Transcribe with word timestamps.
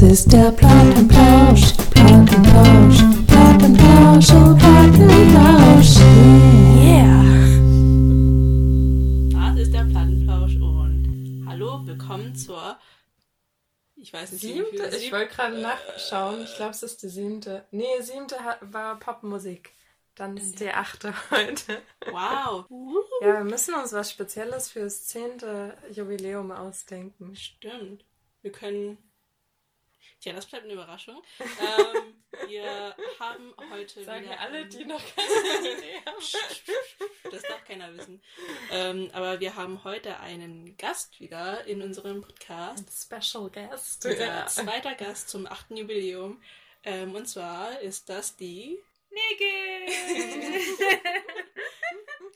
Das 0.00 0.12
ist 0.12 0.32
der 0.32 0.50
Plattenplausch, 0.52 1.74
Plattenplausch, 1.90 3.00
Plattenplausch, 3.26 4.30
oh 4.30 4.56
Plattenplausch. 4.56 5.98
Yeah. 6.80 7.22
Das 9.30 9.60
ist 9.60 9.74
der 9.74 9.84
Plattenplausch 9.84 10.54
und 10.56 11.44
hallo, 11.46 11.86
willkommen 11.86 12.34
zur. 12.34 12.78
Ich 13.96 14.14
weiß 14.14 14.32
nicht, 14.32 14.42
wie 14.42 14.54
Siebte? 14.54 14.96
Ich 14.96 15.12
wollte 15.12 15.34
gerade 15.34 15.60
nachschauen. 15.60 16.44
Ich 16.44 16.56
glaube, 16.56 16.70
es 16.70 16.82
ist 16.82 17.02
die 17.02 17.08
siebte. 17.08 17.66
Nee, 17.70 18.00
siebte 18.00 18.36
war 18.62 18.98
Popmusik. 18.98 19.74
Dann 20.14 20.38
ist 20.38 20.60
die 20.60 20.70
achte 20.70 21.12
heute. 21.30 21.82
Wow. 22.10 22.64
Ja, 23.20 23.34
wir 23.34 23.44
müssen 23.44 23.74
uns 23.74 23.92
was 23.92 24.10
Spezielles 24.10 24.70
fürs 24.70 25.04
zehnte 25.08 25.76
Jubiläum 25.92 26.52
ausdenken. 26.52 27.36
Stimmt. 27.36 28.06
Wir 28.40 28.52
können. 28.52 28.96
Tja, 30.20 30.34
das 30.34 30.44
bleibt 30.44 30.64
eine 30.64 30.74
Überraschung. 30.74 31.22
ähm, 31.40 32.22
wir 32.48 32.94
haben 33.18 33.54
heute 33.70 34.04
Sagen 34.04 34.24
wieder 34.24 34.38
alle, 34.38 34.66
die 34.66 34.84
noch 34.84 35.02
keine 35.16 35.72
Idee 35.78 35.96
haben. 36.04 37.30
Das 37.30 37.42
darf 37.42 37.64
keiner 37.64 37.94
wissen. 37.96 38.22
Ähm, 38.70 39.08
aber 39.14 39.40
wir 39.40 39.56
haben 39.56 39.82
heute 39.82 40.20
einen 40.20 40.76
Gast 40.76 41.18
wieder 41.20 41.64
in 41.64 41.80
unserem 41.80 42.20
Podcast. 42.20 42.84
Special 43.02 43.48
Guest. 43.50 44.04
Unser 44.04 44.46
zweiter 44.46 44.94
Gast 44.94 45.30
zum 45.30 45.46
achten 45.46 45.78
Jubiläum. 45.78 46.42
Ähm, 46.84 47.14
und 47.14 47.26
zwar 47.26 47.80
ist 47.80 48.10
das 48.10 48.36
die. 48.36 48.78
Nigel! 49.10 49.86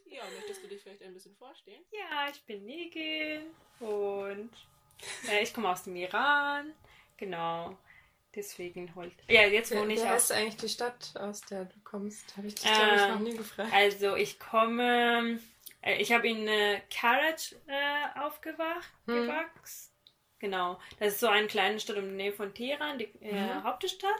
Ja, 0.06 0.22
möchtest 0.36 0.62
du 0.62 0.68
dich 0.68 0.80
vielleicht 0.80 1.02
ein 1.02 1.12
bisschen 1.12 1.34
vorstellen? 1.34 1.80
ja, 1.90 2.28
ich 2.30 2.40
bin 2.44 2.64
Nigel 2.64 3.46
und 3.80 4.50
äh, 5.28 5.42
ich 5.42 5.52
komme 5.52 5.68
aus 5.70 5.82
dem 5.82 5.96
Iran. 5.96 6.72
Genau. 7.16 7.76
Deswegen 8.34 8.94
holt. 8.96 9.12
Ja, 9.28 9.42
jetzt 9.46 9.70
Wie, 9.70 9.76
wohne 9.76 9.90
wie 9.90 9.94
ich 9.94 10.04
heißt 10.04 10.32
auch. 10.32 10.36
eigentlich 10.36 10.56
die 10.56 10.68
Stadt, 10.68 11.12
aus 11.16 11.40
der 11.42 11.66
du 11.66 11.78
kommst? 11.84 12.36
Habe 12.36 12.48
ich 12.48 12.54
dich, 12.56 12.72
glaube 12.72 12.96
ich, 12.96 13.00
Ähm, 13.02 13.08
noch 13.08 13.20
nie 13.20 13.36
gefragt. 13.36 13.72
Also, 13.72 14.16
ich 14.16 14.38
komme. 14.40 15.38
Äh, 15.82 15.96
ich 16.02 16.12
habe 16.12 16.28
in 16.28 16.48
äh, 16.48 16.80
Karaj 16.90 17.54
äh, 17.66 18.18
aufgewacht, 18.20 18.90
Hm. 19.06 19.26
gewachsen. 19.26 19.90
Genau. 20.40 20.78
Das 20.98 21.14
ist 21.14 21.20
so 21.20 21.28
eine 21.28 21.46
kleine 21.46 21.80
Stadt 21.80 21.96
in 21.96 22.04
der 22.06 22.12
Nähe 22.12 22.32
von 22.32 22.52
Teheran, 22.52 22.98
die 22.98 23.04
äh, 23.20 23.54
Mhm. 23.54 23.64
Hauptstadt. 23.64 24.10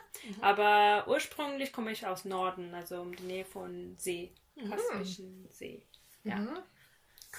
Aber 0.41 1.05
ursprünglich 1.09 1.73
komme 1.73 1.93
ich 1.93 2.07
aus 2.07 2.25
Norden, 2.25 2.73
also 2.75 3.01
um 3.03 3.15
die 3.15 3.25
Nähe 3.25 3.45
von 3.45 3.97
See. 3.99 4.33
Kaspischen 4.69 5.49
See. 5.51 5.83
Ja. 6.23 6.37
Mhm. 6.37 6.59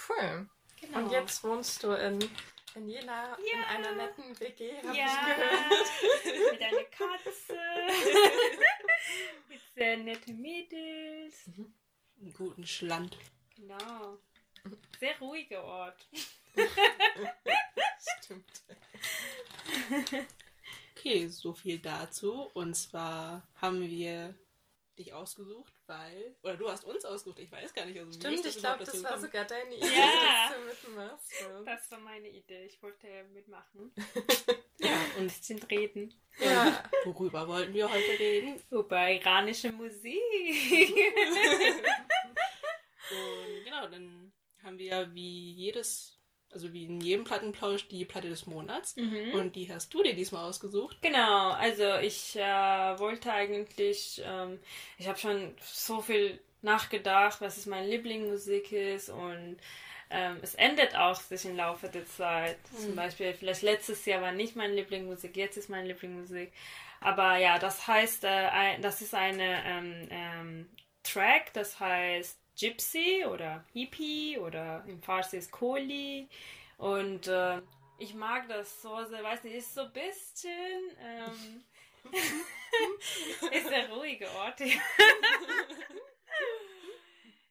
Cool. 0.10 0.50
Genau. 0.82 0.98
Und 1.00 1.12
jetzt 1.12 1.44
wohnst 1.44 1.84
du 1.84 1.94
in, 1.94 2.20
in 2.76 2.90
Jena 2.90 3.36
in 3.36 3.46
Ja. 3.46 3.68
einer 3.68 3.92
netten 3.94 4.40
WG, 4.40 4.78
habe 4.84 4.98
Ja, 4.98 5.06
ich 5.06 5.36
gehört. 5.36 6.52
mit 6.52 6.62
einer 6.62 6.84
Katze, 6.86 7.60
mit 9.50 9.62
sehr 9.76 9.98
netten 9.98 10.42
Mädels. 10.42 11.46
Einen 12.20 12.34
guten 12.34 12.66
Schland. 12.66 13.18
Genau. 13.56 14.18
Sehr 15.00 15.18
ruhiger 15.20 15.64
Ort. 15.64 16.08
Stimmt. 18.24 18.64
Okay, 20.96 21.28
so 21.28 21.54
viel 21.54 21.78
dazu. 21.80 22.50
Und 22.54 22.74
zwar 22.76 23.48
haben 23.56 23.82
wir 23.82 24.34
dich 24.98 25.14
ausgesucht, 25.14 25.74
weil. 25.88 26.36
Oder 26.44 26.58
du 26.58 26.70
hast 26.70 26.84
uns 26.86 27.04
ausgesucht, 27.06 27.40
ich 27.40 27.52
weiß 27.52 27.74
gar 27.74 27.86
nicht. 27.86 27.98
Also 28.00 28.12
Stimmt, 28.14 28.46
ich 28.46 28.58
glaube, 28.58 28.80
das 28.80 28.88
dazu 28.90 29.04
war 29.04 29.12
gekommen? 29.12 29.26
sogar 29.26 29.46
deine 29.46 29.76
Idee, 29.78 29.86
Ja. 29.86 30.50
dass 30.50 30.58
du 30.58 30.88
mitmachst. 30.90 31.32
So. 31.40 31.64
Das 31.66 31.92
war 31.92 32.00
meine 32.00 32.30
Idee. 32.30 32.66
Ich 32.66 32.82
wollte 32.82 33.08
mitmachen. 33.34 33.92
Ja, 34.78 34.90
Ein 34.90 35.22
und 35.22 35.28
bisschen 35.28 35.64
reden. 35.64 36.14
Ja. 36.38 36.84
worüber 37.06 37.48
wollten 37.48 37.74
wir 37.74 37.90
heute 37.90 38.20
reden? 38.20 38.62
Über 38.70 39.10
iranische 39.10 39.72
Musik. 39.72 40.20
Und 43.12 43.64
genau, 43.64 43.88
dann 43.88 44.34
haben 44.64 44.78
wir 44.78 44.86
ja 44.86 45.14
wie 45.14 45.54
jedes, 45.54 46.15
also 46.56 46.74
wie 46.74 46.86
in 46.86 47.02
jedem 47.02 47.26
Plattenplausch 47.26 47.88
die 47.90 48.06
Platte 48.06 48.30
des 48.30 48.48
Monats. 48.48 48.96
Mhm. 48.96 49.34
Und 49.34 49.56
die 49.56 49.72
hast 49.72 49.94
du 49.94 50.02
dir 50.02 50.16
diesmal 50.16 50.46
ausgesucht. 50.46 50.98
Genau, 51.02 51.52
also 51.52 51.96
ich 52.02 52.36
äh, 52.38 53.00
wollte 53.00 53.32
eigentlich, 53.32 54.24
ähm, 54.26 54.60
ich 54.98 55.08
habe 55.08 55.20
schon 55.20 55.54
so 55.62 56.02
viel 56.02 56.40
nachgedacht, 56.62 57.42
was 57.42 57.58
es 57.58 57.66
meine 57.66 57.88
Lieblingsmusik 57.88 58.72
ist 58.72 59.10
und 59.10 59.58
ähm, 60.10 60.38
es 60.42 60.56
ändert 60.56 60.96
auch 60.96 61.20
sich 61.20 61.46
im 61.46 61.58
Laufe 61.58 61.90
der 61.90 62.06
Zeit. 62.06 62.58
Zum 62.80 62.96
Beispiel, 62.96 63.34
vielleicht 63.34 63.62
letztes 63.62 64.06
Jahr 64.06 64.22
war 64.22 64.32
nicht 64.32 64.56
meine 64.56 64.74
Lieblingsmusik, 64.74 65.36
jetzt 65.36 65.58
ist 65.58 65.70
meine 65.70 65.88
Lieblingsmusik. 65.88 66.54
Aber 67.02 67.38
ja, 67.38 67.60
das 67.60 67.86
heißt, 67.86 68.24
äh, 68.24 68.28
ein, 68.28 68.82
das 68.82 69.02
ist 69.02 69.14
eine 69.14 69.64
ähm, 69.66 70.08
ähm, 70.10 70.70
Track, 71.04 71.54
das 71.54 71.80
heißt 71.80 72.40
Gypsy 72.60 73.26
oder 73.26 73.64
Hippie 73.74 74.38
oder 74.40 74.84
im 74.88 75.02
Farsi 75.02 75.38
ist 75.38 75.52
Koli. 75.52 76.28
Und 76.78 77.28
äh, 77.28 77.62
ich 77.98 78.14
mag 78.14 78.48
das 78.50 78.82
so 78.82 79.04
sehr, 79.06 79.24
weiß 79.24 79.44
nicht, 79.44 79.56
ist 79.56 79.74
so 79.74 79.82
ein 79.82 79.94
bisschen. 79.94 80.98
Ähm, 81.02 81.64
ist 83.52 83.70
der 83.70 83.90
ruhige 83.90 84.30
Ort. 84.32 84.60
hier. 84.60 84.80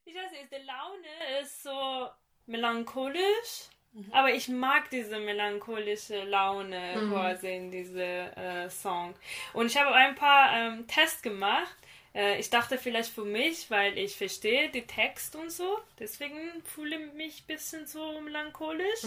ich 0.04 0.14
weiß 0.14 0.30
nicht, 0.32 0.52
die 0.52 0.64
Laune 0.64 1.40
ist 1.42 1.62
so 1.62 2.08
melancholisch. 2.46 3.68
Aber 4.10 4.32
ich 4.32 4.48
mag 4.48 4.90
diese 4.90 5.20
melancholische 5.20 6.24
Laune 6.24 6.96
Mhm. 6.96 7.10
quasi 7.12 7.54
in 7.56 7.70
diese 7.70 8.02
äh, 8.36 8.68
Song. 8.68 9.14
Und 9.52 9.66
ich 9.66 9.76
habe 9.76 9.94
ein 9.94 10.16
paar 10.16 10.52
ähm, 10.52 10.86
Tests 10.88 11.22
gemacht. 11.22 11.76
Äh, 12.14 12.38
ich 12.38 12.50
dachte 12.50 12.78
vielleicht 12.78 13.10
für 13.10 13.24
mich, 13.24 13.70
weil 13.70 13.98
ich 13.98 14.16
verstehe 14.16 14.70
die 14.70 14.86
Text 14.86 15.36
und 15.36 15.50
so. 15.50 15.78
Deswegen 15.98 16.62
fühle 16.64 16.96
ich 16.96 17.12
mich 17.14 17.42
ein 17.42 17.46
bisschen 17.46 17.86
so 17.86 18.20
melancholisch, 18.20 19.02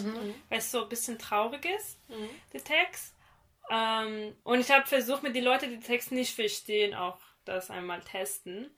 weil 0.49 0.59
es 0.59 0.71
so 0.71 0.83
ein 0.83 0.89
bisschen 0.89 1.17
traurig 1.17 1.65
ist, 1.65 1.97
der 2.53 2.63
Text. 2.63 3.13
Ähm, 3.69 4.35
und 4.43 4.59
ich 4.59 4.71
habe 4.71 4.85
versucht, 4.87 5.23
mit 5.23 5.35
den 5.35 5.43
Leuten, 5.43 5.69
die 5.69 5.77
den 5.77 5.83
Text 5.83 6.11
nicht 6.11 6.33
verstehen, 6.33 6.93
auch 6.93 7.17
das 7.45 7.69
einmal 7.69 8.01
testen. 8.01 8.69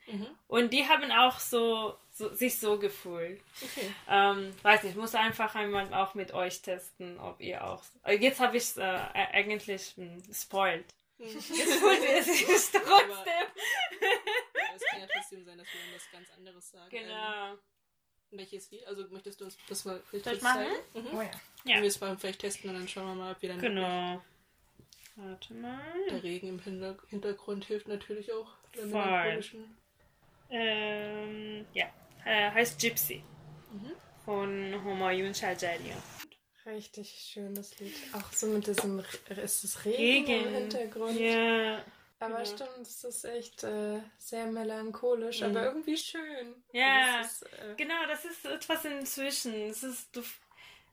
Und 0.47 0.73
die 0.73 0.87
haben 0.87 1.11
auch 1.11 1.39
so, 1.39 1.95
so 2.11 2.33
sich 2.33 2.59
so 2.59 2.77
gefühlt. 2.77 3.41
Okay. 3.61 3.91
Ähm, 4.09 4.53
weiß 4.61 4.83
nicht, 4.83 4.91
ich 4.91 4.97
muss 4.99 5.15
einfach 5.15 5.55
einmal 5.55 5.91
auch 5.93 6.13
mit 6.13 6.33
euch 6.33 6.61
testen, 6.61 7.19
ob 7.19 7.39
ihr 7.39 7.63
auch. 7.63 7.83
Jetzt 8.07 8.39
habe 8.39 8.57
ich 8.57 8.63
es 8.63 8.77
äh, 8.77 8.99
eigentlich 9.13 9.93
hm, 9.95 10.21
spoiled. 10.33 10.85
Fühlt 11.27 12.03
ihr 12.03 12.55
es 12.55 12.71
trotzdem. 12.71 13.47
Es 14.75 14.85
kann 14.85 14.99
ja 15.01 15.07
trotzdem 15.13 15.43
sein, 15.45 15.57
dass 15.57 15.67
wir 15.67 15.79
dann 15.81 15.95
was 15.95 16.11
ganz 16.11 16.29
anderes 16.37 16.69
sagen. 16.69 16.89
Genau. 16.89 17.51
Ähm, 17.51 17.57
welches 18.31 18.71
Lied? 18.71 18.85
Also 18.87 19.05
möchtest 19.09 19.41
du 19.41 19.45
uns 19.45 19.57
das 19.67 19.85
mal 19.85 20.01
kurz 20.11 20.25
machen? 20.41 20.65
zeigen? 20.93 21.03
Mhm. 21.11 21.17
Oh 21.17 21.21
ja. 21.21 21.31
Ja. 21.65 21.73
Können 21.73 21.81
wir 21.81 21.87
es 21.89 21.99
mal 21.99 22.17
vielleicht 22.17 22.39
testen 22.39 22.69
und 22.69 22.75
dann 22.77 22.87
schauen 22.87 23.07
wir 23.07 23.15
mal, 23.15 23.31
ob 23.33 23.41
wir 23.41 23.49
dann 23.49 23.59
Genau. 23.59 24.21
Warte 25.15 25.53
mal. 25.55 25.81
Der 26.09 26.23
Regen 26.23 26.47
im 26.47 26.59
Hinter- 26.59 26.97
Hintergrund 27.09 27.65
hilft 27.65 27.87
natürlich 27.89 28.31
auch 28.31 28.53
Voll. 28.89 29.43
Ähm, 30.51 31.65
ja. 31.73 31.85
Äh, 32.25 32.51
heißt 32.51 32.79
Gypsy. 32.79 33.23
Von 34.25 34.81
Homayun 34.85 35.33
Shajarian. 35.33 35.97
Richtig 36.69 37.09
schönes 37.33 37.77
Lied. 37.79 37.93
Auch 38.13 38.31
so 38.31 38.47
mit 38.47 38.67
diesem, 38.67 38.99
ist 39.43 39.63
es 39.63 39.85
Regen, 39.85 40.31
im 40.31 40.49
Hintergrund? 40.49 41.19
Ja. 41.19 41.83
Aber 42.19 42.39
Ja. 42.39 42.45
stimmt, 42.45 42.81
es 42.81 43.03
ist 43.03 43.23
echt 43.25 43.63
äh, 43.63 44.01
sehr 44.17 44.45
melancholisch, 44.47 45.39
Mhm. 45.41 45.47
aber 45.47 45.65
irgendwie 45.65 45.97
schön. 45.97 46.63
Ja. 46.73 47.21
Es 47.21 47.41
ist, 47.41 47.43
äh, 47.53 47.75
Genau, 47.77 48.05
das 48.07 48.25
ist 48.25 48.45
etwas 48.45 48.85
inzwischen. 48.85 49.53
Es 49.53 49.83
ist, 49.83 50.15
du, 50.15 50.21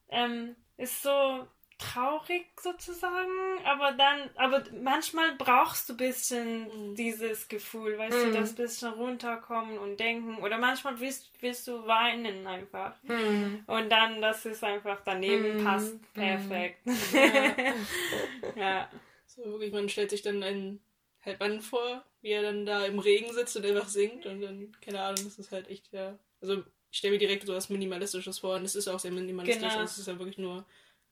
ähm, 0.08 0.54
ist 0.76 1.02
so 1.02 1.46
traurig 1.78 2.46
sozusagen, 2.60 3.30
aber 3.64 3.92
dann, 3.92 4.30
aber 4.36 4.64
manchmal 4.82 5.34
brauchst 5.36 5.88
du 5.88 5.92
ein 5.94 5.96
bisschen 5.98 6.90
Mhm. 6.90 6.94
dieses 6.94 7.48
Gefühl, 7.48 7.98
weißt 7.98 8.24
Mhm. 8.24 8.32
du, 8.32 8.38
das 8.38 8.54
bisschen 8.54 8.92
runterkommen 8.94 9.78
und 9.78 10.00
denken. 10.00 10.38
Oder 10.38 10.58
manchmal 10.58 10.98
willst, 11.00 11.30
willst 11.40 11.68
du 11.68 11.86
weinen 11.86 12.46
einfach. 12.46 12.94
hm. 13.06 13.64
Und 13.66 13.90
dann, 13.90 14.22
das 14.22 14.46
ist 14.46 14.64
einfach 14.64 15.00
daneben 15.04 15.56
Mhm. 15.58 15.64
passt 15.64 16.12
perfekt. 16.14 16.80
ja. 18.56 18.90
So 19.26 19.44
wirklich, 19.44 19.72
man 19.72 19.88
stellt 19.88 20.10
sich 20.10 20.22
dann 20.22 20.42
einen 20.42 20.80
halt 21.24 21.40
Mann 21.40 21.60
vor, 21.60 22.04
wie 22.22 22.30
er 22.30 22.42
dann 22.42 22.64
da 22.64 22.84
im 22.86 22.98
Regen 22.98 23.32
sitzt 23.34 23.56
und 23.56 23.66
einfach 23.66 23.88
singt 23.88 24.24
und 24.26 24.40
dann, 24.40 24.72
keine 24.80 25.02
Ahnung, 25.02 25.24
das 25.24 25.38
ist 25.38 25.52
halt 25.52 25.68
echt 25.68 25.92
ja. 25.92 26.18
Also 26.40 26.62
ich 26.90 26.98
stelle 26.98 27.12
mir 27.14 27.18
direkt 27.18 27.44
so 27.46 27.54
was 27.54 27.68
Minimalistisches 27.68 28.38
vor 28.38 28.56
und 28.56 28.64
es 28.64 28.76
ist 28.76 28.88
auch 28.88 28.98
sehr 28.98 29.10
minimalistisch. 29.10 29.60
Genau. 29.60 29.80
Also 29.80 29.92
es 29.92 29.98
ist 29.98 30.06
ja 30.06 30.18
wirklich 30.18 30.38
nur 30.38 30.64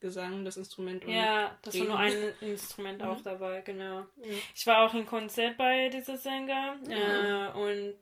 Gesang, 0.05 0.45
das 0.45 0.57
Instrument 0.59 1.05
und 1.05 1.13
Ja, 1.13 1.57
das 1.63 1.79
war 1.79 1.87
nur 1.87 1.99
ein 1.99 2.13
Instrument 2.43 3.03
auch 3.03 3.19
Mhm. 3.19 3.25
dabei, 3.25 3.61
genau. 3.63 4.01
Ja. 4.01 4.37
Ich 4.55 4.67
war 4.67 4.85
auch 4.87 4.93
im 4.95 5.07
Konzert 5.07 5.57
bei 5.57 5.89
dieser 5.89 6.19
Sänger 6.19 6.77
Ja. 6.89 7.49
äh, 7.49 7.53
und 7.53 7.95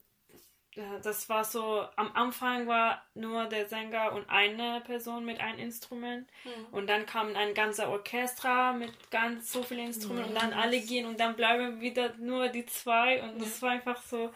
das 1.03 1.29
war 1.29 1.45
so, 1.45 1.85
am 1.97 2.11
Anfang 2.15 2.67
war 2.67 3.05
nur 3.15 3.45
der 3.45 3.69
Sänger 3.69 4.13
und 4.15 4.29
eine 4.31 4.81
Person 4.87 5.23
mit 5.25 5.39
einem 5.39 5.59
Instrument. 5.59 6.27
Mhm. 6.45 6.67
Und 6.75 6.87
dann 6.89 7.05
kam 7.05 7.37
ein 7.37 7.53
ganzer 7.53 7.91
Orchester 7.91 8.73
mit 8.73 8.91
ganz 9.11 9.53
so 9.53 9.63
vielen 9.63 9.87
Instrumenten 9.89 10.31
und 10.33 10.43
dann 10.43 10.55
alle 10.55 10.81
gehen 10.81 11.05
und 11.05 11.21
dann 11.21 11.37
bleiben 11.37 11.83
wieder 11.83 12.15
nur 12.17 12.49
die 12.49 12.65
zwei. 12.65 13.23
Und 13.23 13.39
das 13.43 13.61
war 13.61 13.71
einfach 13.73 14.01
so 14.03 14.33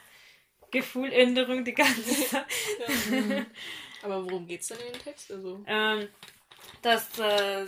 Gefühländerung 0.70 1.64
die 1.64 1.72
ganze 1.74 1.94
Zeit. 2.28 2.44
Ja. 3.10 3.46
Aber 4.02 4.22
worum 4.24 4.46
geht's 4.46 4.68
denn 4.68 4.78
in 4.78 4.92
dem 4.92 5.02
Text? 5.02 5.30
Also, 5.32 5.64
Ähm, 5.66 6.08
das 6.82 7.18
äh, 7.18 7.66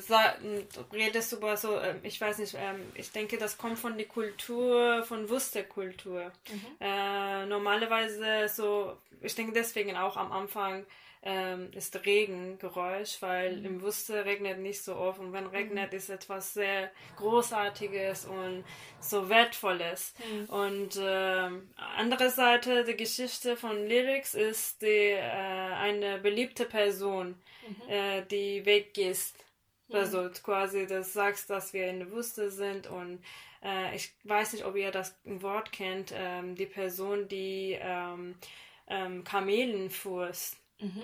redest 0.92 1.32
über 1.32 1.56
so, 1.56 1.78
ähm, 1.78 1.98
ich 2.02 2.20
weiß 2.20 2.38
nicht, 2.38 2.54
ähm, 2.58 2.80
ich 2.94 3.10
denke, 3.10 3.38
das 3.38 3.58
kommt 3.58 3.78
von 3.78 3.96
der 3.96 4.06
Kultur, 4.06 5.02
von 5.04 5.28
Wusterkultur. 5.28 6.32
Äh, 6.80 7.46
normalerweise 7.46 8.48
so, 8.48 8.96
ich 9.20 9.34
denke 9.34 9.52
deswegen 9.52 9.96
auch 9.96 10.16
am 10.16 10.32
Anfang 10.32 10.84
ähm, 11.22 11.70
ist 11.72 12.04
Regengeräusch, 12.04 13.20
weil 13.20 13.64
im 13.64 13.82
Wuster 13.82 14.24
regnet 14.24 14.58
nicht 14.58 14.82
so 14.82 14.96
oft 14.96 15.18
und 15.20 15.32
wenn 15.32 15.46
regnet 15.46 15.92
ist 15.94 16.10
etwas 16.10 16.54
sehr 16.54 16.90
Großartiges 17.16 18.26
und 18.26 18.64
so 19.00 19.28
Wertvolles. 19.28 20.14
Und 20.48 20.98
ähm, 21.00 21.68
andere 21.76 22.30
Seite 22.30 22.84
der 22.84 22.94
Geschichte 22.94 23.56
von 23.56 23.86
Lyrics 23.86 24.34
ist 24.34 24.82
die, 24.82 24.86
äh, 24.86 25.20
eine 25.20 26.18
beliebte 26.18 26.64
Person, 26.64 27.34
äh, 27.88 28.22
die 28.30 28.64
weggehst. 28.64 29.36
Also 29.90 30.28
quasi, 30.42 30.86
das 30.86 31.14
sagst, 31.14 31.48
dass 31.50 31.72
wir 31.72 31.88
in 31.88 32.00
der 32.00 32.10
Wüste 32.12 32.50
sind 32.50 32.86
und 32.88 33.22
äh, 33.62 33.94
ich 33.96 34.12
weiß 34.24 34.52
nicht, 34.52 34.64
ob 34.64 34.76
ihr 34.76 34.90
das 34.90 35.18
Wort 35.24 35.72
kennt, 35.72 36.12
ähm, 36.14 36.54
die 36.54 36.66
Person, 36.66 37.28
die 37.28 37.78
ähm, 37.80 38.36
ähm, 38.88 39.24
Kamelen 39.24 39.90
fuhrst. 39.90 40.56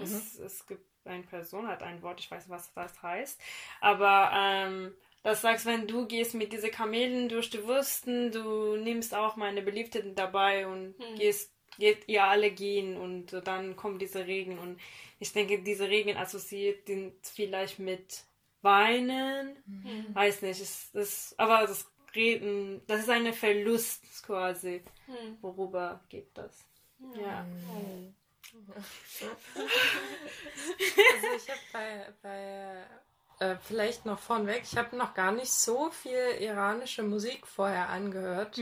Es, 0.02 0.38
es 0.38 0.66
gibt 0.66 0.86
eine 1.06 1.22
Person, 1.24 1.66
hat 1.68 1.82
ein 1.82 2.02
Wort, 2.02 2.20
ich 2.20 2.30
weiß 2.30 2.46
nicht, 2.46 2.50
was 2.56 2.72
das 2.74 3.02
heißt, 3.02 3.40
aber 3.80 4.30
ähm, 4.34 4.94
das 5.22 5.40
sagst, 5.42 5.66
wenn 5.66 5.86
du 5.86 6.06
gehst 6.06 6.34
mit 6.34 6.52
diesen 6.52 6.70
Kamelen 6.70 7.28
durch 7.28 7.50
die 7.50 7.66
Wüsten, 7.66 8.30
du 8.30 8.76
nimmst 8.76 9.14
auch 9.14 9.36
meine 9.36 9.62
Beliebten 9.62 10.14
dabei 10.14 10.66
und 10.66 10.94
gehst, 11.16 11.52
geht 11.78 12.08
ihr 12.08 12.24
alle 12.24 12.50
gehen 12.50 12.96
und 12.96 13.32
dann 13.46 13.74
kommt 13.76 14.00
dieser 14.00 14.26
Regen 14.26 14.58
und 14.58 14.80
ich 15.18 15.32
denke, 15.32 15.62
diese 15.62 15.88
Regen 15.88 16.16
assoziiert 16.16 16.88
den 16.88 17.12
vielleicht 17.22 17.78
mit 17.78 18.24
Weinen, 18.62 19.56
weiß 20.14 20.42
nicht, 20.42 20.60
es 20.60 20.90
ist, 20.94 21.38
aber 21.38 21.66
das 21.66 21.90
Reden, 22.14 22.82
das 22.86 23.00
ist 23.00 23.10
ein 23.10 23.32
Verlust 23.32 24.22
quasi. 24.24 24.82
hm. 25.06 25.38
Worüber 25.40 26.00
geht 26.08 26.30
das? 26.36 26.64
Ja. 27.20 27.44
Also 31.12 31.26
ich 31.36 31.48
habe 31.50 31.60
bei, 31.72 32.06
bei 32.22 32.84
äh, 33.40 33.56
vielleicht 33.62 34.06
noch 34.06 34.18
vorneweg, 34.18 34.62
ich 34.62 34.76
habe 34.76 34.96
noch 34.96 35.14
gar 35.14 35.32
nicht 35.32 35.52
so 35.52 35.90
viel 35.90 36.36
iranische 36.40 37.02
Musik 37.02 37.46
vorher 37.46 37.88
angehört. 37.88 38.58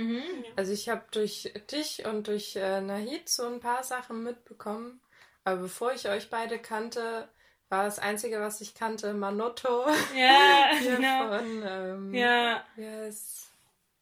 Also 0.57 0.73
ich 0.73 0.89
habe 0.89 1.05
durch 1.11 1.53
dich 1.71 2.05
und 2.07 2.27
durch 2.29 2.57
äh, 2.57 2.81
Nahid 2.81 3.29
so 3.29 3.47
ein 3.47 3.61
paar 3.61 3.83
Sachen 3.85 4.23
mitbekommen. 4.23 5.01
Aber 5.45 5.63
bevor 5.63 5.93
ich 5.93 6.09
euch 6.09 6.31
beide 6.31 6.59
kannte, 6.59 7.29
war 7.69 7.85
das 7.85 7.99
Einzige, 7.99 8.41
was 8.41 8.61
ich 8.61 8.75
kannte, 8.75 9.13
Manotto. 9.15 9.87
Ja, 10.17 10.71
genau. 10.79 11.39
von, 11.39 11.63
ähm, 11.65 12.15
Ja. 12.15 12.65
wie 12.77 12.87
heißt 12.87 13.51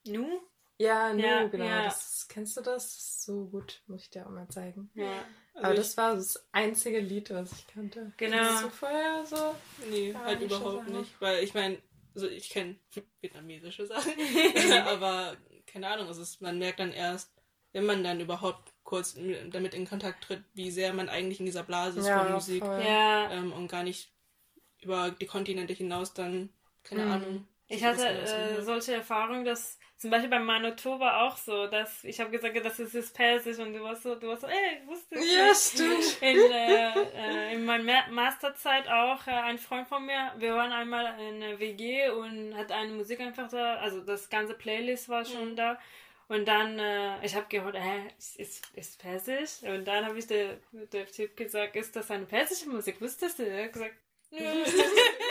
Nu? 0.06 0.40
Ja, 0.78 1.12
Nu, 1.12 1.22
Ja, 1.22 1.46
genau. 1.48 1.64
ja. 1.64 1.82
Das, 1.82 2.26
kennst 2.28 2.56
du 2.56 2.60
das? 2.62 2.96
Das 2.96 3.24
so 3.24 3.44
gut, 3.46 3.82
muss 3.86 4.02
ich 4.02 4.10
dir 4.10 4.26
auch 4.26 4.30
mal 4.30 4.48
zeigen. 4.48 4.90
Ja. 4.94 5.24
Also 5.60 5.66
Aber 5.66 5.74
das 5.74 5.96
war 5.96 6.14
das 6.14 6.48
einzige 6.52 7.00
Lied, 7.00 7.30
was 7.30 7.52
ich 7.52 7.66
kannte. 7.66 8.12
Genau. 8.16 8.60
Du 8.62 8.70
vorher 8.70 9.24
so? 9.26 9.54
Nee, 9.90 10.12
Gar 10.12 10.24
halt 10.24 10.40
nicht 10.40 10.50
überhaupt 10.56 10.86
so 10.88 10.98
nicht. 10.98 11.20
Weil 11.20 11.44
ich 11.44 11.54
meine, 11.54 11.78
also 12.14 12.28
ich 12.28 12.48
kenne 12.50 12.76
vietnamesische 13.20 13.86
Sachen, 13.86 14.12
aber 14.86 15.36
keine 15.66 15.88
Ahnung, 15.88 16.08
es 16.08 16.18
ist, 16.18 16.40
man 16.40 16.58
merkt 16.58 16.80
dann 16.80 16.92
erst, 16.92 17.30
wenn 17.72 17.86
man 17.86 18.02
dann 18.02 18.20
überhaupt 18.20 18.72
kurz 18.82 19.14
mit- 19.14 19.54
damit 19.54 19.74
in 19.74 19.86
Kontakt 19.86 20.24
tritt, 20.24 20.42
wie 20.54 20.70
sehr 20.70 20.92
man 20.92 21.08
eigentlich 21.08 21.38
in 21.40 21.46
dieser 21.46 21.62
Blase 21.62 22.00
ist 22.00 22.08
von 22.08 22.32
Musik 22.32 22.64
voll. 22.64 22.82
Ja. 22.84 23.30
ähm, 23.30 23.52
und 23.52 23.68
gar 23.68 23.84
nicht 23.84 24.12
über 24.80 25.10
die 25.10 25.26
Kontinente 25.26 25.72
hinaus 25.74 26.14
dann, 26.14 26.48
keine 26.82 27.04
Mhm. 27.04 27.12
Ahnung. 27.12 27.48
Ich 27.70 27.84
hatte 27.84 28.02
äh, 28.06 28.62
solche 28.62 28.94
Erfahrungen, 28.94 29.44
dass 29.44 29.78
zum 29.96 30.10
Beispiel 30.10 30.28
bei 30.30 30.40
Manoto 30.40 30.98
war 30.98 31.22
auch 31.22 31.36
so, 31.36 31.66
dass 31.68 32.02
ich 32.04 32.18
habe 32.20 32.30
gesagt, 32.30 32.56
das 32.64 32.80
ist 32.80 32.94
jetzt 32.94 33.14
Persisch 33.14 33.58
und 33.58 33.72
du 33.72 33.82
warst 33.82 34.02
so, 34.02 34.14
du 34.16 34.28
warst 34.28 34.42
so, 34.42 34.48
ey, 34.48 34.86
wusste 34.86 35.14
ich 35.14 35.36
Ja, 35.36 35.46
nicht. 35.48 35.56
stimmt. 35.56 36.22
In, 36.22 36.50
äh, 36.50 37.50
äh, 37.50 37.54
in 37.54 37.64
meiner 37.64 37.84
Ma- 37.84 38.08
Masterzeit 38.10 38.88
auch 38.88 39.24
äh, 39.26 39.30
ein 39.30 39.58
Freund 39.58 39.86
von 39.86 40.04
mir, 40.04 40.32
wir 40.38 40.54
waren 40.54 40.72
einmal 40.72 41.18
in 41.20 41.40
der 41.40 41.60
WG 41.60 42.08
und 42.10 42.56
hat 42.56 42.72
eine 42.72 42.92
Musik 42.92 43.20
einfach 43.20 43.48
da, 43.48 43.76
also 43.76 44.00
das 44.00 44.28
ganze 44.30 44.54
Playlist 44.54 45.08
war 45.08 45.24
schon 45.24 45.54
da. 45.54 45.78
Und 46.28 46.46
dann, 46.48 46.78
äh, 46.78 47.24
ich 47.24 47.34
habe 47.34 47.46
gehört, 47.48 47.76
hä, 47.76 48.02
ist, 48.18 48.36
ist, 48.36 48.64
ist 48.74 49.00
Persisch? 49.00 49.62
Und 49.62 49.84
dann 49.86 50.06
habe 50.06 50.18
ich 50.18 50.26
der, 50.26 50.58
der 50.72 51.06
Typ 51.06 51.36
gesagt, 51.36 51.76
ist 51.76 51.94
das 51.94 52.10
eine 52.10 52.24
persische 52.26 52.68
Musik? 52.68 53.00
Wusstest 53.00 53.38
du? 53.38 53.42
Er 53.46 53.64
hat 53.64 53.72
gesagt, 53.72 53.94
nö. 54.30 54.38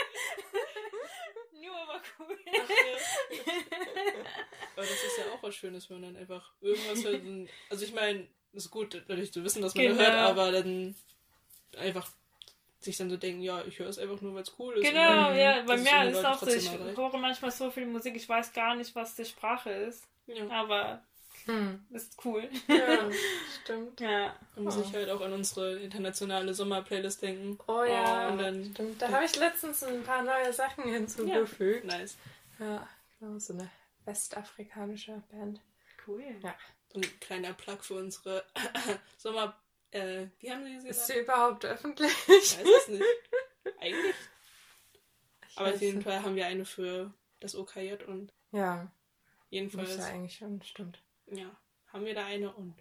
Cool. 2.20 2.38
Aber 4.76 4.82
das 4.86 4.90
ist 4.90 5.18
ja 5.18 5.24
auch 5.32 5.42
was 5.42 5.54
Schönes, 5.54 5.90
wenn 5.90 6.00
man 6.00 6.14
dann 6.14 6.22
einfach 6.22 6.52
irgendwas 6.60 7.04
hört. 7.04 7.22
Also 7.68 7.84
ich 7.84 7.92
meine, 7.92 8.26
es 8.52 8.64
ist 8.64 8.70
gut, 8.70 8.94
natürlich 9.08 9.32
zu 9.32 9.44
wissen, 9.44 9.62
dass 9.62 9.74
man 9.74 9.86
Genau. 9.86 9.98
hört, 9.98 10.14
aber 10.14 10.52
dann 10.52 10.94
einfach 11.76 12.10
sich 12.80 12.96
dann 12.96 13.10
so 13.10 13.16
denken, 13.16 13.42
ja, 13.42 13.62
ich 13.64 13.78
höre 13.78 13.88
es 13.88 13.98
einfach 13.98 14.20
nur, 14.22 14.34
weil 14.34 14.42
es 14.42 14.54
cool 14.58 14.74
ist. 14.78 14.88
Genau, 14.88 15.28
dann 15.28 15.38
ja, 15.38 15.62
bei 15.62 15.74
es 15.74 15.82
mir 15.82 16.04
ist 16.08 16.14
Leuten 16.14 16.26
auch 16.26 16.38
so, 16.38 16.48
ich 16.48 16.70
höre 16.70 17.18
manchmal 17.18 17.50
so 17.50 17.70
viel 17.70 17.86
Musik, 17.86 18.16
ich 18.16 18.28
weiß 18.28 18.52
gar 18.52 18.74
nicht, 18.74 18.94
was 18.94 19.14
die 19.14 19.24
Sprache 19.26 19.70
ist. 19.70 20.08
Ja. 20.26 20.48
Aber 20.48 21.02
Hm. 21.46 21.84
ist 21.90 22.16
cool. 22.24 22.48
Ja, 22.68 23.08
stimmt. 23.62 24.00
Ja. 24.00 24.36
Da 24.54 24.60
muss 24.60 24.76
ich 24.76 24.92
halt 24.92 25.08
auch 25.10 25.20
an 25.20 25.32
unsere 25.32 25.78
internationale 25.78 26.54
Sommerplaylist 26.54 27.22
denken. 27.22 27.58
Oh 27.66 27.82
ja, 27.84 28.28
Und 28.28 28.38
dann, 28.38 28.64
stimmt. 28.72 29.00
Da 29.02 29.08
habe 29.10 29.24
ich 29.24 29.36
letztens 29.36 29.82
ein 29.82 30.02
paar 30.02 30.22
neue 30.22 30.52
Sachen 30.52 30.84
hinzugefügt. 30.84 31.84
nice. 31.84 32.16
Ja, 32.58 32.86
genau, 33.18 33.38
so 33.38 33.54
eine 33.54 33.70
westafrikanische 34.04 35.22
Band. 35.30 35.60
Cool. 36.06 36.22
Ja. 36.42 36.54
So 36.92 37.00
ein 37.00 37.20
kleiner 37.20 37.52
Plug 37.52 37.78
für 37.82 37.94
unsere 37.94 38.44
Sommer... 39.18 39.56
Äh, 39.92 40.26
wie 40.38 40.52
haben 40.52 40.62
sie 40.64 40.78
sie 40.80 40.88
Ist 40.88 41.00
gesagt? 41.00 41.06
sie 41.06 41.18
überhaupt 41.20 41.64
öffentlich? 41.64 42.12
Ich 42.28 42.58
weiß 42.58 42.66
es 42.82 42.88
nicht. 42.88 43.04
Eigentlich. 43.80 44.14
Ich 45.48 45.58
Aber 45.58 45.70
auf 45.70 45.80
jeden 45.80 45.96
nicht. 45.98 46.04
Fall 46.04 46.22
haben 46.22 46.36
wir 46.36 46.46
eine 46.46 46.64
für 46.64 47.12
das 47.40 47.56
OKJ 47.56 48.04
und 48.06 48.32
Ja, 48.52 48.88
jedenfalls... 49.48 49.96
ja 49.96 50.04
eigentlich 50.04 50.36
schon, 50.36 50.62
stimmt. 50.62 51.00
Ja, 51.30 51.50
haben 51.88 52.04
wir 52.04 52.14
da 52.14 52.26
eine 52.26 52.52
und. 52.52 52.74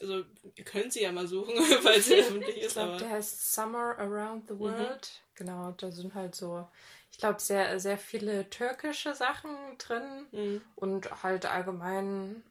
Also, 0.00 0.24
ihr 0.54 0.64
könnt 0.64 0.92
sie 0.92 1.02
ja 1.02 1.12
mal 1.12 1.26
suchen, 1.26 1.54
falls 1.82 2.06
sie 2.06 2.14
öffentlich 2.20 2.56
Ich 2.56 2.62
ist, 2.64 2.72
glaube, 2.74 2.90
aber. 2.92 2.98
der 3.00 3.10
heißt 3.10 3.52
Summer 3.52 3.98
Around 3.98 4.48
the 4.48 4.58
World. 4.58 5.22
Genau, 5.34 5.72
da 5.72 5.90
sind 5.90 6.14
halt 6.14 6.34
so, 6.34 6.66
ich 7.10 7.18
glaube, 7.18 7.40
sehr, 7.40 7.78
sehr 7.80 7.98
viele 7.98 8.48
türkische 8.48 9.14
Sachen 9.14 9.50
drin 9.78 10.26
Mhm. 10.32 10.62
und 10.76 11.22
halt 11.22 11.44
allgemein 11.46 12.42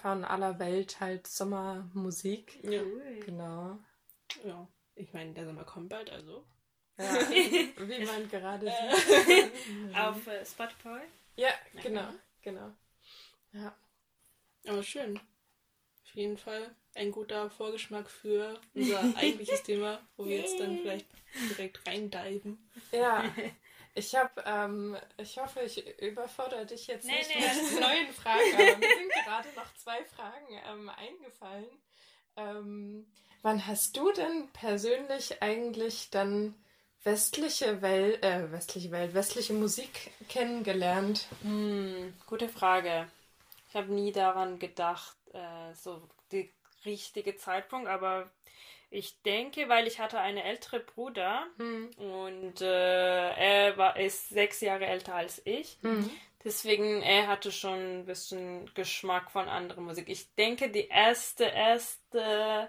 von 0.00 0.24
aller 0.24 0.58
Welt 0.58 1.00
halt 1.00 1.26
Sommermusik. 1.26 2.62
Ja. 2.64 2.82
Genau. 3.26 3.78
ja. 4.44 4.66
Ich 4.94 5.12
meine, 5.12 5.32
der 5.34 5.46
Sommer 5.46 5.64
kommt 5.64 5.88
bald, 5.90 6.10
also. 6.10 6.44
Ja, 6.98 7.04
wie 7.30 8.04
man 8.04 8.28
gerade 8.30 8.66
sieht. 8.66 9.96
Auf 9.96 10.26
äh, 10.26 10.44
Spotify. 10.46 11.00
Ja, 11.36 11.50
genau, 11.82 12.08
genau. 12.42 12.70
Ja. 13.52 13.74
Aber 14.66 14.82
schön. 14.82 15.16
Auf 15.18 16.14
jeden 16.14 16.38
Fall 16.38 16.74
ein 16.94 17.12
guter 17.12 17.50
Vorgeschmack 17.50 18.10
für 18.10 18.60
unser 18.74 19.00
eigentliches 19.16 19.62
Thema, 19.62 20.00
wo 20.16 20.26
wir 20.26 20.38
jetzt 20.38 20.58
dann 20.58 20.78
vielleicht 20.78 21.06
direkt 21.50 21.86
reindiven. 21.86 22.58
Ja. 22.92 23.24
Ich 23.92 24.14
habe, 24.14 24.30
ähm, 24.46 24.96
ich 25.16 25.36
hoffe, 25.36 25.62
ich 25.62 25.84
überfordere 26.00 26.64
dich 26.64 26.86
jetzt 26.86 27.06
Nee, 27.06 27.18
nicht 27.18 27.28
nee. 27.30 27.40
mit 27.40 27.80
neuen 27.80 28.12
Fragen, 28.12 28.54
aber 28.54 28.76
mir 28.78 28.88
sind 28.96 29.12
gerade 29.24 29.48
noch 29.56 29.74
zwei 29.74 30.04
Fragen 30.04 30.60
ähm, 30.70 30.88
eingefallen. 30.90 31.66
Ähm, 32.36 33.06
wann 33.42 33.66
hast 33.66 33.96
du 33.96 34.12
denn 34.12 34.48
persönlich 34.52 35.42
eigentlich 35.42 36.10
dann 36.10 36.54
westliche 37.02 37.82
Welt, 37.82 38.22
äh, 38.22 38.52
westliche 38.52 38.92
Welt, 38.92 39.12
westliche 39.12 39.54
Musik 39.54 40.12
kennengelernt? 40.28 41.26
Hm, 41.42 42.14
gute 42.26 42.48
Frage. 42.48 43.08
Ich 43.70 43.76
habe 43.76 43.92
nie 43.94 44.10
daran 44.10 44.58
gedacht, 44.58 45.16
äh, 45.32 45.72
so 45.74 46.02
die 46.32 46.52
richtige 46.84 47.36
Zeitpunkt, 47.36 47.88
aber 47.88 48.28
ich 48.90 49.22
denke, 49.22 49.68
weil 49.68 49.86
ich 49.86 50.00
hatte 50.00 50.18
einen 50.18 50.38
älteren 50.38 50.84
Bruder 50.84 51.46
Hm. 51.56 51.88
und 51.96 52.60
äh, 52.60 53.30
er 53.30 53.76
war 53.76 53.96
ist 53.96 54.30
sechs 54.30 54.60
Jahre 54.60 54.86
älter 54.86 55.14
als 55.14 55.40
ich. 55.44 55.78
Hm. 55.82 56.10
Deswegen, 56.42 57.00
er 57.02 57.28
hatte 57.28 57.52
schon 57.52 58.00
ein 58.00 58.06
bisschen 58.06 58.68
Geschmack 58.74 59.30
von 59.30 59.48
anderer 59.48 59.82
Musik. 59.82 60.08
Ich 60.08 60.34
denke, 60.34 60.70
die 60.70 60.88
erste, 60.88 61.44
erste 61.44 62.68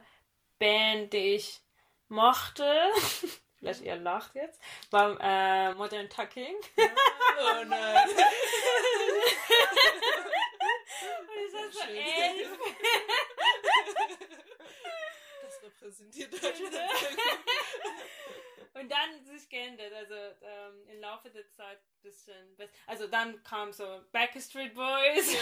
Band, 0.60 1.14
die 1.14 1.36
ich 1.36 1.62
mochte, 2.10 2.70
vielleicht 3.58 3.82
ihr 3.82 3.96
lacht 3.96 4.36
jetzt, 4.36 4.62
war 4.92 5.18
äh, 5.20 5.74
Modern 5.74 6.10
Talking. 6.10 6.54
Oh 6.78 7.64
nein. 7.66 8.08
War 11.54 11.72
so 11.72 11.80
elf. 11.82 12.50
Das 15.42 15.64
repräsentiert 15.64 16.34
Deutschland. 16.34 16.76
Und 18.74 18.90
dann 18.90 19.24
sich 19.26 19.50
geändert, 19.50 19.92
also 19.94 20.14
ähm, 20.16 20.88
im 20.88 21.02
Laufe 21.02 21.30
der 21.30 21.48
Zeit 21.52 21.78
ein 21.78 22.02
bisschen 22.02 22.56
besser. 22.56 22.72
Also 22.88 23.08
dann 23.08 23.44
kam 23.44 23.72
so 23.74 24.02
Backstreet 24.12 24.74
Boys. 24.74 25.36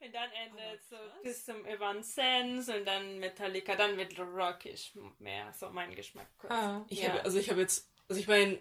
und 0.00 0.14
dann 0.14 0.30
endet 0.32 0.82
so 0.88 0.96
krass. 0.96 1.22
bis 1.22 1.44
zum 1.44 1.64
Evanescence 1.66 2.68
und 2.68 2.84
dann 2.86 3.18
Metallica, 3.18 3.76
dann 3.76 3.96
wird 3.96 4.18
rockisch 4.18 4.92
mehr 5.18 5.52
so 5.52 5.70
mein 5.70 5.94
Geschmack. 5.94 6.28
Ah. 6.48 6.82
Ich 6.88 7.02
Ja. 7.02 7.10
habe, 7.10 7.24
also 7.24 7.38
ich 7.38 7.50
habe 7.50 7.60
jetzt, 7.60 7.90
also 8.08 8.20
ich 8.20 8.26
meine, 8.28 8.60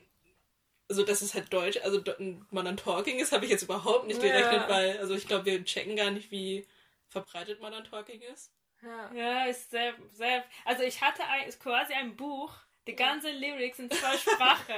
also 0.90 1.04
dass 1.04 1.22
es 1.22 1.34
halt 1.36 1.54
Deutsch, 1.54 1.78
also 1.84 2.04
Modern 2.50 2.76
Talking 2.78 3.20
ist, 3.20 3.32
habe 3.32 3.46
ich 3.46 3.52
jetzt 3.52 3.64
überhaupt 3.64 4.08
nicht 4.08 4.22
Ja. 4.22 4.30
gerechnet, 4.30 4.68
weil, 4.70 4.98
also 4.98 5.14
ich 5.14 5.28
glaube, 5.28 5.46
wir 5.46 5.64
checken 5.64 5.96
gar 5.96 6.12
nicht, 6.12 6.32
wie 6.32 6.68
verbreitet 7.08 7.62
Modern 7.62 7.84
Talking 7.86 8.22
ist. 8.22 8.52
Ja. 8.82 9.12
Ja, 9.14 9.46
ist 9.46 9.70
sehr, 9.72 9.94
sehr. 10.12 10.44
Also 10.66 10.84
ich 10.84 11.02
hatte 11.02 11.24
ein, 11.26 11.48
ist 11.48 11.62
quasi 11.62 11.94
ein 11.94 12.16
Buch, 12.16 12.54
die 12.88 12.96
ganze 12.96 13.30
Lyrics 13.32 13.80
in 13.80 13.90
zwei 13.92 14.18
Sprachen. 14.18 14.76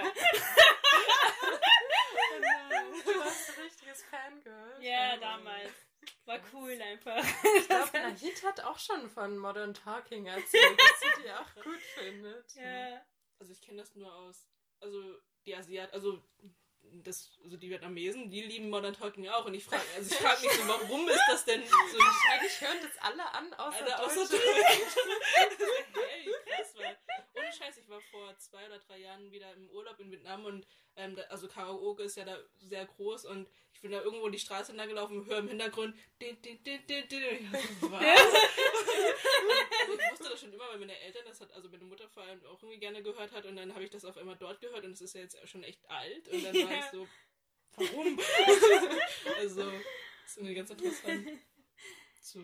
Du 3.05 3.19
warst 3.19 3.49
ein 3.57 3.63
richtiges 3.63 4.03
Fangirl. 4.03 4.77
Ja, 4.83 5.17
damals. 5.17 5.71
War 6.25 6.39
cool 6.53 6.79
einfach. 6.81 7.23
Ich 7.57 7.67
glaube, 7.67 7.89
Nahid 7.99 8.43
hat 8.43 8.61
auch 8.61 8.79
schon 8.79 9.09
von 9.09 9.37
Modern 9.37 9.73
Talking 9.73 10.25
erzählt, 10.27 10.79
dass 10.79 10.99
sie 10.99 11.23
die 11.23 11.31
auch 11.31 11.63
gut 11.63 11.81
findet. 11.95 12.53
ja. 12.55 13.01
Also 13.39 13.53
ich 13.53 13.61
kenne 13.61 13.81
das 13.81 13.95
nur 13.95 14.13
aus, 14.13 14.45
also 14.81 15.15
die 15.45 15.55
Asiat, 15.55 15.93
also 15.93 16.21
das, 17.03 17.31
also 17.43 17.57
die 17.57 17.69
Vietnamesen, 17.69 18.29
die 18.29 18.41
lieben 18.41 18.69
Modern 18.69 18.93
Talking 18.93 19.27
auch 19.29 19.45
und 19.45 19.53
ich 19.53 19.63
frage, 19.63 19.83
also 19.95 20.13
ich 20.13 20.17
frage 20.17 20.41
mich 20.41 20.51
so, 20.51 20.67
warum 20.67 21.07
ist 21.07 21.23
das 21.27 21.45
denn 21.45 21.63
so 21.65 21.75
Eigentlich 22.31 22.61
hören 22.61 22.77
das 22.81 22.97
alle 23.01 23.33
an, 23.33 23.53
außer 23.53 23.79
Alter, 23.79 24.05
außer 24.05 24.21
Deutsche. 24.21 24.37
hey, 25.93 26.29
krass, 26.45 26.73
weil 26.75 26.97
ohne 27.35 27.51
Scheiß, 27.51 27.77
ich 27.77 27.89
war 27.89 28.01
vor 28.01 28.37
zwei 28.37 28.65
oder 28.65 28.79
drei 28.79 28.99
Jahren 28.99 29.31
wieder 29.31 29.53
im 29.53 29.69
Urlaub 29.69 29.99
in 29.99 30.11
Vietnam 30.11 30.45
und 30.45 30.67
ähm, 30.95 31.15
da, 31.15 31.23
also 31.23 31.47
Karaoke 31.47 32.03
ist 32.03 32.17
ja 32.17 32.25
da 32.25 32.37
sehr 32.59 32.85
groß 32.85 33.25
und 33.25 33.49
ich 33.73 33.81
bin 33.81 33.91
da 33.91 34.01
irgendwo 34.01 34.29
die 34.29 34.39
Straße 34.39 34.71
entlang 34.71 34.89
gelaufen 34.89 35.19
und 35.19 35.25
höre 35.27 35.39
im 35.39 35.47
Hintergrund 35.47 35.95
din, 36.21 36.41
din, 36.41 36.61
din, 36.63 36.85
din, 36.85 37.07
din. 37.07 37.51
Was? 37.51 38.01
also 39.81 39.93
ich 39.93 40.11
wusste 40.11 40.29
das 40.29 40.39
schon 40.39 40.53
immer, 40.53 40.69
weil 40.69 40.79
meine 40.79 40.99
Eltern 40.99 41.23
das 41.25 41.39
hat, 41.39 41.51
also 41.53 41.69
meine 41.69 41.85
Mutter 41.85 42.07
vor 42.09 42.23
allem 42.23 42.45
auch 42.45 42.61
irgendwie 42.61 42.70
gerne 42.81 43.01
gehört 43.01 43.31
hat 43.31 43.45
und 43.45 43.55
dann 43.55 43.73
habe 43.73 43.85
ich 43.85 43.89
das 43.89 44.03
auf 44.03 44.17
einmal 44.17 44.35
dort 44.35 44.59
gehört 44.59 44.83
und 44.83 44.91
es 44.91 45.01
ist 45.01 45.15
ja 45.15 45.21
jetzt 45.21 45.37
schon 45.47 45.63
echt 45.63 45.89
alt 45.89 46.27
und 46.27 46.43
dann 46.43 46.53
war 46.53 46.73
ich 46.73 46.85
so, 46.91 47.07
warum? 47.77 48.19
also, 49.39 49.71
das 49.71 50.31
ist 50.31 50.37
irgendwie 50.37 50.55
ganz 50.55 50.69
interessant. 50.69 51.29
So. 52.19 52.41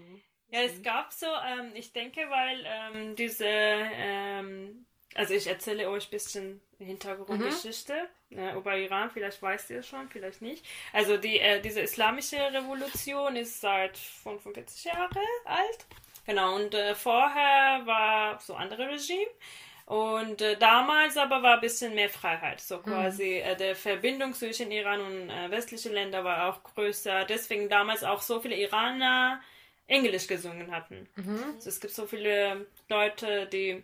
Ja, 0.50 0.62
es 0.62 0.82
gab 0.82 1.12
so, 1.12 1.26
ähm, 1.26 1.72
ich 1.76 1.92
denke, 1.92 2.22
weil 2.30 2.66
ähm, 2.66 3.16
diese, 3.18 3.46
ähm, 3.46 4.86
also 5.16 5.34
ich 5.34 5.48
erzähle 5.48 5.90
euch 5.90 6.08
ein 6.08 6.12
bisschen 6.12 6.62
Hintergrundgeschichte 6.78 8.08
äh, 8.32 8.56
über 8.56 8.78
Iran, 8.78 9.12
vielleicht 9.12 9.42
weißt 9.42 9.72
ihr 9.72 9.80
es 9.80 9.88
schon, 9.88 10.10
vielleicht 10.10 10.42
nicht. 10.42 10.66
Also 10.94 11.18
die, 11.18 11.40
äh, 11.40 11.62
diese 11.62 11.82
islamische 11.82 12.38
Revolution 12.38 13.36
ist 13.36 13.60
seit 13.60 13.98
45 13.98 14.86
Jahre 14.86 15.20
alt. 15.46 15.86
Genau, 16.26 16.56
und 16.56 16.74
äh, 16.74 16.94
vorher 16.94 17.86
war 17.86 18.40
so 18.40 18.56
andere 18.56 18.90
Regime. 18.90 19.32
Und 19.88 20.42
äh, 20.42 20.58
damals 20.58 21.16
aber 21.16 21.42
war 21.42 21.56
ein 21.56 21.62
bisschen 21.62 21.96
mehr 21.96 22.10
Freiheit. 22.10 22.60
So 22.60 22.80
quasi 22.80 23.38
äh, 23.38 23.56
der 23.56 23.74
Verbindung 23.74 24.34
zwischen 24.34 24.70
Iran 24.70 25.00
und 25.00 25.30
äh, 25.30 25.50
westlichen 25.50 25.94
Ländern 25.94 26.26
war 26.26 26.50
auch 26.50 26.62
größer. 26.62 27.24
Deswegen 27.24 27.70
damals 27.70 28.04
auch 28.04 28.22
so 28.22 28.42
viele 28.42 28.58
Iraner 28.58 29.42
Englisch 29.88 30.28
gesungen 30.28 30.72
hatten. 30.72 31.08
Also 31.56 31.70
es 31.70 31.80
gibt 31.80 31.94
so 31.94 32.06
viele 32.06 32.68
Leute, 32.90 33.46
die 33.46 33.82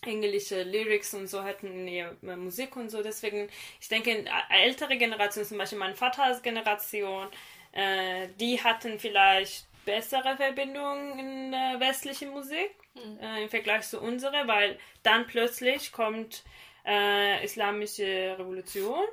englische 0.00 0.62
Lyrics 0.62 1.12
und 1.12 1.26
so 1.26 1.42
hatten 1.42 1.66
in 1.66 1.88
ihrer 1.88 2.36
Musik 2.38 2.74
und 2.74 2.88
so. 2.88 3.02
Deswegen, 3.02 3.50
ich 3.78 3.88
denke, 3.88 4.12
in 4.12 4.26
ältere 4.48 4.96
Generationen, 4.96 5.46
zum 5.46 5.58
Beispiel 5.58 5.78
meine 5.78 5.94
Vaters 5.94 6.40
Generation, 6.40 7.28
äh, 7.72 8.28
die 8.40 8.64
hatten 8.64 8.98
vielleicht 8.98 9.66
bessere 9.84 10.34
Verbindungen 10.38 11.18
in 11.18 11.52
äh, 11.52 11.78
westliche 11.78 12.26
Musik 12.26 12.70
äh, 13.20 13.42
im 13.42 13.48
Vergleich 13.48 13.88
zu 13.88 14.00
unserer, 14.00 14.46
weil 14.46 14.78
dann 15.02 15.26
plötzlich 15.26 15.92
kommt 15.92 16.44
äh, 16.84 17.44
islamische 17.44 18.36
Revolution 18.38 19.04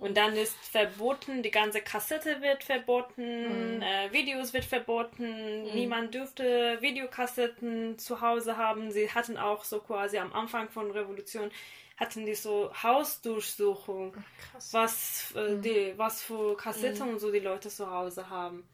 und 0.00 0.16
dann 0.16 0.34
ist 0.34 0.56
verboten, 0.64 1.42
die 1.42 1.50
ganze 1.50 1.82
Kassette 1.82 2.40
wird 2.40 2.64
verboten, 2.64 3.82
äh, 3.82 4.10
Videos 4.12 4.54
wird 4.54 4.64
verboten, 4.64 5.62
niemand 5.74 6.14
dürfte 6.14 6.78
Videokassetten 6.80 7.98
zu 7.98 8.22
Hause 8.22 8.56
haben. 8.56 8.90
Sie 8.90 9.10
hatten 9.10 9.36
auch 9.36 9.62
so 9.62 9.78
quasi 9.80 10.18
am 10.18 10.32
Anfang 10.32 10.70
von 10.70 10.90
Revolution 10.90 11.50
hatten 11.98 12.24
die 12.24 12.34
so 12.34 12.72
Hausdurchsuchung, 12.82 14.14
Krass. 14.50 14.72
was 14.72 15.34
äh, 15.36 15.58
die 15.58 15.92
was 15.98 16.22
für 16.22 16.56
Kassetten 16.56 17.10
und 17.10 17.18
so 17.18 17.30
die 17.30 17.40
Leute 17.40 17.68
zu 17.68 17.90
Hause 17.90 18.30
haben. 18.30 18.66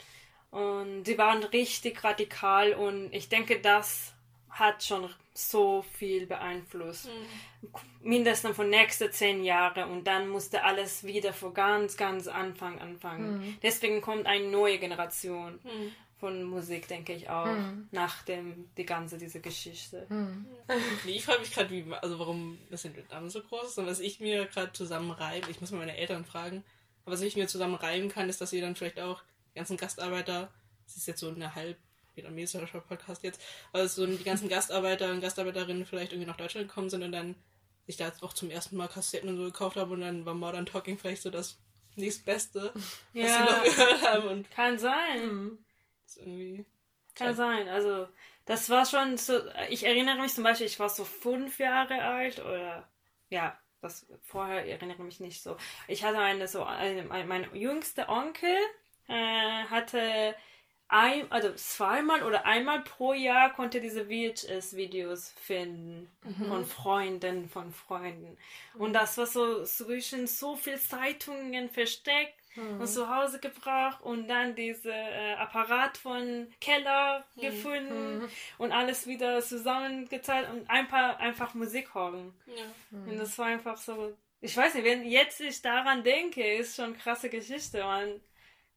Und 0.52 1.02
die 1.02 1.18
waren 1.18 1.42
richtig 1.42 2.04
radikal 2.04 2.72
und 2.72 3.12
ich 3.12 3.28
denke, 3.28 3.60
das 3.60 4.14
hat 4.58 4.82
schon 4.82 5.08
so 5.34 5.82
viel 5.82 6.26
beeinflusst. 6.26 7.08
Mindestens 8.02 8.56
von 8.56 8.70
nächsten 8.70 9.12
zehn 9.12 9.44
Jahren 9.44 9.90
und 9.90 10.04
dann 10.04 10.28
musste 10.28 10.64
alles 10.64 11.04
wieder 11.04 11.32
von 11.32 11.52
ganz, 11.52 11.96
ganz 11.96 12.26
Anfang 12.26 12.78
anfangen. 12.80 13.58
Deswegen 13.62 14.00
kommt 14.00 14.26
eine 14.26 14.48
neue 14.48 14.78
Generation 14.78 15.58
von 16.18 16.42
Musik, 16.44 16.88
denke 16.88 17.12
ich 17.12 17.28
auch, 17.28 17.54
nach 17.90 18.22
dem, 18.22 18.70
die 18.78 18.86
ganze 18.86 19.18
diese 19.18 19.40
Geschichte. 19.40 20.06
Nee, 21.04 21.16
ich 21.16 21.24
frage 21.26 21.40
mich 21.40 21.52
gerade, 21.52 21.70
wie, 21.70 21.84
also 22.00 22.18
warum 22.18 22.58
das 22.70 22.86
in 22.86 22.96
Vietnam 22.96 23.28
so 23.28 23.42
groß 23.42 23.68
ist 23.68 23.78
und 23.78 23.86
was 23.86 24.00
ich 24.00 24.20
mir 24.20 24.46
gerade 24.46 24.72
zusammenreibe. 24.72 25.50
Ich 25.50 25.60
muss 25.60 25.70
mal 25.70 25.78
meine 25.78 25.98
Eltern 25.98 26.24
fragen. 26.24 26.64
Aber 27.04 27.12
was 27.12 27.20
ich 27.20 27.36
mir 27.36 27.46
zusammenreiben 27.46 28.08
kann, 28.08 28.30
ist, 28.30 28.40
dass 28.40 28.50
sie 28.50 28.62
dann 28.62 28.74
vielleicht 28.74 29.00
auch 29.00 29.22
die 29.52 29.58
ganzen 29.58 29.76
Gastarbeiter, 29.76 30.50
das 30.86 30.96
ist 30.96 31.06
jetzt 31.06 31.20
so 31.20 31.28
eine 31.28 31.54
halb 31.54 31.76
vietnamesischer 32.16 32.80
Podcast 32.80 33.22
jetzt, 33.22 33.40
also 33.72 34.06
so 34.06 34.10
die 34.16 34.24
ganzen 34.24 34.48
Gastarbeiter 34.48 35.10
und 35.12 35.20
Gastarbeiterinnen 35.20 35.86
vielleicht 35.86 36.12
irgendwie 36.12 36.28
nach 36.28 36.36
Deutschland 36.36 36.68
gekommen 36.68 36.90
sind 36.90 37.02
und 37.02 37.12
dann 37.12 37.34
sich 37.86 37.96
da 37.96 38.10
auch 38.22 38.32
zum 38.32 38.50
ersten 38.50 38.76
Mal 38.76 38.88
Kassetten 38.88 39.28
und 39.28 39.36
so 39.36 39.44
gekauft 39.44 39.76
haben 39.76 39.92
und 39.92 40.00
dann 40.00 40.24
war 40.26 40.34
Modern 40.34 40.66
Talking 40.66 40.98
vielleicht 40.98 41.22
so 41.22 41.30
das 41.30 41.58
nächstbeste, 41.94 42.72
was 42.74 42.82
sie 43.12 43.20
Ja. 43.20 43.44
noch 43.44 43.64
gehört 43.64 44.02
haben 44.02 44.28
und 44.28 44.50
Kann 44.50 44.78
sein. 44.78 45.58
irgendwie 46.16 46.64
Kann 47.14 47.34
sein. 47.34 47.68
Also, 47.68 48.08
das 48.44 48.68
war 48.70 48.84
schon 48.86 49.16
so. 49.16 49.40
Ich 49.70 49.84
erinnere 49.84 50.20
mich 50.20 50.34
zum 50.34 50.44
Beispiel, 50.44 50.66
ich 50.66 50.78
war 50.78 50.88
so 50.88 51.04
fünf 51.04 51.58
Jahre 51.58 52.02
alt 52.02 52.40
oder. 52.40 52.88
Ja, 53.28 53.58
das 53.80 54.06
vorher 54.22 54.66
erinnere 54.66 54.96
ich 54.98 55.02
mich 55.04 55.20
nicht 55.20 55.42
so. 55.42 55.56
Ich 55.88 56.04
hatte 56.04 56.18
eine 56.18 56.48
so. 56.48 56.64
Eine, 56.64 57.04
mein, 57.04 57.26
mein 57.28 57.54
jüngster 57.54 58.08
Onkel 58.08 58.56
äh, 59.08 59.64
hatte 59.70 60.34
ein, 60.88 61.30
also 61.32 61.52
zweimal 61.54 62.22
oder 62.22 62.46
einmal 62.46 62.82
pro 62.82 63.12
Jahr 63.12 63.52
konnte 63.52 63.80
diese 63.80 64.06
VHS-Videos 64.06 65.34
finden 65.40 66.08
von 66.48 66.64
Freunden, 66.64 67.48
von 67.48 67.72
Freunden. 67.72 68.36
Und 68.74 68.92
das 68.92 69.18
war 69.18 69.26
so 69.26 69.64
zwischen 69.64 70.26
so 70.26 70.54
viel 70.56 70.78
Zeitungen 70.78 71.68
versteckt 71.70 72.34
und 72.80 72.86
zu 72.86 73.14
Hause 73.14 73.38
gebracht 73.38 74.02
und 74.02 74.28
dann 74.28 74.54
diese 74.54 74.92
äh, 74.92 75.34
Apparat 75.34 75.98
von 75.98 76.46
Keller 76.60 77.24
gefunden 77.38 78.28
und 78.58 78.72
alles 78.72 79.06
wieder 79.06 79.42
zusammengezahlt 79.42 80.48
und 80.50 80.70
ein 80.70 80.88
paar 80.88 81.18
einfach 81.18 81.52
Musik 81.54 81.94
hören. 81.94 82.32
ja. 82.46 82.98
Und 82.98 83.18
das 83.18 83.36
war 83.38 83.46
einfach 83.46 83.76
so. 83.76 84.14
Ich 84.40 84.56
weiß 84.56 84.74
nicht, 84.74 84.84
wenn 84.84 85.04
jetzt 85.04 85.40
ich 85.40 85.60
daran 85.62 86.02
denke, 86.04 86.56
ist 86.56 86.76
schon 86.76 86.96
krasse 86.96 87.28
Geschichte. 87.28 87.82
Man, 87.82 88.20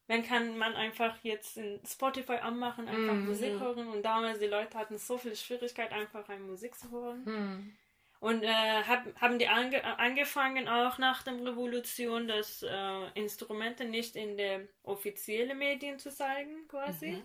wenn 0.10 0.24
kann 0.24 0.58
man 0.58 0.76
einfach 0.76 1.16
jetzt 1.22 1.58
in 1.58 1.80
Spotify 1.86 2.38
anmachen, 2.38 2.88
einfach 2.88 3.14
Musik 3.14 3.60
hören 3.60 3.88
und 3.90 4.02
damals 4.02 4.40
die 4.40 4.48
Leute 4.48 4.76
hatten 4.76 4.98
so 4.98 5.20
viel 5.20 5.36
Schwierigkeit, 5.36 5.92
einfach 5.92 6.28
eine 6.30 6.44
Musik 6.44 6.74
zu 6.74 6.90
hören. 6.90 7.22
Und 8.20 8.42
äh, 8.42 8.48
hab, 8.88 9.06
haben 9.22 9.38
die 9.38 9.48
ange 9.48 9.84
angefangen 10.00 10.68
auch 10.68 10.98
nach 10.98 11.22
der 11.22 11.36
Revolution, 11.36 12.28
das 12.28 12.64
äh, 12.64 13.08
Instrumente 13.14 13.86
nicht 13.86 14.16
in 14.16 14.36
der 14.36 14.62
offiziellen 14.82 15.58
Medien 15.60 16.00
zu 16.00 16.10
zeigen, 16.12 16.68
quasi. 16.68 17.24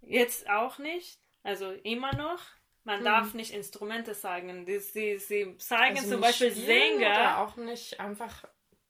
Jetzt 0.00 0.48
auch 0.48 0.78
nicht. 0.78 1.18
Also 1.42 1.72
immer 1.82 2.14
noch. 2.14 2.40
Man 2.84 3.02
darf 3.02 3.34
nicht 3.34 3.52
Instrumente 3.52 4.12
zeigen. 4.12 4.64
Die, 4.64 4.78
sie, 4.78 5.18
sie 5.18 5.58
zeigen 5.58 5.96
Also 5.98 6.10
zum 6.12 6.20
Beispiel 6.20 6.52
Sänger. 6.52 7.10
Oder 7.10 7.38
auch 7.38 7.56
nicht 7.56 7.98
einfach 7.98 8.44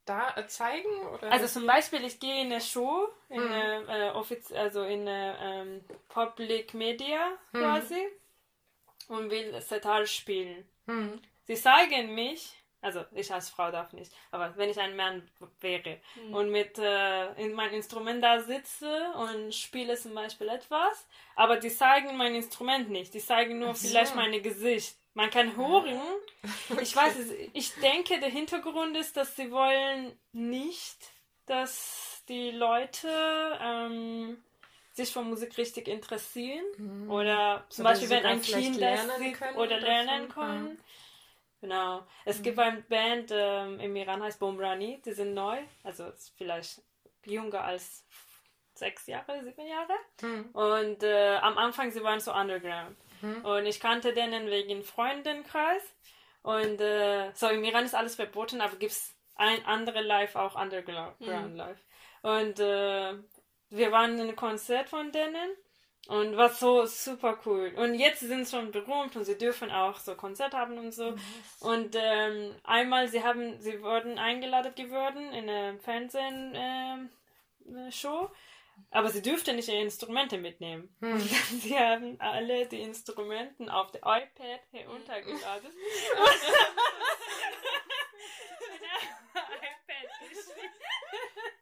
da 0.06 0.34
äh, 0.36 0.46
zeigen? 0.46 0.88
Oder? 1.12 1.30
Also 1.30 1.46
zum 1.46 1.66
Beispiel, 1.66 2.04
ich 2.04 2.18
gehe 2.18 2.40
in 2.40 2.52
eine 2.52 2.60
Show, 2.60 3.08
in 3.28 3.40
eine, 3.40 4.12
äh, 4.14 4.56
also 4.56 4.82
in 4.84 5.00
eine 5.02 5.36
ähm, 5.40 5.84
Public 6.08 6.72
Media 6.74 7.32
quasi 7.52 8.06
und 9.08 9.30
will 9.30 9.60
Setal 9.60 10.06
spielen. 10.06 10.66
Hm. 10.86 11.20
Sie 11.44 11.54
zeigen 11.54 12.14
mich, 12.14 12.52
also 12.80 13.04
ich 13.12 13.32
als 13.32 13.50
Frau 13.50 13.70
darf 13.70 13.92
nicht, 13.92 14.12
aber 14.30 14.56
wenn 14.56 14.70
ich 14.70 14.78
ein 14.78 14.96
Mann 14.96 15.28
wäre 15.60 16.00
und 16.30 16.50
mit 16.50 16.78
äh, 16.78 17.32
in 17.34 17.52
mein 17.52 17.72
Instrument 17.72 18.22
da 18.22 18.40
sitze 18.40 19.12
und 19.14 19.54
spiele 19.54 19.96
zum 19.96 20.14
Beispiel 20.14 20.48
etwas, 20.48 21.06
aber 21.34 21.56
die 21.56 21.70
zeigen 21.70 22.16
mein 22.16 22.34
Instrument 22.34 22.90
nicht, 22.90 23.14
die 23.14 23.20
zeigen 23.20 23.58
nur 23.58 23.74
so. 23.74 23.88
vielleicht 23.88 24.14
mein 24.14 24.40
Gesicht. 24.42 24.96
Man 25.16 25.30
kann 25.30 25.56
hören, 25.56 25.98
ich 26.78 26.94
weiß 26.94 27.18
es, 27.18 27.32
ich 27.54 27.74
denke, 27.76 28.20
der 28.20 28.28
Hintergrund 28.28 28.94
ist, 28.98 29.16
dass 29.16 29.34
sie 29.34 29.50
wollen 29.50 30.14
nicht, 30.32 31.10
dass 31.46 32.22
die 32.28 32.50
Leute 32.50 33.08
ähm, 33.58 34.36
sich 34.92 35.10
für 35.10 35.22
Musik 35.22 35.56
richtig 35.56 35.88
interessieren 35.88 37.08
oder 37.08 37.64
zum 37.70 37.86
Oder 37.86 37.94
Beispiel 37.94 38.10
wenn 38.10 38.26
ein 38.26 38.42
Kind 38.42 38.78
das 38.78 39.16
sieht 39.16 39.56
oder 39.56 39.80
lernen 39.80 40.28
können. 40.28 40.78
Genau. 41.62 42.06
Es 42.26 42.42
gibt 42.42 42.58
eine 42.58 42.82
Band 42.82 43.30
ähm, 43.32 43.80
im 43.80 43.96
Iran 43.96 44.22
heißt 44.22 44.38
Bombrani, 44.38 45.00
die 45.02 45.12
sind 45.12 45.32
neu, 45.32 45.56
also 45.82 46.12
vielleicht 46.36 46.82
jünger 47.24 47.64
als 47.64 48.04
sechs 48.74 49.06
Jahre, 49.06 49.42
sieben 49.42 49.66
Jahre. 49.66 49.94
Hm. 50.20 50.50
Und 50.52 51.02
äh, 51.02 51.36
am 51.36 51.56
Anfang 51.56 51.90
sie 51.90 52.02
waren 52.02 52.20
so 52.20 52.34
underground. 52.34 52.98
Und 53.42 53.66
ich 53.66 53.80
kannte 53.80 54.12
denen 54.12 54.46
wegen 54.50 54.82
Freundenkreis. 54.82 55.82
Und 56.42 56.80
äh, 56.80 57.32
so 57.34 57.48
im 57.48 57.64
Iran 57.64 57.84
ist 57.84 57.94
alles 57.94 58.14
verboten, 58.14 58.60
aber 58.60 58.76
gibt 58.76 58.92
es 58.92 59.16
ein 59.34 59.64
andere 59.66 60.00
Live 60.02 60.36
auch 60.36 60.60
underground 60.60 61.56
live. 61.56 61.80
Und 62.22 62.60
äh, 62.60 63.14
wir 63.70 63.92
waren 63.92 64.14
in 64.14 64.20
einem 64.20 64.36
Konzert 64.36 64.88
von 64.88 65.12
denen 65.12 65.50
und 66.08 66.36
war 66.36 66.50
so 66.50 66.86
super 66.86 67.38
cool. 67.46 67.72
Und 67.76 67.94
jetzt 67.94 68.20
sind 68.20 68.46
sie 68.46 68.56
schon 68.56 68.70
berühmt 68.70 69.16
und 69.16 69.24
sie 69.24 69.36
dürfen 69.36 69.70
auch 69.70 69.98
so 69.98 70.14
Konzert 70.14 70.54
haben 70.54 70.78
und 70.78 70.92
so. 70.92 71.14
Und 71.60 71.96
ähm, 71.98 72.54
einmal, 72.64 73.08
sie 73.08 73.22
haben, 73.22 73.60
sie 73.60 73.82
wurden 73.82 74.18
eingeladen 74.18 74.74
geworden 74.74 75.32
in 75.32 75.48
eine 75.48 75.78
Fernsehen 75.80 76.52
ähm, 76.54 77.10
äh, 77.66 77.90
Show, 77.90 78.30
aber 78.90 79.10
sie 79.10 79.22
dürften 79.22 79.56
nicht 79.56 79.68
ihre 79.68 79.82
Instrumente 79.82 80.38
mitnehmen. 80.38 80.94
Dann, 81.00 81.20
sie 81.20 81.78
haben 81.78 82.20
alle 82.20 82.66
die 82.66 82.80
Instrumente 82.82 83.72
auf 83.72 83.90
der 83.90 84.00
iPad 84.00 84.60
heruntergeladen. 84.72 85.70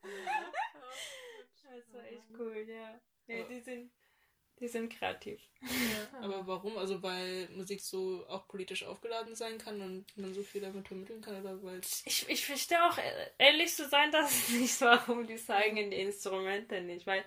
Das 1.74 1.92
war 1.92 2.04
echt 2.04 2.30
cool, 2.38 2.64
ja. 2.68 3.00
Nee, 3.26 3.44
die 3.48 3.60
sind, 3.60 3.90
die 4.60 4.68
sind 4.68 4.92
kreativ. 4.92 5.40
Aber 6.20 6.46
warum? 6.46 6.78
Also 6.78 7.02
weil 7.02 7.48
Musik 7.50 7.80
so 7.80 8.24
auch 8.28 8.46
politisch 8.48 8.84
aufgeladen 8.84 9.34
sein 9.34 9.58
kann 9.58 9.80
und 9.80 10.06
man 10.16 10.32
so 10.34 10.42
viel 10.42 10.60
damit 10.60 10.88
vermitteln 10.88 11.20
kann 11.20 11.40
oder 11.40 11.62
weil 11.62 11.80
Ich, 12.04 12.28
ich 12.28 12.44
verstehe 12.46 12.82
auch, 12.88 12.98
äh, 12.98 13.30
ehrlich 13.38 13.74
zu 13.74 13.88
sein, 13.88 14.10
dass 14.12 14.48
nicht 14.50 14.80
warum 14.80 15.26
die 15.26 15.36
zeigen 15.36 15.90
die 15.90 16.00
Instrumente 16.00 16.80
nicht. 16.80 17.06
Weil, 17.06 17.24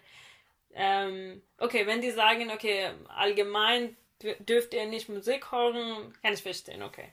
ähm, 0.73 1.41
okay, 1.57 1.87
wenn 1.87 2.01
die 2.01 2.11
sagen, 2.11 2.51
okay, 2.51 2.91
allgemein 3.09 3.97
dür- 4.21 4.43
dürft 4.43 4.73
ihr 4.73 4.85
nicht 4.87 5.09
Musik 5.09 5.51
hören, 5.51 6.13
kann 6.21 6.33
ich 6.33 6.41
verstehen, 6.43 6.83
okay. 6.83 7.09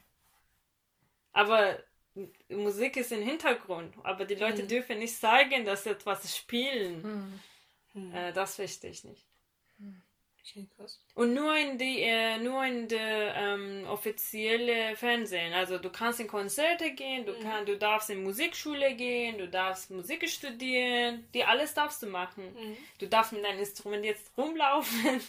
Aber 1.32 1.78
Musik 2.48 2.96
ist 2.96 3.12
im 3.12 3.22
Hintergrund, 3.22 3.94
aber 4.04 4.24
die 4.24 4.36
Leute 4.36 4.64
dürfen 4.64 4.98
nicht 4.98 5.16
sagen, 5.16 5.64
dass 5.64 5.84
sie 5.84 5.90
etwas 5.90 6.36
spielen. 6.36 7.10
Äh, 8.10 8.32
das 8.32 8.54
verstehe 8.56 8.90
ich 8.92 9.04
nicht. 9.04 9.26
Okay, 10.44 10.66
krass. 10.76 11.00
Und 11.14 11.32
nur 11.34 11.56
in 11.56 11.78
die, 11.78 12.02
äh, 12.02 12.38
nur 12.38 12.64
in 12.64 12.88
der 12.88 13.34
ähm, 13.34 13.86
offizielle 13.88 14.96
Fernsehen. 14.96 15.52
Also 15.54 15.78
du 15.78 15.90
kannst 15.90 16.20
in 16.20 16.26
Konzerte 16.28 16.90
gehen, 16.92 17.24
du 17.24 17.32
kann, 17.40 17.64
du 17.66 17.76
darfst 17.78 18.10
in 18.10 18.22
Musikschule 18.22 18.94
gehen, 18.94 19.38
du 19.38 19.48
darfst 19.48 19.90
Musik 19.90 20.28
studieren, 20.28 21.24
die 21.34 21.44
alles 21.44 21.74
darfst 21.74 22.02
du 22.02 22.06
machen. 22.06 22.42
Du 22.98 23.06
darfst 23.06 23.32
mit 23.32 23.44
deinem 23.44 23.60
Instrument 23.60 24.04
jetzt 24.04 24.30
rumlaufen, 24.36 25.20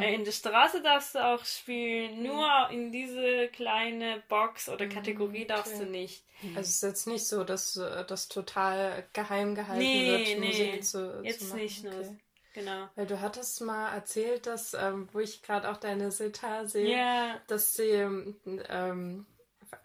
äh, 0.00 0.14
in 0.14 0.24
der 0.24 0.32
Straße 0.32 0.82
darfst 0.82 1.14
du 1.14 1.18
auch 1.24 1.44
spielen. 1.44 2.22
Nur 2.22 2.68
in 2.70 2.92
diese 2.92 3.48
kleine 3.48 4.22
Box 4.28 4.68
oder 4.68 4.86
Kategorie 4.86 5.46
darfst 5.46 5.80
du 5.80 5.84
nicht. 5.86 6.22
Also 6.54 6.60
es 6.60 6.68
ist 6.76 6.82
jetzt 6.82 7.06
nicht 7.08 7.26
so, 7.26 7.42
dass 7.42 7.76
äh, 7.76 8.04
das 8.06 8.28
total 8.28 9.04
geheim 9.12 9.54
gehalten 9.54 9.80
Nee, 9.80 10.06
wird, 10.06 10.40
nee, 10.40 10.46
Musik 10.46 10.84
zu, 10.84 11.20
jetzt 11.24 11.40
zu 11.40 11.46
machen. 11.46 11.58
nicht 11.60 11.84
nur. 11.84 12.16
Genau. 12.54 12.88
Weil 12.96 13.06
du 13.06 13.20
hattest 13.20 13.60
mal 13.60 13.92
erzählt, 13.94 14.46
dass, 14.46 14.74
ähm, 14.74 15.08
wo 15.12 15.20
ich 15.20 15.42
gerade 15.42 15.70
auch 15.70 15.76
deine 15.76 16.10
Sitar 16.10 16.66
sehe, 16.66 16.96
Ja. 16.96 17.40
dass 17.46 17.74
sie, 17.74 17.90
ähm, 17.90 19.26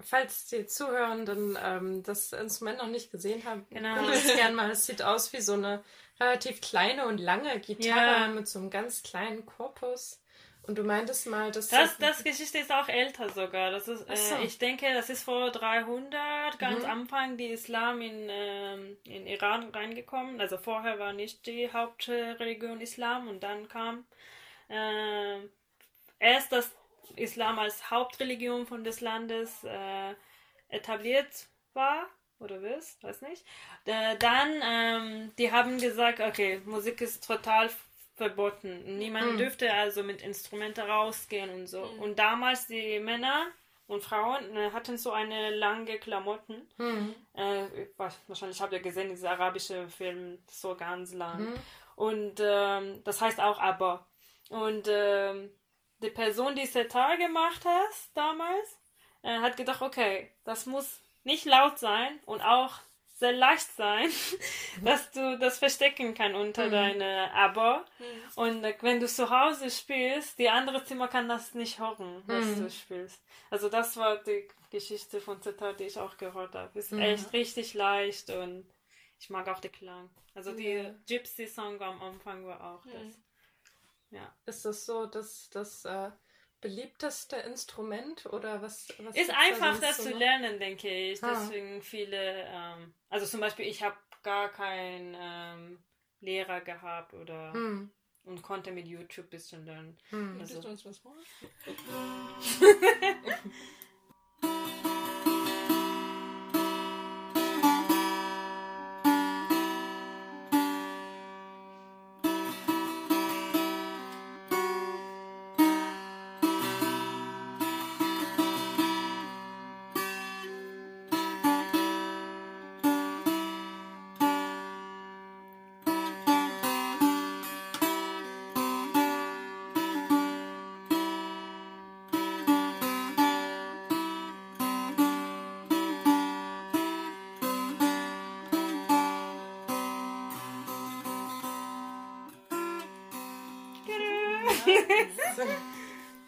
falls 0.02 0.47
die 0.47 0.65
Zuhörenden 0.65 1.58
ähm, 1.62 2.04
das 2.04 2.32
Instrument 2.34 2.78
noch 2.80 2.88
nicht 2.88 3.12
gesehen 3.12 3.43
haben, 3.45 3.65
Genau. 3.69 3.95
guckt 3.99 4.15
es 4.15 4.36
gerne 4.36 4.56
mal. 4.56 4.71
Es 4.71 4.86
sieht 4.86 5.02
aus 5.04 5.34
wie 5.34 5.41
so 5.41 5.54
eine 5.54 5.84
relativ 6.19 6.62
kleine 6.62 7.06
und 7.08 7.17
lange 7.19 7.60
Gitarre 7.60 8.21
Ja. 8.21 8.28
mit 8.30 8.47
so 8.47 8.60
einem 8.60 8.69
ganz 8.69 9.04
kleinen 9.04 9.45
Korpus. 9.45 10.19
Und 10.65 10.78
du 10.78 10.84
meintest 10.84 11.28
mal, 11.28 11.52
dass 11.52 11.67
Das, 11.67 11.97
das 11.97 12.23
Geschichte 12.23 12.58
ist 12.58 12.71
auch 12.71 12.88
älter 12.88 13.30
sogar. 13.30 13.71
Das 13.71 13.88
ist, 13.89 14.06
Ach 14.08 14.15
so. 14.15 14.36
äh, 14.36 14.45
ich 14.45 14.58
denke, 14.60 14.93
das 14.93 15.10
ist 15.10 15.23
vor 15.23 15.52
300, 15.52 16.58
ganz 16.58 16.86
am 16.86 17.02
Anfang, 17.02 17.36
die 17.36 17.47
Islam 17.47 17.99
in, 18.02 18.28
ähm, 18.30 18.97
in 19.04 19.28
Iran 19.28 19.69
reingekommen. 19.71 20.39
Also 20.39 20.58
vorher 20.58 20.99
war 20.99 21.12
nicht 21.12 21.45
die 21.47 21.71
Hauptreligion 21.71 22.80
Islam 22.80 23.28
und 23.28 23.41
dann 23.43 23.67
kam 23.67 24.06
äh, 24.69 25.39
erst 26.19 26.54
das 26.54 26.71
Islam 27.17 27.60
als 27.60 27.91
Hauptreligion 27.91 28.65
von 28.65 28.86
des 28.86 29.02
Landes 29.02 29.65
äh, 29.65 30.15
etabliert 30.69 31.47
war 31.73 32.08
oder 32.39 32.62
wird, 32.62 32.84
weiß 33.02 33.21
nicht. 33.23 33.45
Äh, 33.86 34.17
dann, 34.17 34.62
ähm, 34.63 35.32
die 35.38 35.52
haben 35.52 35.78
gesagt, 35.78 36.21
okay, 36.21 36.62
Musik 36.65 37.02
ist 37.02 37.28
total 37.28 37.69
verboten. 38.28 38.98
Niemand 38.98 39.26
dürfte 39.40 39.74
also 39.74 40.04
mit 40.04 40.22
Instrumenten 40.22 40.86
rausgehen 40.90 41.50
und 41.50 41.68
so. 41.68 41.82
Und 42.04 42.18
damals 42.20 42.68
die 42.68 43.00
Männer 43.00 43.48
und 43.88 44.02
Frauen 44.04 44.56
äh, 44.56 44.72
hatten 44.72 44.98
so 44.98 45.12
eine 45.12 45.56
lange 45.56 45.98
Klamotten. 46.00 46.68
Äh, 47.34 47.88
wa- 47.98 48.12
wahrscheinlich 48.28 48.62
habt 48.62 48.74
ihr 48.74 48.80
gesehen, 48.80 49.10
dieser 49.10 49.32
arabische 49.32 49.88
Film, 49.90 50.40
so 50.50 50.76
ganz 50.76 51.14
lang. 51.14 51.48
Und 51.96 52.40
ähm, 52.42 53.02
das 53.04 53.22
heißt 53.22 53.40
auch 53.40 53.60
aber. 53.60 54.06
Und 54.50 54.88
ähm, 54.90 55.50
die 56.00 56.10
Person, 56.10 56.56
die 56.56 56.66
Setar 56.66 57.18
gemacht 57.18 57.64
hat 57.66 57.94
damals, 58.14 58.78
äh, 59.22 59.40
hat 59.40 59.58
gedacht, 59.58 59.82
okay, 59.82 60.32
das 60.44 60.66
muss 60.66 61.02
nicht 61.24 61.46
laut 61.46 61.78
sein 61.80 62.20
und 62.26 62.42
auch 62.42 62.74
sehr 63.13 63.32
leicht 63.32 63.67
sein, 63.76 64.10
dass 64.84 65.12
du 65.12 65.38
das 65.38 65.60
verstecken 65.60 66.13
kann 66.13 66.36
unter 66.36 66.69
deine 66.69 67.32
Aber. 67.34 67.86
Und 68.36 68.63
äh, 68.63 68.76
wenn 68.82 68.99
du 68.99 69.08
zu 69.08 69.30
Hause 69.30 69.69
spielst, 69.69 70.39
die 70.39 70.49
andere 70.49 70.84
Zimmer 70.84 71.08
kann 71.08 71.30
das 71.30 71.54
nicht 71.54 71.80
hören, 71.80 72.23
was 72.26 72.56
du 72.56 72.69
spielst. 72.69 73.21
Also 73.49 73.69
das 73.69 73.95
war 73.97 74.17
die 74.17 74.47
Geschichte 74.71 75.21
von 75.21 75.41
Setar, 75.41 75.73
die 75.73 75.86
ich 75.86 75.99
auch 75.99 76.17
gehört 76.17 76.56
habe. 76.56 76.78
Ist 76.78 76.91
echt 76.93 77.32
richtig 77.34 77.73
leicht 77.76 78.30
und 78.30 78.65
ich 79.19 79.30
mag 79.30 79.47
auch 79.47 79.60
den 79.60 79.71
Klang. 79.71 80.10
Also 80.34 80.52
die 80.52 80.91
Gypsy-Song 81.08 81.80
am 81.82 82.02
Anfang 82.02 82.45
war 82.45 82.62
auch 82.73 82.84
das. 82.86 83.19
Ja. 84.10 84.36
Ist 84.45 84.65
das 84.65 84.86
so, 84.86 85.06
dass 85.06 85.49
das 85.49 85.86
äh, 85.86 86.12
beliebteste 86.63 87.36
Instrument 87.36 88.26
oder 88.28 88.62
was? 88.62 88.88
was 88.99 89.15
Ist 89.15 89.30
da 89.30 89.36
einfach 89.38 89.73
sonst 89.73 89.84
das 89.84 89.97
so 89.97 90.04
zu 90.04 90.10
noch? 90.12 90.19
lernen, 90.19 90.60
denke 90.60 90.89
ich. 90.89 91.23
Ah. 91.23 91.30
Deswegen 91.34 91.82
viele, 91.84 92.45
ähm, 92.47 92.93
also 93.10 93.26
zum 93.28 93.39
Beispiel, 93.39 93.67
ich 93.67 93.84
habe 93.84 93.95
gar 94.23 94.49
keinen 94.49 95.15
ähm, 95.19 95.84
Lehrer 96.21 96.62
gehabt 96.62 97.13
oder 97.13 97.54
Hm. 97.54 97.91
und 98.23 98.41
konnte 98.41 98.71
mit 98.71 98.88
YouTube 98.88 99.28
ein 99.28 99.30
bisschen 99.30 99.65
lernen. 99.65 99.97
Du 100.10 100.39
Also, 100.39 100.67
uns 100.67 100.86
was 100.86 100.97
vor? 100.97 101.15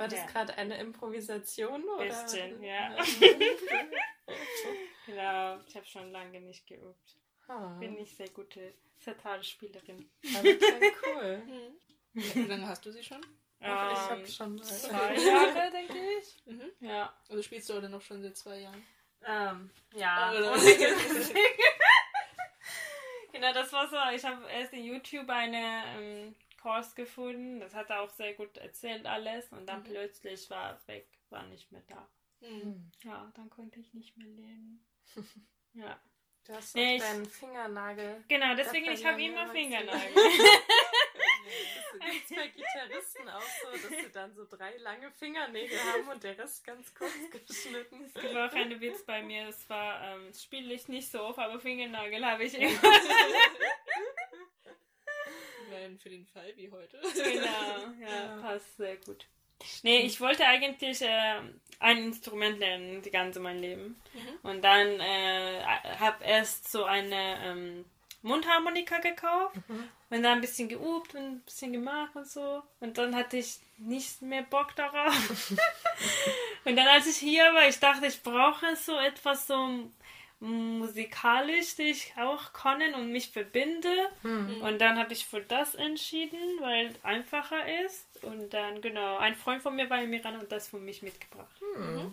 War 0.05 0.09
das 0.11 0.19
Ja. 0.19 0.25
gerade 0.27 0.55
eine 0.59 0.77
Improvisation? 0.77 1.83
Oder? 1.83 2.05
Bisschen, 2.05 2.61
ja. 2.61 2.95
genau, 5.07 5.57
ich 5.67 5.75
habe 5.75 5.85
schon 5.85 6.11
lange 6.11 6.39
nicht 6.41 6.67
geübt. 6.67 7.17
Ah, 7.47 7.69
Bin 7.79 7.95
nicht 7.95 8.15
sehr 8.15 8.29
gute 8.29 8.71
Zitatspielerin. 8.99 10.07
aber 10.35 10.41
klingt 10.43 10.95
cool. 11.07 11.41
Wie 12.13 12.41
lange 12.43 12.67
hast 12.67 12.85
du 12.85 12.91
sie 12.91 13.03
schon? 13.03 13.21
ich 13.59 13.67
habe 13.67 14.19
Ähm, 14.21 14.27
schon 14.27 14.55
mal. 14.55 14.63
zwei 14.63 15.15
Jahre, 15.25 15.71
denke 15.71 15.97
ich. 16.19 16.45
Mhm. 16.45 16.71
Ja. 16.81 17.11
Also 17.29 17.41
spielst 17.41 17.67
du 17.69 17.73
heute 17.73 17.89
noch 17.89 18.01
schon 18.01 18.21
seit 18.21 18.37
zwei 18.37 18.59
Jahren? 18.59 18.85
Ähm, 19.25 19.71
ja. 19.95 20.31
Oder- 20.31 20.51
Und 20.53 20.61
genau, 23.31 23.53
das 23.53 23.73
war 23.73 23.87
so. 23.87 23.97
Ich 24.15 24.23
habe 24.23 24.47
erst 24.51 24.73
in 24.73 24.83
YouTube 24.83 25.27
eine 25.29 25.83
ähm, 25.97 26.35
Kurs 26.65 26.95
gefunden. 26.95 27.59
Das 27.59 27.75
hat 27.75 27.91
er 27.91 28.01
auch 28.01 28.09
sehr 28.09 28.33
gut 28.33 28.57
erzählt 28.57 29.05
alles. 29.05 29.51
Und 29.51 29.67
dann 29.67 29.81
Mhm. 29.81 29.83
plötzlich 29.91 30.49
war 30.49 30.73
es 30.75 30.87
weg, 30.87 31.07
war 31.29 31.43
nicht 31.45 31.71
mehr 31.71 31.83
da. 31.87 32.09
Mhm. 32.41 32.91
Ja, 33.03 33.31
dann 33.35 33.51
konnte 33.51 33.79
ich 33.79 33.93
nicht 33.93 34.17
mehr 34.17 34.27
lernen. 34.27 34.83
ja. 35.73 35.99
Du 36.47 36.53
hast 36.53 36.75
Nee, 36.75 36.95
ich- 36.95 37.01
deinen 37.03 37.25
Fingernagel. 37.27 38.23
Genau, 38.27 38.55
deswegen 38.55 38.91
ich 38.91 39.05
habe 39.05 39.21
immer 39.23 39.47
Fingernagel. 39.49 40.11
Das 41.99 42.13
ist 42.15 42.35
bei 42.35 42.47
Gitarristen 42.47 43.29
auch 43.29 43.41
so, 43.41 43.71
dass 43.71 43.99
sie 44.03 44.11
dann 44.11 44.33
so 44.35 44.45
drei 44.45 44.75
lange 44.77 45.11
Fingernägel 45.11 45.77
haben 45.79 46.07
und 46.09 46.23
der 46.23 46.35
Rest 46.37 46.63
ganz 46.65 46.93
kurz 46.95 47.11
geschnitten. 47.47 48.03
Es 48.05 48.13
gibt 48.15 48.35
auch 48.35 48.51
einen 48.51 48.81
Witz 48.81 49.03
bei 49.05 49.21
mir. 49.21 49.47
Es 49.49 49.69
war, 49.69 50.01
ähm, 50.15 50.33
spiele 50.33 50.73
ich 50.73 50.87
nicht 50.87 51.09
so 51.09 51.21
oft, 51.21 51.37
aber 51.37 51.59
Fingernagel 51.59 52.25
habe 52.25 52.43
ich 52.45 52.55
immer. 52.55 52.71
Nein, 55.85 55.99
für 55.99 56.09
den 56.09 56.25
Fall 56.25 56.51
wie 56.55 56.71
heute. 56.71 56.99
genau, 57.13 57.93
ja, 58.01 58.35
Ja. 58.35 58.41
passt 58.41 58.77
sehr 58.77 58.97
gut. 58.97 59.25
Nee, 59.83 59.99
ich 59.99 60.19
wollte 60.19 60.45
eigentlich 60.45 61.01
äh, 61.01 61.39
ein 61.79 61.97
Instrument 62.05 62.59
lernen, 62.59 63.01
die 63.03 63.11
ganze 63.11 63.39
mein 63.39 63.59
Leben. 63.59 64.01
Mhm. 64.13 64.49
Und 64.49 64.61
dann 64.63 64.99
äh, 64.99 65.61
habe 65.99 66.23
erst 66.23 66.71
so 66.71 66.83
eine 66.85 67.37
ähm, 67.45 67.85
Mundharmonika 68.21 68.97
gekauft 68.99 69.55
und 70.09 70.23
dann 70.23 70.25
ein 70.25 70.41
bisschen 70.41 70.67
geübt 70.67 71.13
und 71.13 71.21
ein 71.21 71.41
bisschen 71.41 71.71
gemacht 71.71 72.15
und 72.15 72.27
so. 72.27 72.63
Und 72.79 72.97
dann 72.97 73.15
hatte 73.15 73.37
ich 73.37 73.59
nicht 73.77 74.21
mehr 74.23 74.41
Bock 74.43 74.75
darauf. 74.75 75.51
und 76.65 76.75
dann, 76.75 76.87
als 76.87 77.07
ich 77.07 77.17
hier 77.17 77.43
war, 77.53 77.67
ich 77.67 77.79
dachte, 77.79 78.07
ich 78.07 78.21
brauche 78.23 78.75
so 78.75 78.97
etwas 78.97 79.47
so 79.47 79.89
musikalisch, 80.39 81.75
die 81.75 81.83
ich 81.83 82.13
auch 82.17 82.53
können 82.53 82.93
und 82.93 83.11
mich 83.11 83.29
verbinde. 83.31 83.89
Und 84.61 84.79
dann 84.79 84.97
habe 84.99 85.13
ich 85.13 85.25
für 85.25 85.41
das 85.41 85.75
entschieden, 85.75 86.39
weil 86.59 86.87
es 86.87 87.03
einfacher 87.03 87.83
ist. 87.85 88.23
Und 88.23 88.53
dann, 88.53 88.81
genau, 88.81 89.17
ein 89.17 89.35
Freund 89.35 89.61
von 89.61 89.75
mir 89.75 89.89
war 89.89 90.01
in 90.01 90.13
Iran 90.13 90.39
und 90.39 90.51
das 90.51 90.67
für 90.67 90.79
mich 90.79 91.01
mitgebracht. 91.01 91.59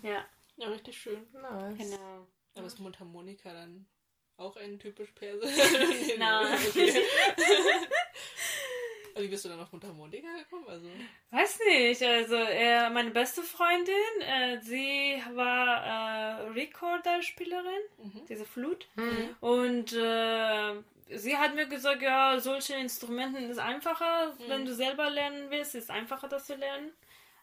Ja, 0.02 0.24
Ja, 0.56 0.68
richtig 0.68 0.98
schön. 0.98 1.26
Nice. 1.32 1.78
genau. 1.78 2.26
Aber 2.54 2.66
ist 2.66 2.78
Mundharmonika 2.78 3.52
dann 3.52 3.87
auch 4.37 4.56
ein 4.56 4.78
typisch 4.78 5.11
Perse? 5.12 5.46
Nein. 6.18 6.58
Wie 9.16 9.29
bist 9.29 9.44
du 9.44 9.48
dann 9.48 9.61
auf 9.61 9.70
Mundharmonika 9.72 10.27
gekommen? 10.38 10.66
Also, 10.68 10.88
Weiß 11.31 11.59
nicht, 11.66 12.03
also 12.03 12.35
äh, 12.37 12.88
meine 12.90 13.11
beste 13.11 13.42
Freundin, 13.42 13.94
äh, 14.20 14.61
sie 14.61 15.22
war 15.35 15.85
äh, 15.85 16.48
Recorder-Spielerin, 16.51 17.83
Mhm. 17.98 18.27
diese 18.29 18.44
Flut. 18.44 18.87
Mhm. 18.96 19.37
Und 19.40 19.92
äh, 19.92 20.75
sie 21.16 21.37
hat 21.37 21.55
mir 21.55 21.66
gesagt, 21.66 22.03
ja, 22.03 22.38
solche 22.40 22.75
Instrumenten 22.75 23.51
ist 23.51 23.59
einfacher, 23.59 24.35
wenn 24.48 24.64
du 24.64 24.75
selber 24.75 25.11
lernen 25.11 25.51
willst, 25.51 25.75
ist 25.75 25.90
einfacher, 25.90 26.29
das 26.29 26.46
zu 26.46 26.55
lernen. 26.55 26.92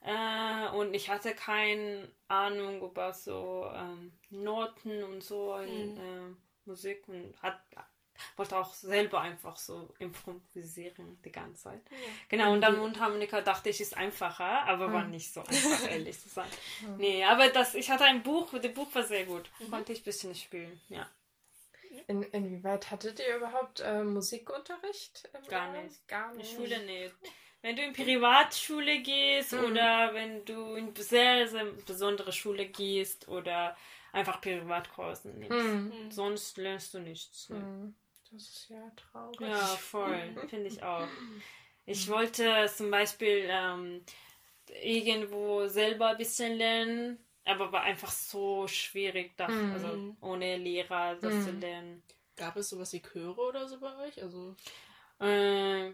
Äh, 0.01 0.69
und 0.75 0.93
ich 0.93 1.09
hatte 1.09 1.33
keine 1.35 2.09
Ahnung 2.29 2.81
über 2.81 3.11
so 3.13 3.69
ähm, 3.75 4.13
Noten 4.29 5.03
und 5.03 5.21
so 5.23 5.57
in 5.57 5.97
äh, 5.97 6.35
Musik 6.65 7.03
und 7.07 7.33
hat, 7.41 7.59
wollte 8.35 8.57
auch 8.57 8.73
selber 8.73 9.21
einfach 9.21 9.57
so 9.57 9.89
improvisieren 9.99 11.19
die 11.23 11.31
ganze 11.31 11.63
Zeit. 11.63 11.81
Genau, 12.29 12.53
und 12.53 12.61
dann 12.61 12.77
Mundharmonika 12.77 13.41
dachte 13.41 13.69
ich, 13.69 13.81
ist 13.81 13.97
einfacher, 13.97 14.63
aber 14.67 14.91
war 14.93 15.05
nicht 15.05 15.33
so 15.33 15.41
einfach, 15.41 15.89
ehrlich 15.89 16.19
zu 16.19 16.29
sein. 16.29 16.47
Nee, 16.97 17.23
aber 17.23 17.49
das, 17.49 17.75
ich 17.75 17.89
hatte 17.89 18.05
ein 18.05 18.23
Buch, 18.23 18.51
das 18.51 18.73
Buch 18.73 18.93
war 18.93 19.03
sehr 19.03 19.25
gut. 19.25 19.49
Konnte 19.69 19.93
ich 19.93 20.01
ein 20.01 20.05
bisschen 20.05 20.35
spielen, 20.35 20.79
ja. 20.89 21.09
In, 22.07 22.23
inwieweit 22.23 22.91
hattet 22.91 23.19
ihr 23.19 23.37
überhaupt 23.37 23.81
äh, 23.81 24.03
Musikunterricht? 24.03 25.29
Im 25.33 25.47
Gar 25.47 25.73
Iran? 25.73 25.83
nicht. 25.83 26.07
Gar 26.07 26.31
In 26.31 26.37
nicht. 26.37 26.55
Schule 26.55 26.83
nicht. 26.85 27.13
Wenn 27.61 27.75
du 27.75 27.81
in 27.83 27.93
Privatschule 27.93 29.01
gehst 29.01 29.53
oder 29.53 30.13
wenn 30.13 30.45
du 30.45 30.75
in 30.75 30.95
sehr, 30.95 31.47
sehr 31.47 31.65
besondere 31.65 32.31
Schule 32.31 32.67
gehst 32.67 33.27
oder 33.27 33.75
einfach 34.13 34.39
Privatkursen 34.39 35.37
nimmst. 35.39 35.51
Mhm. 35.51 36.11
Sonst 36.11 36.57
lernst 36.57 36.93
du 36.93 36.99
nichts. 36.99 37.49
Ne? 37.49 37.59
Mhm. 37.59 37.95
Das 38.31 38.41
ist 38.43 38.69
ja 38.69 38.91
traurig. 38.95 39.39
Ja, 39.41 39.65
voll. 39.77 40.35
Finde 40.49 40.67
ich 40.67 40.81
auch. 40.83 41.07
Ich 41.85 42.07
wollte 42.09 42.67
zum 42.75 42.91
Beispiel 42.91 43.47
ähm, 43.49 44.03
irgendwo 44.83 45.67
selber 45.67 46.09
ein 46.09 46.17
bisschen 46.17 46.53
lernen, 46.55 47.19
aber 47.45 47.71
war 47.71 47.81
einfach 47.81 48.11
so 48.11 48.67
schwierig, 48.67 49.31
das, 49.37 49.51
Mhm. 49.51 49.71
also 49.73 50.15
ohne 50.21 50.57
Lehrer 50.57 51.15
das 51.15 51.43
zu 51.43 51.51
Mhm. 51.53 51.59
lernen. 51.61 52.03
gab 52.35 52.55
es 52.55 52.69
sowas 52.69 52.93
wie 52.93 53.01
Chöre 53.01 53.41
oder 53.41 53.67
so 53.67 53.79
bei 53.79 53.93
euch? 54.07 54.21
Also, 54.21 54.55
Äh, 55.19 55.91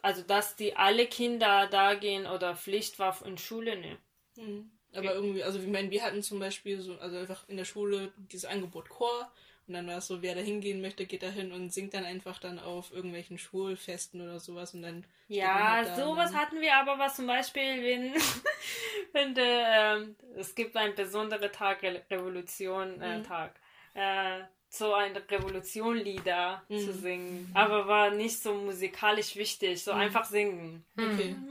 also, 0.00 0.22
dass 0.22 0.56
die 0.56 0.76
alle 0.76 1.06
Kinder 1.06 1.66
da 1.66 1.94
gehen 1.94 2.26
oder 2.26 2.54
Pflicht 2.56 2.98
war 2.98 3.20
in 3.26 3.36
Schule, 3.36 3.76
ne. 3.76 3.98
mhm. 4.36 4.70
aber 4.94 5.14
irgendwie, 5.14 5.42
also 5.42 5.58
ich 5.58 5.66
meine, 5.66 5.90
wir 5.90 6.02
hatten 6.02 6.22
zum 6.22 6.38
Beispiel 6.38 6.80
so, 6.80 6.96
also 6.98 7.18
einfach 7.18 7.46
in 7.48 7.56
der 7.56 7.64
Schule 7.66 8.12
dieses 8.16 8.44
Angebot 8.46 8.88
Chor 8.88 9.30
und 9.66 9.74
dann 9.74 9.86
war 9.86 9.98
es 9.98 10.06
so, 10.06 10.22
wer 10.22 10.34
da 10.34 10.40
hingehen 10.40 10.80
möchte, 10.80 11.06
geht 11.06 11.22
da 11.22 11.28
hin 11.30 11.52
und 11.52 11.72
singt 11.72 11.94
dann 11.94 12.04
einfach 12.04 12.38
dann 12.38 12.58
auf 12.58 12.92
irgendwelchen 12.92 13.38
Schulfesten 13.38 14.20
oder 14.20 14.38
sowas 14.40 14.74
und 14.74 14.82
dann 14.82 15.04
Ja, 15.28 15.72
halt 15.72 15.96
sowas 15.96 16.30
und 16.30 16.34
dann- 16.34 16.42
hatten 16.42 16.60
wir 16.60 16.74
aber, 16.76 16.98
was 16.98 17.16
zum 17.16 17.26
Beispiel, 17.26 17.82
wenn, 17.82 18.14
wenn 19.12 19.34
der, 19.34 19.96
ähm, 19.96 20.16
es 20.36 20.54
gibt 20.54 20.76
einen 20.76 20.94
besonderen 20.94 21.50
Tag, 21.52 21.82
Re 21.82 22.02
Revolution, 22.10 23.00
äh, 23.00 23.18
Mhm. 23.18 23.24
Tag, 23.24 23.54
äh, 23.94 24.40
so 24.68 24.92
ein 24.92 25.16
Revolutionlieder 25.16 26.64
zu 26.68 26.90
Mhm. 26.92 26.92
singen, 26.92 27.50
aber 27.54 27.86
war 27.86 28.10
nicht 28.10 28.42
so 28.42 28.54
musikalisch 28.54 29.36
wichtig, 29.36 29.82
so 29.84 29.92
Mhm. 29.92 29.98
einfach 30.00 30.24
singen. 30.24 30.84
Okay. 30.98 31.36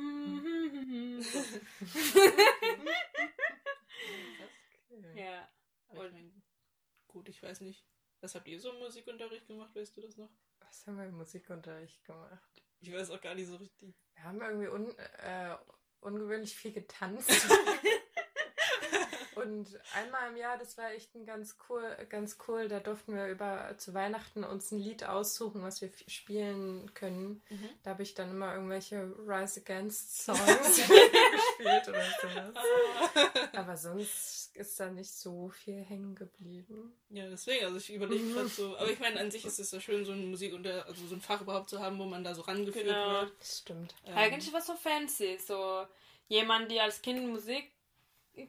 Ja. 5.16 5.48
Mein, 5.94 6.42
gut, 7.08 7.30
ich 7.30 7.42
weiß 7.44 7.62
nicht. 7.62 7.84
Was 8.24 8.36
habt 8.36 8.48
ihr 8.48 8.58
so 8.58 8.72
im 8.72 8.80
Musikunterricht 8.80 9.48
gemacht, 9.48 9.76
weißt 9.76 9.98
du 9.98 10.02
das 10.02 10.16
noch? 10.16 10.30
Was 10.60 10.88
haben 10.88 10.98
wir 10.98 11.08
im 11.08 11.18
Musikunterricht 11.18 12.06
gemacht? 12.06 12.64
Ich 12.80 12.90
weiß 12.94 13.12
auch 13.12 13.20
gar 13.20 13.36
nicht 13.36 13.48
so 13.48 13.58
richtig. 13.58 13.94
Wir 14.14 14.24
haben 14.24 14.40
irgendwie 14.40 14.70
un, 14.70 14.98
äh, 14.98 15.58
ungewöhnlich 16.00 16.56
viel 16.56 16.72
getanzt. 16.72 17.30
Und 19.36 19.68
einmal 19.96 20.30
im 20.30 20.38
Jahr, 20.38 20.58
das 20.58 20.78
war 20.78 20.92
echt 20.92 21.14
ein 21.16 21.26
ganz 21.26 21.58
cool, 21.70 21.84
ganz 22.10 22.38
cool. 22.48 22.68
Da 22.68 22.80
durften 22.80 23.16
wir 23.16 23.28
über 23.28 23.74
zu 23.78 23.94
Weihnachten 23.94 24.44
uns 24.44 24.72
ein 24.72 24.80
Lied 24.80 25.04
aussuchen, 25.06 25.62
was 25.64 25.82
wir 25.82 25.90
spielen 26.08 26.94
können. 26.94 27.42
Mhm. 27.50 27.70
Da 27.84 27.92
habe 27.92 28.04
ich 28.04 28.14
dann 28.14 28.30
immer 28.32 28.54
irgendwelche 28.54 29.04
Rise 29.28 29.62
Against 29.62 30.18
Songs 30.26 30.76
gespielt 30.78 31.88
oder 31.90 32.04
sowas. 32.22 32.54
Aber 33.56 33.78
sonst 33.78 34.56
ist 34.56 34.80
da 34.80 34.90
nicht 34.90 35.12
so 35.12 35.50
viel 35.50 35.82
hängen 35.84 36.16
geblieben. 36.16 36.94
Ja, 37.10 37.28
deswegen, 37.30 37.66
also 37.66 37.78
ich 37.78 37.92
überlege 37.94 38.34
gerade 38.34 38.48
so, 38.48 38.76
aber 38.78 38.90
ich 38.90 39.00
meine, 39.00 39.20
an 39.20 39.30
sich 39.32 39.46
ist 39.46 39.60
es 39.60 39.72
ja 39.72 39.80
schön, 39.80 40.04
so 40.06 40.12
ein 40.12 40.30
Musik 40.30 40.54
unter, 40.54 40.86
also 40.88 41.06
so 41.08 41.16
ein 41.16 41.22
Fach 41.22 41.42
überhaupt 41.42 41.70
zu 41.70 41.80
haben, 41.80 41.98
wo 42.00 42.06
man 42.06 42.24
da 42.24 42.34
so 42.34 42.42
rangeführt 42.44 42.86
Genau. 42.86 43.22
wird. 43.22 43.32
Das 43.40 43.60
stimmt. 43.60 43.96
Ähm, 44.06 44.18
Eigentlich 44.18 44.52
war 44.54 44.60
es 44.60 44.68
so 44.68 44.76
fancy. 44.76 45.38
So 45.38 45.86
jemand, 46.28 46.72
der 46.72 46.84
als 46.84 47.02
Kind 47.02 47.28
Musik 47.28 47.72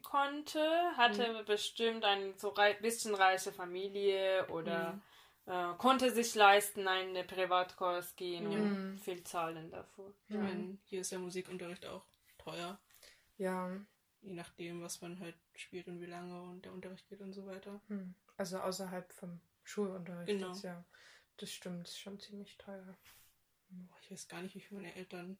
konnte, 0.02 0.60
hatte 0.96 1.32
Mhm. 1.40 1.44
bestimmt 1.44 2.04
ein 2.04 2.36
so 2.38 2.48
rei 2.50 2.74
bisschen 2.74 3.14
reiche 3.14 3.52
Familie 3.52 4.46
oder 4.48 4.92
Mhm. 4.94 5.02
äh, 5.46 5.74
konnte 5.76 6.10
sich 6.10 6.34
leisten, 6.34 6.88
einen 6.88 7.26
Privatkurs 7.26 8.16
gehen 8.16 8.50
Ja. 8.50 8.58
und 8.58 8.98
viel 8.98 9.22
zahlen 9.24 9.70
dafür. 9.70 10.14
Ich 10.28 10.34
meine, 10.36 10.78
hier 10.84 11.00
ist 11.02 11.10
ja 11.12 11.18
Musikunterricht 11.18 11.84
auch 11.86 12.04
teuer, 12.38 12.78
Ja, 13.36 13.70
je 14.22 14.32
nachdem, 14.32 14.82
was 14.82 15.00
man 15.02 15.18
halt 15.20 15.36
spielt 15.54 15.86
und 15.88 16.00
wie 16.00 16.06
lange 16.06 16.40
und 16.42 16.64
der 16.64 16.72
Unterricht 16.72 17.06
geht 17.08 17.20
und 17.20 17.32
so 17.34 17.46
weiter. 17.46 17.80
hm. 17.88 18.14
also 18.36 18.58
außerhalb 18.58 19.12
vom 19.12 19.40
Schulunterricht. 19.64 20.28
Genau. 20.28 20.48
Jetzt, 20.52 20.62
ja. 20.64 20.82
Das 21.36 21.50
stimmt, 21.52 21.88
ist 21.88 21.98
schon 21.98 22.18
ziemlich 22.20 22.56
teuer. 22.58 22.96
Ich 24.00 24.10
weiß 24.10 24.28
gar 24.28 24.40
nicht, 24.42 24.54
wie 24.54 24.60
viel 24.60 24.76
meine 24.78 24.94
Eltern 24.94 25.36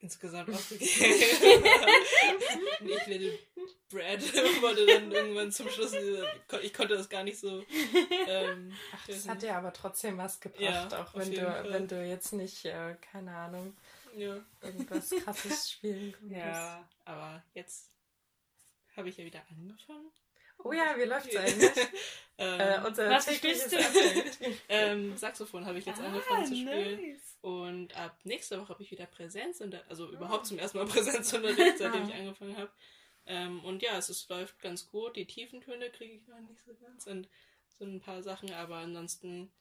insgesamt 0.00 0.50
ausgegeben 0.50 0.88
ich 2.84 3.06
werde 3.06 3.38
Brad 3.90 4.20
wurde 4.62 4.86
dann 4.86 5.10
irgendwann 5.10 5.50
zum 5.52 5.68
Schluss, 5.68 5.92
äh, 5.92 6.22
ich 6.62 6.72
konnte 6.72 6.96
das 6.96 7.08
gar 7.08 7.24
nicht 7.24 7.38
so. 7.38 7.64
Ähm, 8.28 8.72
Ach, 8.94 9.06
das 9.08 9.28
hat 9.28 9.42
dir 9.42 9.56
aber 9.56 9.72
trotzdem 9.72 10.16
was 10.16 10.38
gebracht, 10.40 10.60
Ja, 10.62 10.86
auch 11.02 11.14
wenn 11.14 11.30
du, 11.32 11.40
Fall. 11.44 11.72
wenn 11.72 11.88
du 11.88 12.06
jetzt 12.06 12.32
nicht, 12.32 12.64
äh, 12.66 12.94
keine 13.00 13.34
Ahnung, 13.34 13.76
Ja. 14.16 14.36
irgendwas 14.62 15.10
krasses 15.10 15.70
spielen 15.72 16.12
konntest. 16.12 16.40
ja, 16.40 16.88
aber 17.04 17.42
jetzt 17.54 17.90
habe 18.96 19.08
ich 19.08 19.16
ja 19.16 19.24
wieder 19.24 19.42
angefangen. 19.50 20.10
Oh 20.64 20.72
ja, 20.72 20.96
wie 20.96 21.04
läuft's 21.04 21.36
eigentlich? 21.36 21.72
Ähm, 22.42 22.58
äh, 22.58 22.86
unser 22.86 23.10
Was 23.10 23.34
spielst 23.34 23.70
du? 23.70 23.76
Ähm, 24.70 25.14
Saxophon 25.14 25.66
habe 25.66 25.78
ich 25.78 25.84
jetzt 25.84 26.00
angefangen 26.00 26.46
zu 26.46 26.56
spielen. 26.56 26.98
nice. 26.98 27.36
Und 27.42 27.94
ab 27.94 28.18
nächster 28.24 28.58
Woche 28.58 28.70
habe 28.70 28.82
ich 28.82 28.90
wieder 28.90 29.04
Präsenz, 29.04 29.62
also 29.90 30.10
überhaupt 30.10 30.46
zum 30.46 30.58
ersten 30.58 30.78
Mal 30.78 30.86
Präsenzunterricht, 30.86 31.76
seitdem 31.76 32.08
ich 32.08 32.14
angefangen 32.14 32.56
habe. 32.56 32.70
Ähm, 33.26 33.62
und 33.62 33.82
ja, 33.82 33.98
es 33.98 34.08
ist, 34.08 34.30
läuft 34.30 34.58
ganz 34.60 34.88
gut. 34.90 35.16
Die 35.16 35.26
tiefen 35.26 35.60
Töne 35.60 35.90
kriege 35.90 36.14
ich 36.14 36.26
noch 36.28 36.40
nicht 36.40 36.64
so 36.64 36.72
ganz 36.74 37.06
und 37.06 37.28
so 37.78 37.84
ein 37.84 38.00
paar 38.00 38.22
Sachen, 38.22 38.54
aber 38.54 38.76
ansonsten. 38.76 39.52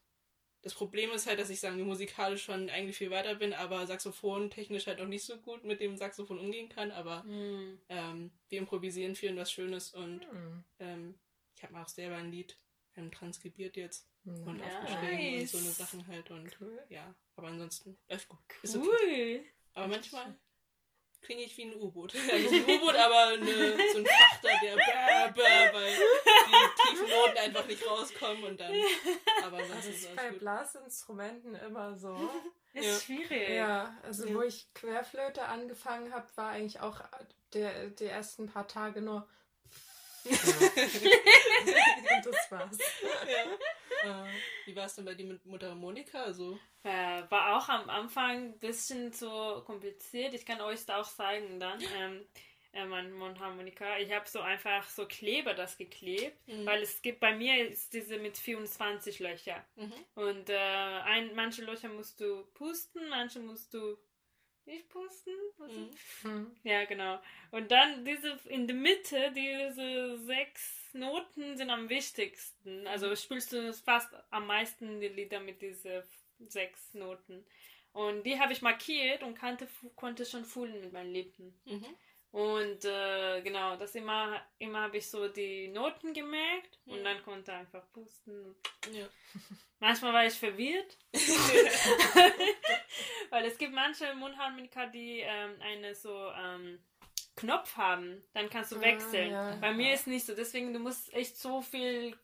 Das 0.62 0.74
Problem 0.74 1.12
ist 1.12 1.26
halt, 1.26 1.40
dass 1.40 1.50
ich 1.50 1.60
sagen 1.62 1.82
musikalisch 1.84 2.44
schon 2.44 2.70
eigentlich 2.70 2.98
viel 2.98 3.12
weiter 3.12 3.36
bin, 3.36 3.54
aber 3.54 3.88
Saxophon 3.88 4.50
technisch 4.50 4.88
halt 4.88 5.00
noch 5.00 5.08
nicht 5.08 5.24
so 5.24 5.38
gut 5.38 5.64
mit 5.64 5.80
dem 5.80 5.96
Saxophon 5.96 6.38
umgehen 6.38 6.68
kann. 6.70 6.92
Aber 6.92 7.24
Hm. 7.24 7.80
ähm, 7.88 8.32
wir 8.50 8.60
improvisieren 8.60 9.16
viel 9.16 9.32
und 9.32 9.38
was 9.38 9.52
Schönes 9.52 9.94
und 9.94 10.22
Hm. 10.30 10.64
ähm, 10.80 11.16
ich 11.56 11.64
habe 11.64 11.78
auch 11.80 11.88
selber 11.88 12.18
ein 12.18 12.32
Lied 12.32 12.58
ähm, 12.98 13.10
transkribiert 13.12 13.78
jetzt 13.78 14.08
und 14.26 14.60
Ja. 14.60 14.66
aufgeschrieben 14.66 15.10
und 15.18 15.38
Nice. 15.40 15.52
so 15.52 15.58
eine 15.60 15.68
Sachen 15.72 16.08
halt 16.08 16.30
und 16.32 16.58
Cool. 16.60 16.80
ja, 16.90 17.16
aber 17.38 17.48
ansonsten 17.48 17.98
läuft 18.10 18.28
gut. 18.28 18.40
Ist 18.62 18.76
okay. 18.76 18.88
Cool. 19.40 19.46
Aber 19.76 19.88
manchmal 19.88 20.36
klinge 21.22 21.44
ich 21.44 21.56
wie 21.58 21.64
ein 21.64 21.76
U-Boot. 21.76 22.14
Ja, 22.14 22.20
nicht 22.38 22.52
ein 22.54 22.64
U-Boot, 22.64 22.96
aber 22.96 23.28
eine, 23.28 23.78
so 23.94 23.98
ein 24.00 24.08
Frachter, 24.42 24.60
der 24.62 24.76
bäh, 24.76 25.42
bäh, 25.42 25.74
weil 25.74 25.92
die 25.96 26.82
tiefen 26.90 27.10
Noten 27.10 27.38
einfach 27.38 27.66
nicht 27.66 27.88
rauskommen 27.88 28.44
und 28.44 28.60
dann. 28.60 28.74
Aber 29.44 29.58
Das 29.58 29.72
ansonsten 29.72 29.92
ist 29.94 30.16
bei 30.16 30.30
gut. 30.30 30.40
Blasinstrumenten 30.40 31.56
immer 31.56 31.96
so. 31.96 32.16
Ist 32.74 32.86
Ja. 32.86 33.00
schwierig. 33.00 33.50
Ja, 33.50 33.98
also 34.04 34.28
Ja. 34.28 34.36
wo 34.36 34.42
ich 34.44 34.72
Querflöte 34.76 35.44
angefangen 35.44 36.14
habe, 36.14 36.28
war 36.36 36.50
eigentlich 36.52 36.80
auch 36.80 37.02
der, 37.54 37.88
die 37.88 38.06
ersten 38.06 38.48
paar 38.48 38.68
Tage 38.68 39.02
nur. 39.02 39.28
Und 40.24 40.32
das 42.26 42.52
war's. 42.52 42.78
Ja. 44.04 44.24
Äh, 44.26 44.28
wie 44.66 44.76
war 44.76 44.86
es 44.86 44.96
denn 44.96 45.06
bei 45.06 45.14
dir 45.16 45.26
mit 45.26 45.46
Mutter 45.46 45.74
Monika? 45.76 46.22
Also, 46.24 46.60
Äh, 46.84 47.24
war 47.30 47.58
auch 47.58 47.68
am 47.70 47.90
Anfang 47.90 48.30
ein 48.54 48.60
bisschen 48.60 49.12
zu 49.14 49.28
kompliziert. 49.66 50.34
Ich 50.34 50.46
kann 50.46 50.62
euch 50.62 50.86
da 50.86 51.02
auch 51.02 51.08
zeigen 51.08 51.60
dann. 51.60 51.82
Ähm, 51.98 52.26
äh, 52.74 52.86
mein 52.86 53.12
Mundharmonika. 53.14 53.98
Ich 54.00 54.12
habe 54.14 54.28
so 54.28 54.40
einfach 54.42 54.88
so 54.90 55.06
Kleber 55.08 55.54
das 55.54 55.78
geklebt, 55.78 56.38
Mhm. 56.48 56.66
weil 56.66 56.82
es 56.82 57.02
gibt 57.02 57.20
bei 57.20 57.36
mir 57.36 57.68
ist 57.70 57.94
diese 57.94 58.18
mit 58.18 58.38
24 58.38 59.20
Löcher. 59.20 59.66
mhm. 59.76 59.94
Und 60.16 60.50
äh, 60.50 60.58
ein, 60.58 61.34
manche 61.36 61.64
Löcher 61.64 61.90
musst 61.90 62.20
du 62.22 62.44
pusten, 62.54 63.10
manche 63.10 63.40
musst 63.40 63.74
du 63.74 63.98
nicht 64.66 64.88
pusten. 64.90 65.34
Mhm. 65.58 65.90
Hm. 66.22 66.56
Ja, 66.64 66.86
genau. 66.86 67.20
Und 67.50 67.72
dann 67.72 68.06
diese 68.06 68.40
in 68.46 68.68
der 68.68 68.76
Mitte, 68.76 69.32
diese 69.36 70.20
sechs 70.20 70.90
Noten 70.94 71.58
sind 71.58 71.72
am 71.72 71.90
wichtigsten. 71.90 72.86
Also 72.86 73.16
spielst 73.16 73.52
du 73.52 73.74
fast 73.74 74.14
am 74.30 74.46
meisten 74.46 75.00
die 75.02 75.08
Lieder 75.08 75.40
mit 75.40 75.62
diesen 75.64 76.04
sechs 76.48 76.94
Noten. 76.94 77.44
Und 77.94 78.24
die 78.24 78.40
habe 78.40 78.54
ich 78.54 78.62
markiert 78.62 79.24
und 79.24 79.34
kannte, 79.34 79.68
konnte 79.96 80.24
schon 80.24 80.46
fühlen 80.46 80.80
mit 80.82 80.94
meinen 80.94 81.12
Lippen. 81.14 81.60
Mhm. 81.66 81.86
Und 82.32 82.86
äh, 82.86 83.42
genau, 83.42 83.76
das 83.78 83.96
immer, 83.96 84.40
immer 84.60 84.82
habe 84.84 84.98
ich 84.98 85.10
so 85.10 85.28
die 85.30 85.68
Noten 85.70 86.14
gemerkt 86.14 86.78
und 86.86 87.00
Mhm. 87.00 87.04
dann 87.04 87.24
konnte 87.24 87.54
einfach 87.54 87.84
pusten. 87.92 88.56
Ja. 88.92 89.08
Manchmal 89.80 90.14
war 90.14 90.26
ich 90.26 90.34
verwirrt, 90.34 90.98
weil 93.30 93.46
es 93.46 93.58
gibt 93.58 93.74
manche 93.74 94.14
Mundharmonika, 94.16 94.88
die 94.88 95.20
ähm, 95.22 95.56
eine 95.62 95.96
so 95.96 96.30
ähm, 96.38 96.80
Knopf 97.38 97.78
haben. 97.78 98.22
Dann 98.34 98.50
kannst 98.50 98.74
du 98.74 98.78
Ah, 98.78 98.82
wechseln. 98.82 99.32
ja. 99.32 99.56
Bei 99.62 99.72
mir 99.74 99.94
ist 99.94 100.08
nicht 100.08 100.26
so. 100.26 100.36
Deswegen 100.36 100.74
du 100.74 100.80
musst 100.80 101.14
echt 101.14 101.38
so 101.38 101.62
viel 101.62 102.18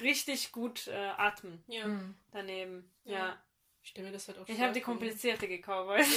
richtig 0.00 0.52
gut 0.52 0.86
äh, 0.88 0.94
atmen 1.16 1.64
ja. 1.66 1.86
Daneben. 2.32 2.90
Ja. 3.04 3.18
Ja. 3.18 3.42
Ich 3.82 3.90
stelle 3.90 4.08
mir 4.08 4.12
das 4.12 4.28
halt 4.28 4.38
auch 4.38 4.46
Ich 4.48 4.60
habe 4.60 4.72
die 4.74 4.82
komplizierte 4.82 5.48
gekauft. 5.48 5.88
weißt 5.98 6.12
du? 6.12 6.16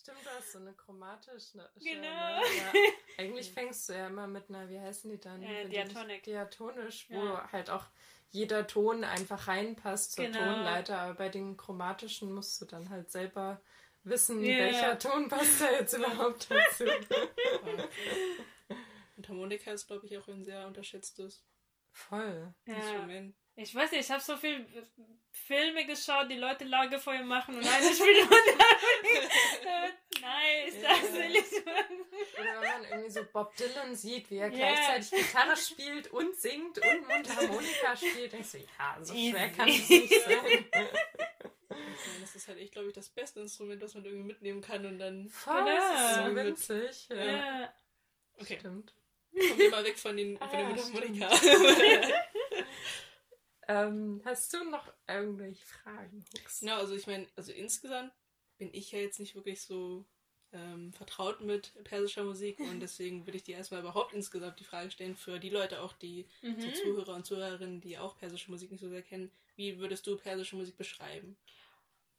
Stimmt, 0.00 0.24
du 0.24 0.30
hast 0.30 0.41
so 0.52 0.58
eine 0.58 0.72
chromatische. 0.74 1.56
ne? 1.56 1.68
Genau. 1.80 2.06
Ja. 2.06 2.42
Eigentlich 3.18 3.52
fängst 3.52 3.88
du 3.88 3.94
ja 3.94 4.06
immer 4.06 4.26
mit 4.26 4.48
einer, 4.48 4.68
wie 4.68 4.78
heißen 4.80 5.10
die 5.10 5.18
dann? 5.20 5.42
Äh, 5.42 5.68
Diatonic. 5.68 6.22
Diatonisch, 6.24 7.06
wo 7.10 7.24
Ja. 7.24 7.48
halt 7.52 7.70
auch 7.70 7.84
jeder 8.30 8.66
Ton 8.66 9.04
einfach 9.04 9.48
reinpasst 9.48 10.12
zur 10.12 10.26
Genau. 10.26 10.38
Tonleiter. 10.38 10.98
Aber 10.98 11.14
bei 11.14 11.28
den 11.28 11.56
chromatischen 11.56 12.32
musst 12.32 12.60
du 12.60 12.64
dann 12.66 12.88
halt 12.90 13.10
selber 13.10 13.60
wissen, 14.04 14.42
Ja. 14.44 14.56
welcher 14.58 14.98
Ton 14.98 15.28
passt 15.28 15.60
da 15.60 15.70
jetzt 15.72 15.94
überhaupt 15.94 16.50
dazu. 16.50 16.84
Und 19.16 19.28
Harmonika 19.28 19.70
ist, 19.72 19.86
glaube 19.86 20.06
ich, 20.06 20.16
auch 20.18 20.26
ein 20.28 20.44
sehr 20.44 20.66
unterschätztes 20.66 21.44
Voll. 21.92 22.52
Ja. 22.66 22.74
Instrument. 22.74 23.34
Ich 23.54 23.74
weiß 23.74 23.90
nicht, 23.92 24.00
ich 24.00 24.10
habe 24.10 24.22
so 24.22 24.34
viel 24.38 24.66
Filme 25.30 25.84
geschaut, 25.84 26.30
die 26.30 26.38
Leute 26.38 26.64
Lagerfeuer 26.64 27.22
machen 27.22 27.54
und 27.56 27.60
einer 27.66 27.92
spielt 27.92 28.30
Mundharmonika. 28.30 29.92
Nice, 30.22 30.74
das 30.82 31.12
will 31.12 31.36
ich 31.36 31.64
machen. 31.64 32.00
Oder 32.40 32.60
wenn 32.60 32.68
man 32.82 32.84
irgendwie 32.84 33.10
so 33.10 33.24
Bob 33.32 33.54
Dylan 33.56 33.94
sieht, 33.94 34.30
wie 34.30 34.38
er 34.38 34.48
Ja. 34.50 34.56
gleichzeitig 34.56 35.10
Gitarre 35.10 35.56
spielt 35.56 36.08
und 36.12 36.34
singt 36.36 36.78
und 36.78 37.08
Mundharmonika 37.08 37.96
spielt, 37.96 38.32
denkst 38.32 38.52
du, 38.52 38.58
ja, 38.58 38.98
so 39.02 39.12
schwer 39.14 39.46
Easy. 39.46 39.56
kann 39.56 39.68
es 39.68 39.88
nicht 39.88 40.24
sein. 40.24 40.66
Ja, 42.04 42.12
Das 42.20 42.34
ist 42.34 42.48
halt 42.48 42.58
echt, 42.58 42.72
glaube 42.72 42.88
ich, 42.88 42.94
das 42.94 43.08
beste 43.08 43.40
Instrument, 43.40 43.82
das 43.82 43.94
man 43.94 44.04
irgendwie 44.04 44.24
mitnehmen 44.24 44.60
kann 44.60 44.84
und 44.86 44.98
dann. 44.98 45.28
Voll, 45.28 45.64
das 45.64 45.84
ist 46.10 46.14
so 46.16 46.20
Ja. 46.22 46.34
winzig. 46.34 47.08
Ja. 47.08 47.24
Ja. 47.24 47.74
Okay, 48.38 48.58
Stimmt. 48.58 48.94
kommen 49.32 49.58
wir 49.58 49.70
mal 49.70 49.84
weg 49.84 49.98
von 49.98 50.16
den, 50.16 50.36
von 50.38 50.48
Ah, 50.48 50.50
den 50.50 50.60
ja, 50.60 50.66
Mundharmonika. 50.66 51.28
Ähm, 53.68 54.20
hast 54.24 54.52
du 54.52 54.64
noch 54.64 54.92
irgendwelche 55.08 55.64
Fragen, 55.64 56.24
Hux? 56.34 56.60
Genau, 56.60 56.76
also 56.78 56.94
ich 56.94 57.06
meine, 57.06 57.28
also 57.36 57.52
insgesamt 57.52 58.12
bin 58.58 58.74
ich 58.74 58.90
ja 58.90 58.98
jetzt 58.98 59.20
nicht 59.20 59.34
wirklich 59.36 59.62
so 59.62 60.04
ähm, 60.52 60.92
vertraut 60.92 61.40
mit 61.40 61.72
persischer 61.84 62.24
Musik 62.24 62.60
und 62.62 62.80
deswegen 62.80 63.26
würde 63.26 63.36
ich 63.38 63.44
dir 63.44 63.56
erstmal 63.56 63.80
überhaupt 63.80 64.12
insgesamt 64.14 64.60
die 64.60 64.64
Frage 64.64 64.90
stellen 64.90 65.16
für 65.16 65.38
die 65.38 65.50
Leute 65.50 65.80
auch, 65.82 65.92
die 65.94 66.26
so 66.58 66.70
Mhm. 66.70 66.72
Zuhörer 66.72 67.14
und 67.14 67.26
Zuhörerinnen, 67.26 67.80
die 67.80 67.98
auch 67.98 68.16
persische 68.18 68.50
Musik 68.50 68.70
nicht 68.70 68.80
so 68.80 68.88
sehr 68.88 69.02
kennen. 69.02 69.30
Wie 69.56 69.78
würdest 69.78 70.06
du 70.06 70.16
persische 70.16 70.56
Musik 70.56 70.76
beschreiben? 70.76 71.36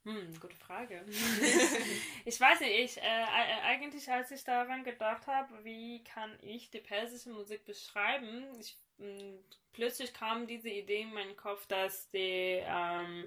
Hm, 0.04 0.38
gute 0.38 0.56
Frage. 0.56 1.02
ich 2.26 2.38
weiß 2.38 2.60
nicht, 2.60 2.78
ich, 2.78 2.96
äh, 2.98 3.22
äh, 3.22 3.60
eigentlich 3.62 4.10
als 4.10 4.30
ich 4.30 4.44
daran 4.44 4.84
gedacht 4.84 5.26
habe, 5.26 5.64
wie 5.64 6.04
kann 6.04 6.30
ich 6.42 6.70
die 6.70 6.80
persische 6.80 7.30
Musik 7.30 7.64
beschreiben, 7.64 8.44
ich, 8.60 8.76
mh, 8.98 9.38
plötzlich 9.72 10.12
kam 10.12 10.46
diese 10.46 10.68
Idee 10.68 11.02
in 11.02 11.14
meinen 11.14 11.36
Kopf, 11.36 11.66
dass 11.66 12.10
die, 12.10 12.60
ähm, 12.66 13.26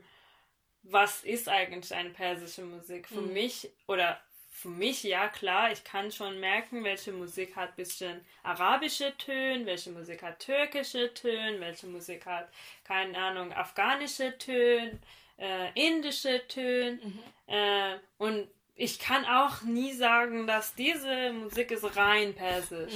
was 0.84 1.24
ist 1.24 1.50
eigentlich 1.50 1.94
eine 1.96 2.12
persische 2.12 2.64
Musik? 2.64 3.10
Für 3.10 3.22
Mhm. 3.22 3.32
mich, 3.32 3.70
oder 3.88 4.22
für 4.58 4.70
mich, 4.70 5.04
ja 5.04 5.28
klar, 5.28 5.72
ich 5.72 5.84
kann 5.84 6.12
schon 6.12 6.40
merken, 6.40 6.84
welche 6.84 7.12
Musik 7.12 7.56
hat 7.56 7.76
bisschen 7.76 8.22
arabische 8.42 9.16
Töne, 9.20 9.68
welche 9.68 9.92
Musik 9.92 10.24
hat 10.24 10.40
türkische 10.40 11.14
Töne, 11.14 11.60
welche 11.60 11.86
Musik 11.86 12.26
hat, 12.26 12.50
keine 12.84 13.16
Ahnung, 13.20 13.54
afghanische 13.54 14.36
Töne, 14.40 14.98
äh, 15.38 15.70
indische 15.76 16.42
Töne. 16.48 17.00
Äh, 17.46 17.98
und 18.18 18.48
ich 18.76 18.98
kann 18.98 19.26
auch 19.26 19.62
nie 19.62 19.94
sagen, 19.94 20.48
dass 20.48 20.74
diese 20.74 21.32
Musik 21.34 21.70
ist 21.70 21.96
rein 21.96 22.34
persisch. 22.34 22.94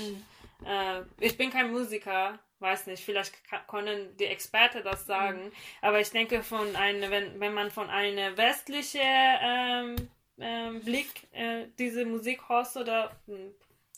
Äh, 0.66 1.02
ich 1.20 1.38
bin 1.38 1.52
kein 1.52 1.72
Musiker, 1.72 2.40
weiß 2.58 2.88
nicht, 2.88 3.06
vielleicht 3.06 3.34
können 3.68 4.18
die 4.18 4.26
Experten 4.26 4.84
das 4.84 5.06
sagen, 5.06 5.52
aber 5.82 6.00
ich 6.00 6.10
denke, 6.10 6.42
von 6.42 6.76
eine, 6.76 7.12
wenn, 7.12 7.40
wenn 7.40 7.54
man 7.54 7.70
von 7.70 7.92
einer 7.92 8.36
westlichen 8.36 9.00
ähm, 9.04 9.96
ähm, 10.42 10.82
Blick 10.82 11.28
äh, 11.34 11.66
diese 11.80 12.06
Musik 12.06 12.50
hört 12.50 12.76
oder 12.76 13.12
mh, 13.28 13.38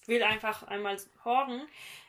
will 0.06 0.24
einfach 0.24 0.64
einmal 0.68 0.98
hören, 1.24 1.62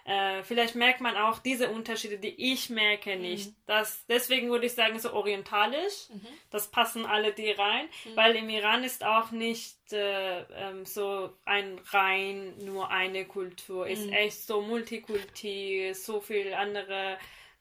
äh, 0.05 0.43
vielleicht 0.43 0.75
merkt 0.75 1.01
man 1.01 1.17
auch 1.17 1.39
diese 1.39 1.71
Unterschiede, 1.71 2.19
die 2.19 2.53
ich 2.53 2.69
merke 2.69 3.17
nicht. 3.17 3.53
Das, 3.67 4.05
deswegen 4.07 4.51
würde 4.51 4.67
ich 4.67 4.73
sagen, 4.75 4.99
so 4.99 5.13
orientalisch, 5.13 6.09
das 6.51 6.71
passen 6.71 7.07
alle 7.07 7.33
die 7.33 7.53
rein, 7.53 7.87
weil 8.17 8.35
im 8.37 8.51
Iran 8.51 8.85
ist 8.85 9.05
auch 9.05 9.31
nicht 9.31 9.77
äh, 9.93 10.41
ähm, 10.55 10.85
so 10.85 11.33
ein 11.47 11.81
rein 11.91 12.53
nur 12.59 12.91
eine 12.91 13.25
Kultur, 13.25 13.87
ist 13.87 14.11
echt 14.13 14.43
so 14.43 14.61
Multikulti, 14.61 15.93
so 15.95 16.21
viel 16.21 16.53
andere 16.53 17.17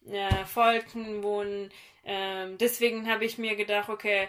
äh, 0.07 0.45
Volken 0.45 1.23
wohnen. 1.23 1.71
Ähm, 2.05 2.57
deswegen 2.57 3.07
habe 3.09 3.23
ich 3.23 3.37
mir 3.37 3.55
gedacht, 3.55 3.87
okay, 3.87 4.27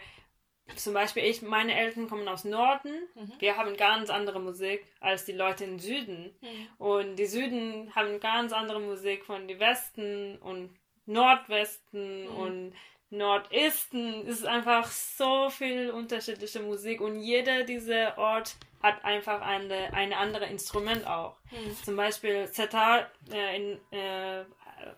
zum 0.76 0.94
Beispiel 0.94 1.24
ich, 1.24 1.42
meine 1.42 1.74
Eltern 1.78 2.08
kommen 2.08 2.26
aus 2.28 2.44
Norden. 2.44 2.92
Wir 3.38 3.56
haben 3.56 3.76
ganz 3.76 4.10
andere 4.10 4.40
Musik 4.40 4.84
als 5.00 5.24
die 5.24 5.32
Leute 5.32 5.64
im 5.64 5.78
Süden. 5.78 6.34
Und 6.78 7.16
die 7.16 7.26
Süden 7.26 7.94
haben 7.94 8.20
ganz 8.20 8.52
andere 8.52 8.80
Musik 8.80 9.24
von 9.24 9.46
die 9.46 9.60
Westen 9.60 10.38
und 10.38 10.74
Nordwesten 11.06 12.26
und 12.28 12.72
Nordosten 13.10 14.26
ist 14.26 14.44
einfach 14.44 14.88
so 14.90 15.48
viel 15.50 15.90
unterschiedliche 15.90 16.60
Musik 16.60 17.00
und 17.00 17.20
jeder 17.20 17.62
dieser 17.62 18.18
Ort 18.18 18.56
hat 18.82 19.04
einfach 19.04 19.40
eine, 19.40 19.92
eine 19.92 20.16
andere 20.16 20.46
Instrument 20.46 21.06
auch. 21.06 21.36
Hm. 21.50 21.76
Zum 21.84 21.96
Beispiel 21.96 22.48
Setar, 22.48 23.10
äh, 23.32 23.56
in, 23.56 23.80
äh, 23.96 24.44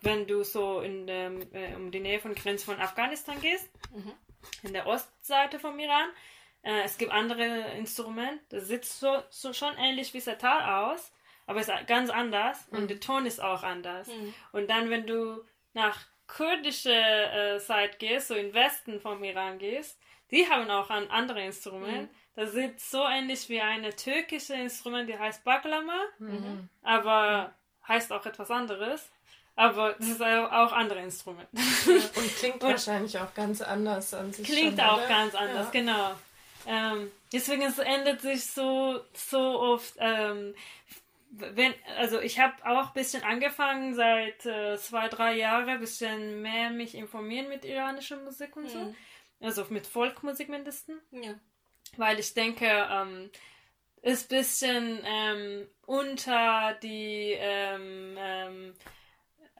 wenn 0.00 0.26
du 0.26 0.42
so 0.44 0.80
in 0.80 1.06
dem, 1.06 1.42
äh, 1.52 1.74
um 1.74 1.90
die 1.90 2.00
Nähe 2.00 2.18
von 2.18 2.34
Grenze 2.34 2.64
von 2.64 2.80
Afghanistan 2.80 3.40
gehst, 3.40 3.68
Mhm. 3.96 4.12
In 4.62 4.72
der 4.72 4.86
Ostseite 4.86 5.58
vom 5.58 5.78
Iran, 5.78 6.08
äh, 6.62 6.82
es 6.82 6.98
gibt 6.98 7.12
andere 7.12 7.72
Instrumente, 7.76 8.44
das 8.50 8.68
sieht 8.68 8.84
so, 8.84 9.22
so 9.30 9.52
schon 9.52 9.76
ähnlich 9.78 10.12
wie 10.14 10.20
Setar 10.20 10.90
aus, 10.90 11.12
aber 11.46 11.60
es 11.60 11.68
ist 11.68 11.86
ganz 11.86 12.10
anders 12.10 12.66
und 12.70 12.88
der 12.90 13.00
Ton 13.00 13.24
ist 13.26 13.40
auch 13.40 13.62
anders. 13.62 14.08
Mhm. 14.08 14.34
Und 14.52 14.68
dann, 14.68 14.90
wenn 14.90 15.06
du 15.06 15.44
nach 15.74 16.00
kurdische 16.26 16.92
äh, 16.92 17.58
Seite 17.60 17.98
gehst, 17.98 18.28
so 18.28 18.34
im 18.34 18.52
Westen 18.52 19.00
vom 19.00 19.22
Iran 19.22 19.58
gehst, 19.58 19.98
die 20.32 20.48
haben 20.50 20.68
auch 20.70 20.90
ein 20.90 21.08
anderes 21.10 21.44
Instrument. 21.44 22.10
Das 22.34 22.52
sieht 22.52 22.80
so 22.80 23.04
ähnlich 23.04 23.48
wie 23.48 23.60
ein 23.60 23.88
türkisches 23.96 24.50
Instrument, 24.50 25.08
die 25.08 25.16
heißt 25.18 25.44
Baklama, 25.44 26.00
Mhm. 26.18 26.68
aber 26.82 27.54
heißt 27.86 28.12
auch 28.12 28.26
etwas 28.26 28.50
anderes. 28.50 29.08
Aber 29.56 29.94
das 29.94 30.08
ist 30.08 30.22
auch 30.22 30.72
anderes 30.72 31.02
Instrument. 31.04 31.48
Und 31.52 32.36
klingt 32.38 32.62
wahrscheinlich 32.62 33.18
auch 33.18 33.32
ganz 33.34 33.62
anders 33.62 34.12
an 34.14 34.32
sich. 34.32 34.46
Klingt 34.46 34.78
schon, 34.78 34.88
auch 34.88 34.98
oder? 34.98 35.08
ganz 35.08 35.34
anders, 35.34 35.66
Ja. 35.66 35.70
genau. 35.72 36.10
Ähm, 36.66 37.10
deswegen 37.32 37.62
es 37.62 37.78
ändert 37.78 38.20
sich 38.20 38.44
so 38.46 39.00
so 39.14 39.38
oft. 39.38 39.94
Ähm, 39.98 40.54
wenn, 41.30 41.74
also 41.98 42.20
ich 42.20 42.38
habe 42.38 42.54
auch 42.64 42.88
ein 42.88 42.92
bisschen 42.94 43.22
angefangen 43.22 43.94
seit 43.94 44.44
äh, 44.46 44.76
zwei 44.78 45.08
drei 45.08 45.34
Jahren 45.36 45.68
ein 45.68 45.80
bisschen 45.80 46.40
mehr 46.42 46.70
mich 46.70 46.94
informieren 46.94 47.48
mit 47.48 47.64
iranischer 47.64 48.16
Musik 48.18 48.56
und 48.56 48.70
so, 48.70 48.78
Mhm. 48.78 48.94
also 49.40 49.64
mit 49.70 49.86
Folkmusik 49.86 50.48
mindestens, 50.48 51.02
Ja. 51.10 51.34
weil 51.96 52.18
ich 52.18 52.32
denke 52.34 52.66
ähm, 52.90 53.30
ist 54.02 54.30
ein 54.32 54.36
bisschen 54.38 55.00
ähm, 55.04 55.66
unter 55.84 56.74
die 56.82 57.34
ähm, 57.38 58.16
ähm, 58.18 58.74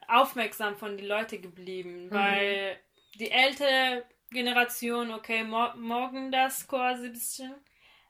aufmerksam 0.07 0.77
von 0.77 0.97
den 0.97 1.07
Leuten 1.07 1.41
geblieben, 1.41 2.07
weil 2.09 2.77
die 3.15 3.31
ältere 3.31 4.03
Generation, 4.31 5.11
okay, 5.11 5.43
mor 5.43 5.75
morgen 5.75 6.31
das 6.31 6.67
quasi 6.67 7.07
ein 7.07 7.13
bisschen. 7.13 7.53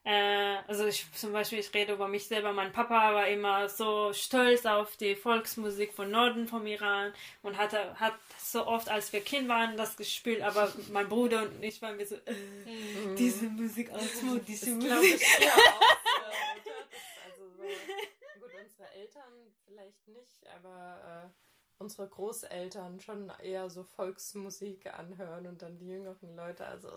Äh, 0.04 0.56
also 0.66 0.86
ich 0.86 1.06
zum 1.12 1.32
Beispiel, 1.32 1.58
ich 1.58 1.74
rede 1.74 1.92
über 1.92 2.08
mich 2.08 2.26
selber, 2.26 2.52
mein 2.52 2.72
Papa 2.72 3.14
war 3.14 3.28
immer 3.28 3.68
so 3.68 4.12
stolz 4.12 4.64
auf 4.64 4.96
die 4.96 5.14
Volksmusik 5.14 5.92
von 5.92 6.10
Norden 6.10 6.48
vom 6.48 6.66
Iran. 6.66 7.12
Und 7.42 7.58
hatte, 7.58 7.98
hat 8.00 8.14
so 8.38 8.66
oft, 8.66 8.88
als 8.88 9.12
wir 9.12 9.20
Kind 9.20 9.48
waren, 9.48 9.76
das 9.76 9.96
gespielt, 9.96 10.40
aber 10.42 10.72
mein 10.92 11.08
Bruder 11.08 11.42
und 11.42 11.62
ich 11.62 11.82
waren 11.82 11.98
wir 11.98 12.06
so, 12.06 12.14
äh, 12.14 12.34
diese 13.18 13.46
Musik, 13.46 13.90
Osmo, 13.92 14.38
diese 14.38 14.70
Musik. 14.70 15.20
also 17.26 17.44
so, 17.58 18.40
gut, 18.40 18.50
unsere 18.60 18.90
Eltern 18.94 19.54
vielleicht 19.66 20.08
nicht, 20.08 20.46
aber 20.56 21.26
äh, 21.26 21.47
unsere 21.78 22.08
Großeltern 22.08 23.00
schon 23.00 23.32
eher 23.42 23.70
so 23.70 23.84
Volksmusik 23.84 24.86
anhören 24.92 25.46
und 25.46 25.62
dann 25.62 25.78
die 25.78 25.86
jüngeren 25.86 26.34
Leute, 26.36 26.66
also, 26.66 26.88
äh, 26.88 26.92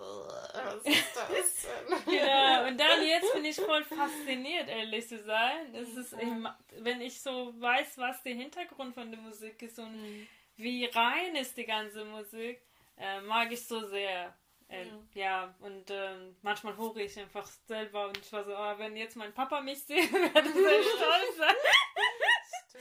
was 0.65 0.83
ist 0.85 1.15
das? 1.15 1.67
denn? 2.05 2.13
Ja, 2.15 2.67
und 2.67 2.77
dann 2.79 3.03
jetzt 3.07 3.33
bin 3.33 3.45
ich 3.45 3.55
voll 3.57 3.83
fasziniert, 3.83 4.67
ehrlich 4.67 5.07
zu 5.07 5.19
sein. 5.23 5.73
Es 5.75 5.95
ist, 5.95 6.13
ich, 6.13 6.83
wenn 6.83 7.01
ich 7.01 7.21
so 7.21 7.53
weiß, 7.61 7.97
was 7.99 8.23
der 8.23 8.33
Hintergrund 8.35 8.93
von 8.95 9.11
der 9.11 9.19
Musik 9.19 9.61
ist 9.61 9.77
und 9.79 9.91
Mhm. 9.91 10.27
wie 10.57 10.85
rein 10.85 11.35
ist 11.35 11.55
die 11.57 11.65
ganze 11.65 12.03
Musik, 12.05 12.61
äh, 12.97 13.21
mag 13.21 13.51
ich 13.51 13.65
so 13.67 13.87
sehr. 13.87 14.35
Äh, 14.67 14.85
ja. 15.15 15.53
und 15.59 15.91
ähm, 15.91 16.37
manchmal 16.43 16.77
höre 16.77 16.95
ich 16.95 17.19
einfach 17.19 17.45
selber 17.67 18.07
und 18.07 18.17
ich 18.17 18.31
war 18.31 18.45
so, 18.45 18.51
oh, 18.55 18.77
wenn 18.77 18.95
jetzt 18.95 19.17
mein 19.17 19.33
Papa 19.33 19.59
mich 19.59 19.83
sieht, 19.83 20.09
wird 20.13 20.33
er 20.33 20.43
sehr 20.43 20.83
stolz 20.83 21.37
sein. 21.37 21.55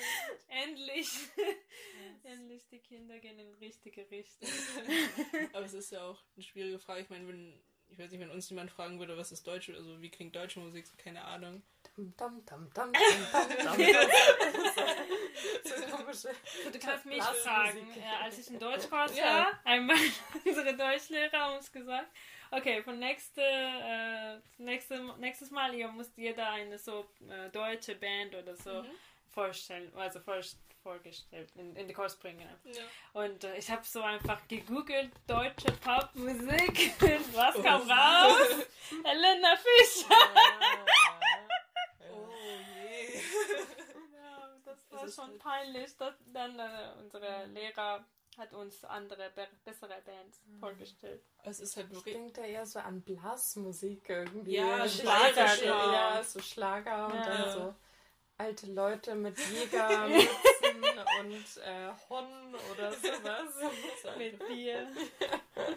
Endlich. 0.48 1.08
Endlich, 2.24 2.66
die 2.68 2.80
Kinder 2.80 3.18
gehen 3.18 3.38
in 3.38 3.48
die 3.48 3.64
richtige 3.64 4.08
Richtung. 4.10 4.48
Aber 5.52 5.64
es 5.64 5.74
ist 5.74 5.92
ja 5.92 6.02
auch 6.02 6.22
eine 6.34 6.44
schwierige 6.44 6.78
Frage. 6.78 7.02
Ich 7.02 7.10
meine, 7.10 7.26
wenn, 7.28 7.60
ich 7.88 7.98
weiß 7.98 8.10
nicht, 8.10 8.20
wenn 8.20 8.30
uns 8.30 8.48
jemand 8.50 8.70
fragen 8.70 8.98
würde, 8.98 9.16
was 9.16 9.32
ist 9.32 9.46
deutsche, 9.46 9.74
also 9.74 10.00
wie 10.00 10.10
klingt 10.10 10.34
deutsche 10.36 10.60
Musik, 10.60 10.86
so 10.86 10.94
keine 10.96 11.24
Ahnung. 11.24 11.62
Dum, 11.96 12.14
dum, 12.16 12.44
dum, 12.46 12.70
Du 16.72 16.78
kannst 16.78 17.06
mich 17.06 17.22
fragen. 17.22 17.86
Ja, 18.00 18.20
als 18.22 18.38
ich 18.38 18.50
in 18.50 18.58
Deutschkurs 18.58 19.16
Ja. 19.16 19.24
war, 19.24 19.60
einmal 19.64 19.96
unsere 20.44 20.76
Deutschlehrer 20.76 21.38
haben 21.38 21.56
uns 21.56 21.70
gesagt, 21.72 22.08
okay, 22.50 22.82
von 22.82 22.98
nächste, 22.98 23.42
äh, 23.42 24.38
nächste, 24.58 25.16
nächstes 25.18 25.50
Mal 25.50 25.74
ihr 25.74 25.90
müsst 25.92 26.16
jeder 26.16 26.50
eine 26.50 26.78
so 26.78 27.06
äh, 27.28 27.50
deutsche 27.50 27.94
Band 27.96 28.34
oder 28.34 28.56
so 28.56 28.84
vorstellen, 29.32 29.92
also 29.96 30.20
vor, 30.20 30.40
vorgestellt, 30.82 31.50
in, 31.56 31.76
in 31.76 31.86
den 31.86 31.94
Kurs 31.94 32.16
bringen. 32.16 32.48
Ja. 32.64 32.82
Und 33.12 33.44
äh, 33.44 33.56
ich 33.56 33.70
habe 33.70 33.84
so 33.84 34.02
einfach 34.02 34.46
gegoogelt, 34.48 35.10
deutsche 35.26 35.72
Popmusik, 35.72 36.92
und 37.02 37.34
was 37.36 37.54
kam 37.62 37.82
raus? 37.90 38.66
Helena 39.04 39.56
Fischer. 39.56 40.14
Oh 42.12 42.28
je. 42.74 43.20
Ja, 44.14 44.56
das 44.64 44.78
war 44.90 45.04
ist 45.04 45.14
schon 45.14 45.38
peinlich. 45.38 45.96
Das, 45.96 46.14
dann 46.32 46.58
äh, 46.58 46.92
unsere 46.98 47.46
Lehrer 47.46 48.04
hat 48.38 48.52
uns 48.52 48.84
andere, 48.84 49.30
be 49.34 49.46
bessere 49.64 50.00
Bands 50.04 50.40
vorgestellt. 50.58 51.22
Es 51.44 51.60
ist 51.60 51.76
halt 51.76 51.88
Ich 51.90 51.96
wirklich. 51.96 52.14
denke 52.14 52.32
da 52.40 52.42
eher 52.46 52.66
so 52.66 52.78
an 52.78 53.02
Blasmusik 53.02 54.08
irgendwie. 54.08 54.52
Ja, 54.56 54.88
Schlager, 54.88 55.56
genau. 55.56 55.92
Ja, 55.92 56.22
so 56.22 56.40
Schlager 56.40 57.06
und 57.08 57.14
Ja. 57.14 57.22
dann 57.24 57.52
so 57.52 57.74
alte 58.40 58.66
Leute 58.72 59.14
mit 59.14 59.36
Jägermützen 59.38 60.28
und 61.20 61.56
äh, 61.64 61.90
Hon 62.08 62.54
oder 62.72 62.92
sowas. 63.04 64.16
Mit 64.18 64.38
Bier. 64.48 64.90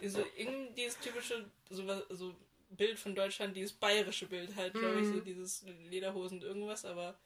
So 0.03 0.23
irgendwie 0.37 0.73
dieses 0.73 0.99
typische 0.99 1.45
so, 1.69 1.85
was- 1.87 2.05
so 2.09 2.33
Bild 2.69 2.97
von 2.99 3.13
Deutschland, 3.15 3.55
dieses 3.55 3.73
bayerische 3.73 4.25
Bild 4.27 4.55
halt, 4.55 4.73
glaube 4.73 4.99
ich, 5.01 5.07
so 5.07 5.19
dieses 5.19 5.63
Lederhosen 5.89 6.39
und 6.39 6.43
irgendwas, 6.43 6.85
aber 6.85 7.19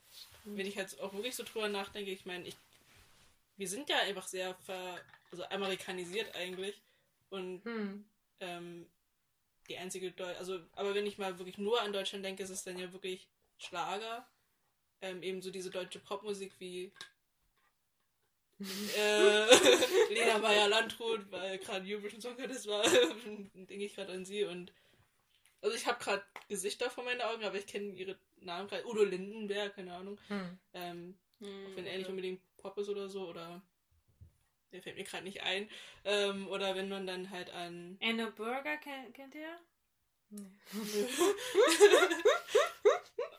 wenn 0.43 0.65
ich 0.67 0.77
halt 0.77 0.99
auch 0.99 1.13
wirklich 1.13 1.35
so 1.35 1.43
drüber 1.43 1.69
nachdenke, 1.69 2.11
ich 2.11 2.25
meine, 2.25 2.45
ich 2.47 2.55
wir 3.59 3.67
sind 3.67 3.89
ja 3.89 3.97
einfach 3.99 4.27
sehr 4.27 4.53
ver, 4.65 4.99
also 5.31 5.43
amerikanisiert 5.45 6.35
eigentlich 6.35 6.75
und 7.29 7.63
Hm. 7.63 8.05
ähm, 8.41 8.85
die 9.69 9.77
einzige 9.77 10.11
Deu 10.11 10.35
also 10.37 10.59
aber 10.75 10.93
wenn 10.95 11.05
ich 11.07 11.17
mal 11.17 11.37
wirklich 11.39 11.57
nur 11.57 11.81
an 11.81 11.93
Deutschland 11.93 12.23
denke, 12.25 12.43
ist 12.43 12.49
es 12.49 12.63
dann 12.63 12.77
ja 12.77 12.91
wirklich 12.93 13.27
Schlager, 13.57 14.27
ähm, 15.01 15.23
eben 15.23 15.41
so 15.41 15.51
diese 15.51 15.69
deutsche 15.69 15.99
Popmusik 15.99 16.53
wie 16.59 16.91
äh, 18.97 20.13
Lena 20.13 20.39
Meyer 20.39 20.67
Landrut, 20.67 21.31
weil 21.31 21.59
gerade 21.59 21.85
Eurovision 21.87 22.21
Song 22.21 22.35
das 22.37 22.65
war, 22.65 22.83
denke 23.53 23.85
ich 23.85 23.95
gerade 23.95 24.13
an 24.13 24.25
sie 24.25 24.43
und 24.43 24.73
also 25.61 25.75
ich 25.75 25.85
habe 25.85 26.03
gerade 26.03 26.23
Gesichter 26.47 26.89
vor 26.89 27.03
meinen 27.03 27.21
Augen, 27.21 27.43
aber 27.43 27.57
ich 27.57 27.67
kenne 27.67 27.91
ihre 27.93 28.17
Namen 28.37 28.67
gerade. 28.67 28.85
Udo 28.87 29.03
Lindenberg, 29.03 29.75
keine 29.75 29.93
Ahnung. 29.93 30.19
Hm. 30.27 30.59
Ähm, 30.73 31.17
Hm, 31.39 31.75
wenn 31.75 31.85
er 31.85 31.97
nicht 31.97 32.09
unbedingt 32.09 32.41
Pop 32.57 32.77
ist 32.77 32.89
oder 32.89 33.09
so, 33.09 33.27
oder 33.27 33.61
der 34.71 34.81
fällt 34.81 34.97
mir 34.97 35.03
gerade 35.03 35.23
nicht 35.23 35.41
ein. 35.43 35.69
Ähm, 36.03 36.47
oder 36.47 36.75
wenn 36.75 36.89
man 36.89 37.05
dann 37.05 37.29
halt 37.29 37.51
an 37.51 37.97
Anna 38.01 38.29
Burger 38.31 38.77
kennt, 38.77 39.13
kennt 39.13 39.35
ihr? 39.35 39.59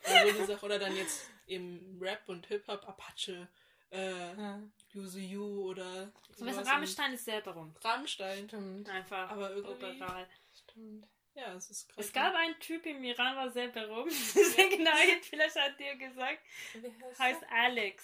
oder, 0.03 0.33
so 0.33 0.37
eine 0.37 0.45
Sache, 0.47 0.65
oder 0.65 0.79
dann 0.79 0.95
jetzt 0.95 1.29
im 1.49 1.97
Rap 2.01 2.21
und 2.27 2.45
Hip-Hop, 2.47 2.87
Apache, 2.87 3.47
äh, 3.91 4.35
Ja, 4.37 4.61
Yuzu 4.93 5.17
Yu 5.19 5.63
oder 5.69 6.11
So 6.31 6.45
ein 6.45 6.53
sowas 6.53 6.67
Rammstein 6.67 7.13
ist 7.13 7.25
sehr 7.25 7.41
berühmt. 7.41 7.75
in- 7.83 7.89
Rammstein. 7.89 8.47
stimmt. 8.47 8.89
Einfach 8.89 9.29
Aber 9.31 9.51
irgendwie- 9.51 9.91
überall. 9.95 10.27
stimmt. 10.53 11.07
Ja, 11.35 11.53
es 11.53 11.69
ist 11.69 11.87
krass. 11.89 12.05
Es 12.05 12.11
gab 12.13 12.33
einen 12.35 12.59
Typ 12.59 12.85
im 12.85 13.03
Iran, 13.03 13.35
war 13.35 13.49
sehr 13.49 13.69
berühmt. 13.69 14.11
genau, 14.77 14.91
vielleicht 15.21 15.55
hat 15.55 15.79
dir 15.79 15.95
gesagt, 15.95 16.39
heißt 16.73 17.19
heißt 17.19 17.41
der? 17.41 17.51
Alex. 17.51 18.03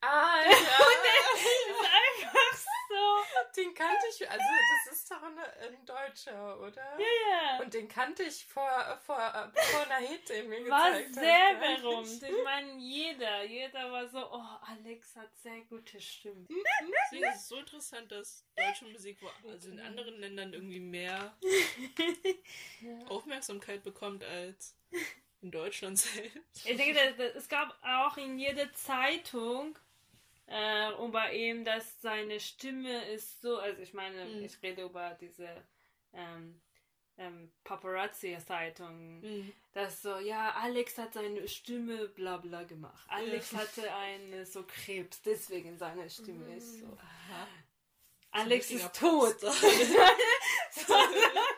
Ah, 0.00 0.40
ja. 0.44 0.50
Ist 0.50 1.80
einfach 1.80 2.58
so. 2.88 3.60
den 3.62 3.74
kannte 3.74 4.06
ich, 4.10 4.30
also 4.30 4.44
das 4.86 4.94
ist 4.94 5.10
doch 5.10 5.22
eine, 5.22 5.44
ein 5.68 5.84
Deutscher, 5.84 6.60
oder? 6.60 6.98
Ja. 6.98 7.60
Und 7.60 7.72
den 7.74 7.88
kannte 7.88 8.22
ich 8.24 8.44
vor, 8.46 8.68
vor, 9.04 9.16
vor 9.52 9.80
einer 9.86 10.06
Hit, 10.06 10.28
den 10.28 10.48
mir 10.48 10.68
War 10.68 10.90
gezeigt 10.90 11.14
sehr 11.14 11.60
hat. 11.60 11.82
berühmt. 11.82 12.22
Ich 12.22 12.44
meine, 12.44 12.78
jeder, 12.78 13.44
jeder 13.44 13.90
war 13.92 14.08
so, 14.08 14.18
oh, 14.18 14.56
Alex 14.66 15.16
hat 15.16 15.34
sehr 15.36 15.60
gute 15.62 16.00
Stimme. 16.00 16.46
Deswegen 16.48 17.24
ist 17.30 17.36
es 17.36 17.48
so 17.48 17.56
interessant, 17.56 18.10
dass 18.10 18.44
deutsche 18.56 18.86
Musik 18.86 19.18
also 19.46 19.70
in 19.70 19.80
anderen 19.80 20.18
Ländern 20.20 20.52
irgendwie 20.52 20.80
mehr 20.80 21.36
Aufmerksamkeit 23.08 23.82
bekommt 23.82 24.24
als 24.24 24.76
in 25.40 25.50
Deutschland 25.50 25.98
selbst. 25.98 26.66
Ich 26.66 26.76
denke, 26.76 27.32
es 27.36 27.48
gab 27.48 27.76
auch 27.82 28.16
in 28.16 28.38
jeder 28.38 28.72
Zeitung 28.72 29.78
äh, 30.48 30.92
über 31.04 31.32
ihm, 31.32 31.64
dass 31.64 32.00
seine 32.00 32.40
Stimme 32.40 33.04
ist 33.10 33.40
so, 33.42 33.58
also 33.58 33.80
ich 33.82 33.92
meine, 33.94 34.24
Mhm. 34.24 34.44
ich 34.44 34.60
rede 34.62 34.82
über 34.82 35.16
diese 35.20 35.48
ähm, 36.12 36.60
ähm, 37.18 37.52
Paparazzi-Zeitung, 37.64 39.20
Mhm. 39.20 39.52
dass 39.72 40.02
so, 40.02 40.18
ja, 40.18 40.52
Alex 40.54 40.96
hat 40.98 41.14
seine 41.14 41.46
Stimme 41.48 42.08
bla 42.08 42.36
bla 42.38 42.62
gemacht. 42.64 43.04
Alex 43.08 43.52
hatte 43.54 43.92
eine 43.92 44.46
so 44.46 44.64
Krebs, 44.64 45.20
deswegen 45.22 45.76
seine 45.76 46.08
Stimme 46.08 46.56
ist 46.56 46.80
so. 46.80 46.86
Aha. 46.96 47.46
Alex 48.30 48.70
ist 48.70 48.94
tot. 48.94 49.42
richtiger 49.42 50.10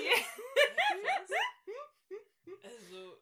Also, 2.62 3.18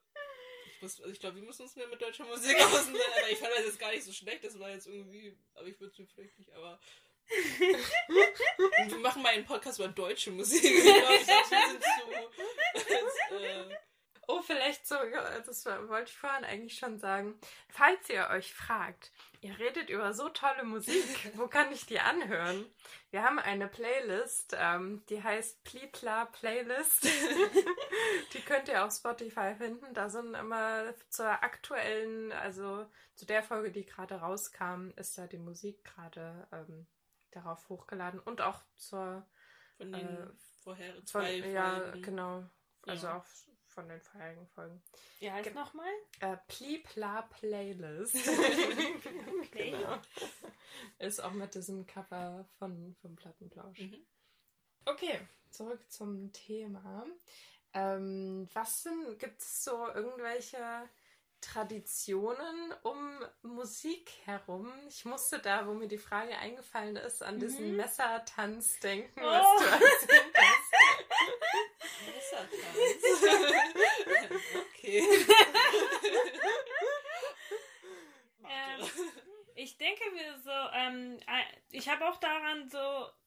ich, 0.65 0.68
muss- 0.83 1.01
also 1.01 1.13
ich 1.13 1.21
glaube, 1.21 1.37
wir 1.37 1.43
müssen 1.43 1.63
uns 1.63 1.77
mehr 1.77 1.87
mit 1.89 2.01
deutscher 2.01 2.25
Musik 2.25 2.57
auseinandersetzen. 2.61 2.97
Aber 3.19 3.31
ich 3.31 3.39
fand 3.39 3.53
das 3.57 3.65
jetzt 3.67 3.79
gar 3.79 3.91
nicht 3.93 4.05
so 4.05 4.13
schlecht. 4.13 4.45
Das 4.45 4.59
war 4.59 4.71
jetzt 4.71 4.87
irgendwie. 4.87 5.37
Aber 5.55 5.67
ich 5.67 5.79
würde 5.81 5.93
es 5.93 5.99
mir 5.99 6.07
vielleicht 6.07 6.39
nicht. 6.39 6.53
Aber. 6.53 6.79
Wir 8.89 8.97
machen 8.99 9.23
mal 9.23 9.31
einen 9.35 9.45
Podcast 9.45 9.79
über 9.79 9.89
deutsche 9.89 10.31
Musik. 10.31 10.63
Ich 10.65 10.83
glaube, 10.83 11.09
wir 11.51 11.69
sind 11.69 11.83
zu. 11.83 12.91
Als, 12.95 13.43
äh, 13.43 13.75
Oh, 14.31 14.43
vielleicht 14.43 14.87
so, 14.87 14.95
ja, 14.97 15.41
das 15.41 15.65
wollte 15.65 16.11
ich 16.11 16.19
vorhin 16.19 16.45
eigentlich 16.45 16.79
schon 16.79 16.99
sagen. 16.99 17.41
Falls 17.71 18.11
ihr 18.11 18.29
euch 18.29 18.53
fragt, 18.53 19.11
ihr 19.41 19.59
redet 19.59 19.89
über 19.89 20.13
so 20.13 20.29
tolle 20.29 20.65
Musik, 20.65 21.33
wo 21.37 21.49
kann 21.49 21.73
ich 21.73 21.87
die 21.87 21.99
anhören? 21.99 22.67
Wir 23.11 23.23
haben 23.23 23.39
eine 23.39 23.69
Playlist, 23.69 24.55
ähm, 24.59 25.03
die 25.09 25.23
heißt 25.23 25.65
Plipla 25.65 26.27
Playlist. 26.27 27.05
die 28.35 28.43
könnt 28.43 28.69
ihr 28.69 28.85
auf 28.85 28.93
Spotify 28.93 29.55
finden. 29.57 29.95
Da 29.95 30.11
sind 30.11 30.35
immer 30.35 30.95
zur 31.09 31.43
aktuellen, 31.43 32.31
also 32.33 32.87
zu 33.15 33.25
der 33.25 33.43
Folge, 33.43 33.73
die 33.73 33.87
gerade 33.87 34.17
rauskam, 34.17 34.91
ist 34.97 35.17
da 35.17 35.27
die 35.27 35.39
Musik 35.39 35.85
gerade 35.85 36.47
ähm, 36.53 36.87
darauf 37.31 37.67
hochgeladen 37.71 38.21
und 38.21 38.43
auch 38.43 38.61
zur 38.77 39.27
von 39.79 39.93
den 39.93 40.19
Äh, 40.19 40.27
vorher 40.63 40.95
von, 40.95 41.07
zwei 41.07 41.37
ja, 41.37 41.81
Folgen. 41.81 42.03
genau. 42.03 42.45
Also 42.87 43.07
Ja. 43.07 43.17
auch 43.19 43.25
von 43.79 43.89
den 43.89 44.01
vorherigen 44.01 44.45
Folgen. 44.49 44.83
Wie 45.21 45.31
heißt 45.31 45.45
Ge- 45.45 45.55
nochmal? 45.55 45.87
Äh, 46.19 46.37
Plipla 46.49 47.23
Playlist. 47.23 48.17
Okay. 48.17 49.71
genau. 49.71 49.99
Ist 50.99 51.23
auch 51.23 51.31
mit 51.31 51.55
diesem 51.55 51.87
Cover 51.87 52.45
von, 52.59 52.97
vom 53.01 53.15
Plattenplausch. 53.15 53.79
Mhm. 53.79 54.05
Okay, 54.85 55.21
zurück 55.51 55.81
zum 55.91 56.33
Thema. 56.33 57.07
Ähm, 57.73 58.49
was 58.53 58.83
sind, 58.83 59.17
gibt 59.21 59.41
es 59.43 59.63
so 59.63 59.87
irgendwelche 59.95 60.89
Traditionen 61.41 62.75
um 62.83 63.21
Musik 63.43 64.11
herum? 64.25 64.73
Ich 64.89 65.05
musste 65.05 65.39
da, 65.39 65.69
wo 65.69 65.75
mir 65.75 65.87
die 65.87 65.99
Frage 65.99 66.37
eingefallen 66.37 66.97
ist, 66.97 67.23
an 67.23 67.39
diesen 67.39 67.77
Messertanz 67.77 68.81
denken, 68.81 69.21
was 69.23 69.47
Oh. 69.47 69.59
du 69.61 69.65
erzählt 69.67 70.35
hast. 70.37 70.58
Messertanz. 72.15 72.77
okay. 74.75 75.03
Ähm. 78.45 78.91
Ich 79.61 79.77
denke 79.77 80.09
mir 80.13 80.39
so, 80.39 80.51
ähm, 80.73 81.19
äh, 81.27 81.43
ich 81.77 81.89
habe 81.89 82.09
auch 82.09 82.17
daran 82.19 82.69
so 82.69 82.79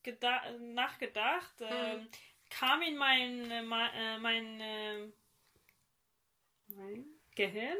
geda- 0.05 0.57
nachgedacht, 0.59 1.53
ähm, 1.59 2.07
kam 2.49 2.81
in 2.81 2.95
mein, 2.95 3.51
äh, 3.51 3.59
äh, 3.59 4.17
mein, 4.17 4.61
äh, 4.61 5.07
mein 6.69 7.05
Gehirn, 7.35 7.77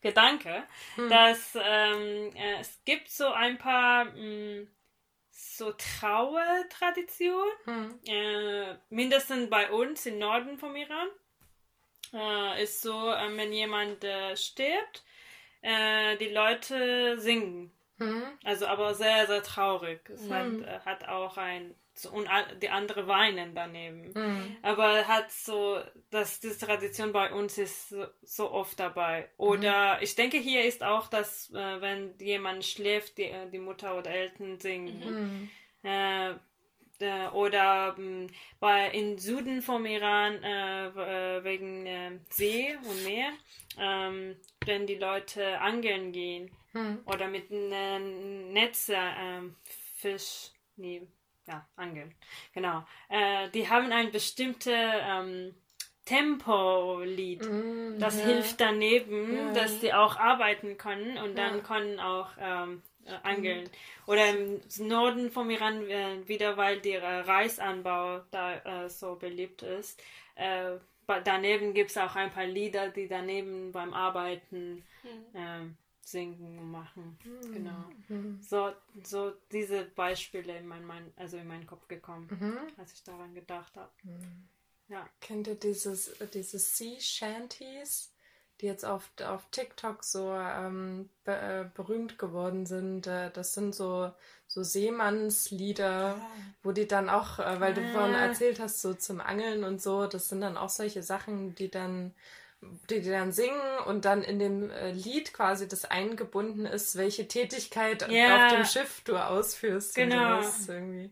Gedanke, 0.00 0.66
dass 1.10 1.54
ähm, 1.60 2.34
äh, 2.36 2.60
es 2.60 2.80
gibt 2.86 3.10
so 3.10 3.28
ein 3.32 3.58
paar 3.58 4.06
mh, 4.06 4.66
so 5.38 5.72
Trauertraditionen, 5.72 7.52
Hm. 7.64 8.00
äh, 8.06 8.74
mindestens 8.90 9.48
bei 9.48 9.70
uns 9.70 10.04
im 10.06 10.18
Norden 10.18 10.58
vom 10.58 10.74
Iran, 10.74 11.08
äh, 12.12 12.62
ist 12.62 12.82
so, 12.82 13.10
äh, 13.10 13.36
wenn 13.36 13.52
jemand 13.52 14.02
äh, 14.02 14.36
stirbt, 14.36 15.04
äh, 15.62 16.16
die 16.16 16.30
Leute 16.30 17.20
singen. 17.20 17.72
Hm. 17.98 18.24
Also 18.44 18.66
aber 18.66 18.94
sehr, 18.94 19.26
sehr 19.28 19.42
traurig. 19.44 20.08
Es 20.10 20.22
Mhm. 20.22 20.32
hat, 20.32 20.68
äh, 20.68 20.80
hat 20.84 21.08
auch 21.08 21.36
ein, 21.36 21.74
und 22.06 22.28
die 22.62 22.68
andere 22.68 23.06
weinen 23.06 23.54
daneben. 23.54 24.14
Hm. 24.14 24.56
Aber 24.62 25.06
hat 25.06 25.30
so, 25.30 25.80
dass 26.10 26.40
diese 26.40 26.66
Tradition 26.66 27.12
bei 27.12 27.32
uns 27.32 27.58
ist 27.58 27.94
so, 28.22 28.50
oft 28.50 28.78
dabei. 28.78 29.28
Oder 29.36 30.00
ich 30.02 30.14
denke, 30.14 30.38
hier 30.38 30.64
ist 30.64 30.82
auch, 30.82 31.08
dass 31.08 31.50
äh, 31.50 31.80
wenn 31.80 32.14
jemand 32.18 32.64
schläft, 32.64 33.18
die, 33.18 33.24
äh, 33.24 33.50
die 33.50 33.58
Mutter 33.58 33.96
oder 33.96 34.10
Eltern 34.10 34.58
singen. 34.58 35.02
Hm. 35.02 35.50
Äh, 35.82 36.30
äh, 37.00 37.28
oder 37.28 37.94
mh, 37.96 38.28
bei 38.58 38.90
in 38.90 39.18
Süden 39.18 39.62
vom 39.62 39.86
Iran 39.86 40.42
äh, 40.42 40.88
äh, 40.88 41.44
wegen 41.44 42.20
See 42.30 42.76
und 42.76 43.04
Meer, 43.04 43.30
ähm, 43.78 44.36
wenn 44.64 44.86
die 44.86 44.96
Leute 44.96 45.60
angeln 45.60 46.10
gehen 46.10 46.50
Hm. 46.72 46.98
oder 47.06 47.28
mit 47.28 47.50
einem 47.50 48.52
Netz 48.52 48.90
ähm, 48.92 49.56
Fisch, 49.96 50.50
nee, 50.76 51.02
ja, 51.48 51.66
angeln, 51.76 52.14
genau. 52.54 52.84
Äh, 53.08 53.48
die 53.50 53.68
haben 53.68 53.90
ein 53.90 54.10
bestimmtes 54.12 54.72
ähm, 54.74 55.54
Tempo-Lied. 56.04 57.44
Hm. 57.44 57.98
Das 57.98 58.18
Ja. 58.18 58.26
hilft 58.26 58.60
daneben, 58.60 59.36
Ja. 59.36 59.52
dass 59.52 59.80
die 59.80 59.92
auch 59.92 60.16
arbeiten 60.16 60.78
können 60.78 61.18
und 61.18 61.36
dann 61.36 61.56
Ja. 61.56 61.62
können 61.62 62.00
auch 62.00 62.30
ähm, 62.40 62.82
äh, 63.06 63.12
angeln. 63.22 63.68
Oder 64.06 64.28
im 64.30 64.60
Norden 64.78 65.30
vom 65.30 65.50
Iran 65.50 65.88
äh, 65.88 66.26
wieder, 66.28 66.56
weil 66.56 66.80
der 66.80 67.02
äh, 67.02 67.20
Reisanbau 67.20 68.20
da 68.30 68.84
äh, 68.84 68.88
so 68.88 69.16
beliebt 69.16 69.62
ist. 69.62 70.00
Äh, 70.34 70.76
daneben 71.24 71.74
gibt 71.74 71.90
es 71.90 71.96
auch 71.98 72.14
ein 72.16 72.30
paar 72.30 72.46
Lieder, 72.46 72.88
die 72.90 73.08
daneben 73.08 73.72
beim 73.72 73.92
Arbeiten 73.94 74.84
ähm, 75.34 75.76
singen 76.10 76.58
und 76.58 76.70
machen. 76.70 77.18
Genau. 77.52 77.84
Mhm. 78.08 78.40
So, 78.42 78.72
so 79.04 79.32
diese 79.52 79.84
Beispiele 79.84 80.56
in 80.56 80.66
mein, 80.66 80.84
mein, 80.84 81.12
also 81.16 81.36
in 81.36 81.46
meinen 81.46 81.66
Kopf 81.66 81.86
gekommen, 81.88 82.28
Mhm. 82.30 82.58
als 82.76 82.92
ich 82.92 83.02
daran 83.04 83.34
gedacht 83.34 83.76
habe. 83.76 83.90
Ja. 84.88 85.06
Kennt 85.20 85.46
ihr 85.46 85.54
dieses, 85.54 86.12
diese 86.32 86.58
Sea 86.58 86.98
Shanties, 87.00 88.12
die 88.60 88.66
jetzt 88.66 88.84
auf, 88.84 89.10
auf 89.24 89.46
TikTok 89.50 90.02
so 90.02 90.32
ähm, 90.32 91.08
be, 91.24 91.32
äh, 91.36 91.64
berühmt 91.74 92.18
geworden 92.18 92.64
sind? 92.66 93.06
Äh, 93.06 93.30
das 93.30 93.54
sind 93.54 93.74
so, 93.74 94.10
so 94.46 94.62
Seemannslieder, 94.62 96.20
wo 96.62 96.72
die 96.72 96.86
dann 96.88 97.08
auch, 97.10 97.38
äh, 97.38 97.60
weil 97.60 97.74
du 97.74 97.82
vorhin 97.92 98.14
Ah. 98.14 98.26
erzählt 98.26 98.60
hast, 98.60 98.80
so 98.80 98.94
zum 98.94 99.20
Angeln 99.20 99.62
und 99.64 99.80
so, 99.82 100.06
das 100.06 100.28
sind 100.28 100.40
dann 100.40 100.56
auch 100.56 100.70
solche 100.70 101.02
Sachen, 101.02 101.54
die 101.54 101.70
dann 101.70 102.14
die, 102.60 103.00
die 103.00 103.10
dann 103.10 103.32
singen 103.32 103.78
und 103.86 104.04
dann 104.04 104.22
in 104.22 104.38
dem 104.38 104.70
äh, 104.70 104.90
Lied 104.90 105.32
quasi 105.32 105.68
das 105.68 105.84
eingebunden 105.84 106.66
ist, 106.66 106.96
welche 106.96 107.28
Tätigkeit 107.28 108.08
Ja. 108.10 108.46
auf 108.46 108.52
dem 108.52 108.64
Schiff 108.64 109.02
du 109.04 109.16
ausführst. 109.16 109.94
Genau. 109.94 110.36
Das 110.38 110.60
ist 110.60 110.68
irgendwie 110.68 111.10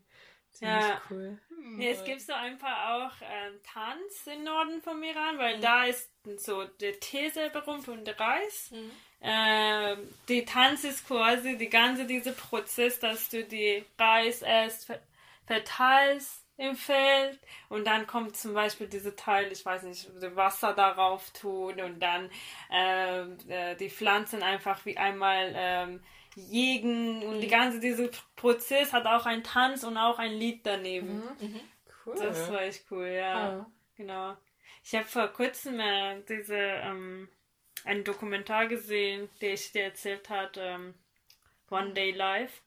ziemlich 0.53 0.85
Ja. 0.85 1.03
cool. 1.11 1.39
Ja, 1.79 1.91
es 1.91 2.05
gibt 2.05 2.21
so 2.21 2.33
einfach 2.33 2.91
auch 2.91 3.13
ähm, 3.23 3.55
Tanz 3.65 4.27
im 4.33 4.45
Norden 4.45 4.81
vom 4.81 5.03
Iran, 5.03 5.37
weil 5.39 5.59
da 5.61 5.85
ist 5.85 6.09
so 6.37 6.65
der 6.65 6.99
These 7.01 7.51
berühmt 7.51 7.89
und 7.89 8.05
der 8.05 8.19
Reis. 8.19 8.71
Mhm. 8.71 8.91
Ähm, 9.21 9.99
die 10.29 10.45
Tanz 10.45 10.85
ist 10.85 11.07
quasi 11.07 11.59
die 11.59 11.69
ganze 11.69 12.07
diese 12.07 12.33
Prozess, 12.33 13.01
dass 13.01 13.29
du 13.31 13.43
die 13.45 13.85
Reis 13.99 14.43
erst 14.43 14.87
ver 14.87 15.01
verteilst 15.47 16.46
im 16.57 16.75
Feld 16.75 17.39
und 17.69 17.87
dann 17.87 18.07
kommt 18.07 18.37
zum 18.37 18.55
Beispiel 18.55 18.89
diese 18.89 19.15
Teil, 19.15 19.53
ich 19.53 19.65
weiß 19.65 19.83
nicht, 19.83 20.09
Wasser 20.35 20.73
darauf 20.73 21.31
tun 21.31 21.81
und 21.81 22.01
dann 22.01 22.31
ähm, 22.71 23.37
äh, 23.49 23.77
die 23.77 23.91
Pflanzen 23.91 24.43
einfach 24.43 24.85
wie 24.87 24.97
einmal 24.97 25.53
ähm, 25.55 26.03
jägen 26.35 27.23
und 27.23 27.41
die 27.41 27.49
ganze 27.49 27.81
diese 27.81 28.11
Prozess 28.37 28.93
hat 28.93 29.07
auch 29.07 29.27
einen 29.27 29.43
Tanz 29.43 29.85
und 29.85 29.97
auch 29.97 30.19
ein 30.19 30.33
Lied 30.33 30.65
daneben. 30.65 31.23
Cool. 32.05 32.15
Das 32.17 32.51
war 32.51 32.63
echt 32.63 32.85
cool, 32.91 33.07
ja. 33.07 33.51
Ja. 33.51 33.67
Genau. 33.97 34.37
Ich 34.85 34.95
habe 34.95 35.07
vor 35.07 35.29
kurzem 35.29 35.81
äh, 35.81 36.23
diese 36.29 36.57
ähm, 36.57 37.29
einen 37.85 38.05
Dokumentar 38.05 38.67
gesehen, 38.67 39.29
der 39.41 39.55
ich 39.55 39.73
dir 39.73 39.85
erzählt 39.85 40.29
hat, 40.29 40.57
ähm, 40.59 40.95
One 41.71 41.93
Day 41.93 42.13
Life. 42.13 42.63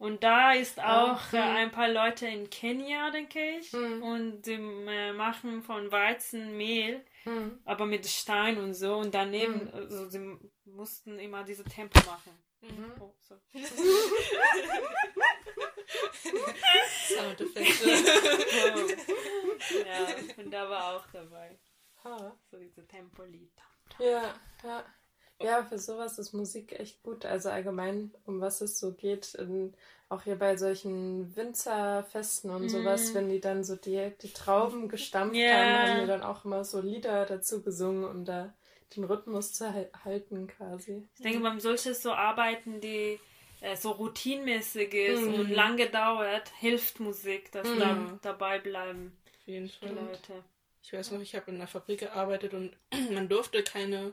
Und 0.00 0.22
da 0.24 0.54
ist 0.54 0.80
auch 0.80 1.20
äh, 1.34 1.38
ein 1.38 1.70
paar 1.70 1.88
Leute 1.88 2.26
in 2.26 2.48
Kenia, 2.48 3.10
denke 3.10 3.38
ich, 3.58 3.70
Mhm. 3.74 4.02
und 4.02 4.42
die 4.46 4.54
äh, 4.54 5.12
machen 5.12 5.62
von 5.62 5.92
Weizen 5.92 6.56
Mehl, 6.56 7.04
Hm. 7.24 7.60
aber 7.66 7.84
mit 7.84 8.06
Stein 8.06 8.56
und 8.56 8.72
so. 8.72 8.96
Und 8.96 9.14
daneben, 9.14 9.70
also, 9.74 10.08
sie 10.08 10.38
mussten 10.64 11.18
immer 11.18 11.44
diese 11.44 11.64
Tempo 11.64 11.98
machen. 12.06 12.32
Oh, 12.98 13.14
so. 13.20 13.36
Soundeffekte. 17.08 17.90
ja, 19.86 20.06
und 20.42 20.50
da 20.50 20.68
war 20.70 20.96
auch 20.96 21.06
dabei. 21.12 21.58
Ha. 22.04 22.36
So 22.50 22.58
diese 22.58 22.86
Tempolied. 22.86 23.52
Ja, 23.98 24.34
ja. 24.64 24.84
Ja, 25.42 25.64
für 25.64 25.78
sowas 25.78 26.18
ist 26.18 26.32
Musik 26.32 26.78
echt 26.78 27.02
gut. 27.02 27.24
Also 27.24 27.48
allgemein, 27.50 28.12
um 28.26 28.40
was 28.40 28.60
es 28.60 28.78
so 28.78 28.92
geht, 28.92 29.34
in, 29.34 29.74
auch 30.08 30.22
hier 30.22 30.36
bei 30.36 30.56
solchen 30.56 31.34
Winzerfesten 31.36 32.50
und 32.50 32.68
sowas, 32.68 33.14
wenn 33.14 33.28
die 33.28 33.40
dann 33.40 33.64
so 33.64 33.76
die, 33.76 34.12
die 34.22 34.32
Trauben 34.32 34.88
gestampft 34.88 35.36
Ja. 35.36 35.52
haben, 35.52 35.88
haben 35.90 36.00
wir 36.00 36.06
dann 36.06 36.22
auch 36.22 36.44
immer 36.44 36.64
so 36.64 36.80
Lieder 36.80 37.24
dazu 37.26 37.62
gesungen, 37.62 38.04
um 38.04 38.24
da 38.24 38.52
den 38.96 39.04
Rhythmus 39.04 39.52
zu 39.52 39.72
hal- 39.72 39.90
halten 40.04 40.46
quasi. 40.48 41.06
Ich 41.14 41.22
denke, 41.22 41.40
beim 41.40 41.60
solches 41.60 42.02
so 42.02 42.12
Arbeiten, 42.12 42.80
die 42.80 43.18
äh, 43.60 43.76
so 43.76 43.92
routinmäßig 43.92 44.92
ist 44.94 45.22
Mhm. 45.22 45.34
und 45.34 45.50
lange 45.50 45.88
dauert, 45.88 46.48
hilft 46.58 46.98
Musik, 47.00 47.52
dass 47.52 47.68
da 47.78 48.18
dabei 48.22 48.58
bleiben 48.58 49.16
Auf 49.40 49.46
jeden 49.46 49.68
die 49.68 49.86
Fall. 49.86 49.94
Leute. 49.94 50.44
Ich 50.82 50.92
weiß 50.92 51.12
noch, 51.12 51.20
ich 51.20 51.34
habe 51.36 51.50
in 51.50 51.56
einer 51.56 51.66
Fabrik 51.68 52.00
gearbeitet 52.00 52.52
und 52.54 52.76
man 53.12 53.28
durfte 53.28 53.62
keine, 53.62 54.12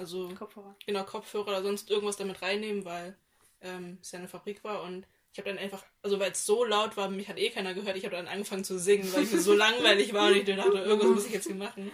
also 0.00 0.28
Kopfhörer. 0.34 0.74
genau 0.86 1.04
Kopfhörer 1.04 1.48
oder 1.48 1.62
sonst 1.62 1.90
irgendwas 1.90 2.16
damit 2.16 2.42
reinnehmen, 2.42 2.84
weil 2.84 3.16
ähm, 3.60 3.98
es 4.00 4.10
ja 4.12 4.18
eine 4.18 4.28
Fabrik 4.28 4.64
war 4.64 4.82
und 4.82 5.06
ich 5.32 5.38
habe 5.38 5.48
dann 5.50 5.58
einfach, 5.58 5.84
also 6.02 6.18
weil 6.18 6.32
es 6.32 6.44
so 6.44 6.64
laut 6.64 6.96
war, 6.96 7.08
mich 7.08 7.28
hat 7.28 7.38
eh 7.38 7.50
keiner 7.50 7.72
gehört, 7.74 7.96
ich 7.96 8.04
habe 8.04 8.16
dann 8.16 8.26
angefangen 8.26 8.64
zu 8.64 8.78
singen, 8.78 9.12
weil 9.12 9.22
ich 9.22 9.30
mir 9.30 9.40
so 9.40 9.54
langweilig 9.66 10.12
war 10.12 10.28
und 10.28 10.36
ich 10.36 10.44
dachte, 10.44 10.78
irgendwas 10.78 11.08
muss 11.10 11.26
ich 11.26 11.32
jetzt 11.32 11.46
hier 11.46 11.54
machen. 11.54 11.92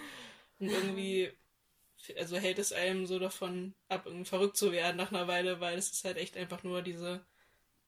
Und 0.59 0.71
irgendwie, 0.71 1.31
also 2.17 2.39
hält 2.39 2.59
es 2.59 2.73
einem 2.73 3.05
so 3.05 3.19
davon 3.19 3.75
ab, 3.89 4.07
irgendwie 4.07 4.25
verrückt 4.25 4.57
zu 4.57 4.73
werden 4.73 4.97
nach 4.97 5.13
einer 5.13 5.29
Weile, 5.29 5.61
weil 5.61 5.77
es 5.77 5.91
ist 5.93 6.05
halt 6.07 6.17
echt 6.17 6.37
einfach 6.39 6.63
nur 6.63 6.81
diese 6.81 7.27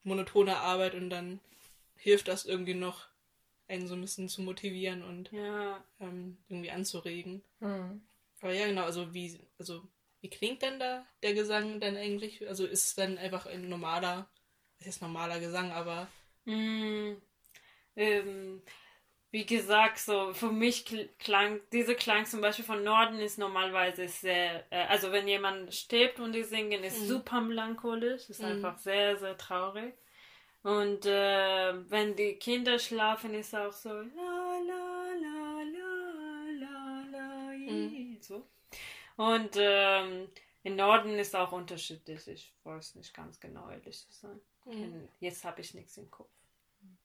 monotone 0.03 0.59
Arbeit 0.59 0.95
und 0.95 1.09
dann 1.09 1.41
hilft 1.97 2.29
das 2.29 2.45
irgendwie 2.45 2.75
noch, 2.75 3.07
einen 3.69 3.87
so 3.87 3.95
ein 3.95 4.01
bisschen 4.01 4.29
zu 4.29 4.43
motivieren 4.43 5.03
und 5.03 5.31
Ja. 5.33 5.83
ähm, 6.01 6.37
irgendwie 6.49 6.71
anzuregen. 6.71 7.43
Hm. 7.61 8.03
Aber 8.41 8.53
ja, 8.53 8.67
genau, 8.67 8.85
also 8.85 9.13
wie, 9.15 9.39
also 9.59 9.83
wie 10.21 10.31
klingt 10.31 10.63
denn 10.63 10.79
da 10.79 11.05
der 11.23 11.35
Gesang 11.35 11.81
dann 11.81 11.97
eigentlich? 11.97 12.47
Also 12.49 12.67
ist 12.67 12.85
es 12.87 12.95
dann 12.95 13.19
einfach 13.19 13.47
ein 13.47 13.69
normaler, 13.69 14.29
es 14.81 14.87
ist 14.89 15.03
normaler 15.03 15.41
Gesang, 15.41 15.71
aber 15.73 16.09
Mm, 16.47 17.17
ähm, 17.97 18.63
wie 19.31 19.47
gesagt, 19.47 19.99
so 19.99 20.33
für 20.35 20.51
mich 20.53 20.87
kl- 20.87 21.09
klang, 21.19 21.61
diese 21.73 21.95
Klang 21.95 22.27
zum 22.27 22.41
Beispiel 22.41 22.65
von 22.65 22.83
Norden 22.85 23.21
ist 23.21 23.39
normalerweise 23.39 24.09
sehr, 24.09 24.65
äh, 24.73 24.87
also 24.87 25.13
wenn 25.13 25.29
jemand 25.29 25.75
stirbt 25.75 26.21
und 26.21 26.33
die 26.33 26.45
singen, 26.45 26.85
ist 26.85 27.07
super 27.07 27.41
melancholisch, 27.43 28.31
ist 28.31 28.43
einfach 28.45 28.79
sehr, 28.79 29.19
sehr 29.19 29.37
traurig. 29.37 29.95
Und 30.63 31.07
äh, 31.07 31.91
wenn 31.91 32.17
die 32.17 32.35
Kinder 32.37 32.79
schlafen, 32.79 33.35
ist 33.35 33.55
auch 33.55 33.73
so 33.73 33.91
la 33.91 34.59
la 34.71 35.13
la 35.25 35.63
la 35.75 35.93
la 36.63 37.05
la 37.13 37.55
i, 37.55 38.19
so. 38.21 38.47
Und 39.19 39.51
ähm, 39.57 40.29
im 40.63 40.77
Norden 40.77 41.19
ist 41.19 41.35
auch 41.35 41.53
unterschiedlich. 41.53 42.27
Ich 42.29 42.55
weiß 42.65 42.95
nicht 42.95 43.13
ganz 43.15 43.39
genau, 43.41 43.69
ehrlich 43.69 44.07
zu 44.09 44.13
sein. 44.13 44.41
Kenn- 44.65 45.09
Jetzt 45.21 45.45
habe 45.45 45.61
ich 45.61 45.75
nichts 45.75 45.97
im 45.97 46.11
Kopf. 46.11 46.31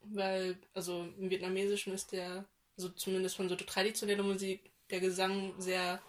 weil, 0.01 0.57
also 0.73 1.01
im 1.17 1.29
Vietnamesischen 1.29 1.91
ist 1.93 2.11
der, 2.11 2.45
also 2.77 2.89
zumindest 2.89 3.35
von 3.35 3.49
so 3.49 3.55
traditioneller 3.55 4.23
Musik, 4.23 4.71
der 4.91 4.99
Gesang 4.99 5.53
sehr, 5.59 6.01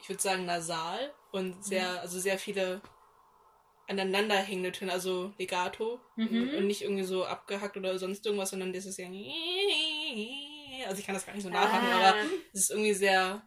ich 0.00 0.08
würde 0.08 0.22
sagen, 0.22 0.46
nasal 0.46 1.12
und 1.32 1.62
sehr, 1.64 2.00
also 2.00 2.18
sehr 2.18 2.38
viele 2.38 2.80
aneinanderhängende 3.88 4.72
Töne, 4.72 4.92
also 4.92 5.34
Legato 5.38 6.00
und, 6.16 6.54
und 6.56 6.66
nicht 6.66 6.82
irgendwie 6.82 7.02
so 7.04 7.24
abgehackt 7.24 7.76
oder 7.76 7.98
sonst 7.98 8.24
irgendwas, 8.24 8.50
sondern 8.50 8.72
das 8.72 8.86
ist 8.86 8.96
ja, 8.98 9.06
also 10.86 10.98
ich 11.00 11.04
kann 11.06 11.14
das 11.14 11.26
gar 11.26 11.34
nicht 11.34 11.42
so 11.42 11.50
nachmachen, 11.50 11.88
Ah. 11.88 12.08
aber 12.10 12.16
es 12.52 12.60
ist 12.60 12.70
irgendwie 12.70 12.94
sehr, 12.94 13.42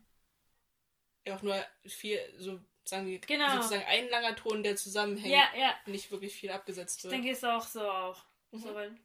auch 1.31 1.41
nur 1.41 1.55
viel, 1.85 2.19
so 2.37 2.59
sagen 2.83 3.07
wir, 3.07 3.19
Genau. 3.19 3.55
sozusagen 3.55 3.83
ein 3.87 4.09
langer 4.09 4.35
Ton, 4.35 4.61
der 4.63 4.75
zusammenhängt, 4.75 5.33
Ja, 5.33 5.47
ja. 5.57 5.75
nicht 5.87 6.11
wirklich 6.11 6.35
viel 6.35 6.51
abgesetzt 6.51 6.99
Ich 6.99 7.03
wird. 7.05 7.13
denke, 7.13 7.31
ist 7.31 7.43
auch 7.45 7.65
so 7.65 7.81
auch. 7.81 8.23
So 8.51 8.73
ein 8.75 8.99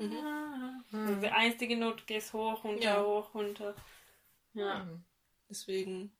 also 0.00 1.20
die 1.20 1.28
einzige 1.28 1.76
Note 1.76 2.04
geht 2.04 2.32
hoch, 2.32 2.62
runter, 2.64 2.82
Ja. 2.82 3.02
hoch, 3.04 3.34
runter. 3.34 3.74
Ja. 4.54 4.88
Deswegen, 5.48 6.12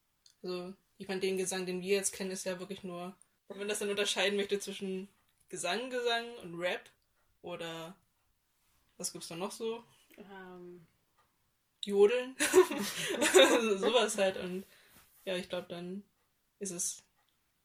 also, 0.43 0.75
ich 0.99 1.09
meine, 1.09 1.21
den 1.21 1.37
Gesang, 1.37 1.67
den 1.67 1.81
wir 1.81 1.97
jetzt 1.97 2.13
kennen, 2.13 2.31
ist 2.31 2.45
ja 2.45 2.59
wirklich 2.59 2.83
nur, 2.83 3.17
wenn 3.49 3.59
man 3.59 3.69
das 3.69 3.79
dann 3.79 3.91
unterscheiden 3.91 4.37
möchte 4.37 4.59
zwischen 4.59 5.09
Gesang, 5.49 5.91
Gesang 5.91 6.25
und 6.43 6.59
Rap 6.59 6.91
oder 7.43 7.95
was 8.97 9.13
gibt's 9.13 9.29
da 9.29 9.37
noch 9.37 9.53
so? 9.53 9.85
Ähm, 10.17 10.87
Jodeln. 11.89 12.37
Sowas 13.79 14.19
halt. 14.19 14.37
Und 14.37 14.65
ja, 15.25 15.37
ich 15.37 15.49
glaube, 15.49 15.67
dann 15.69 16.03
ist 16.59 16.71
es 16.71 17.03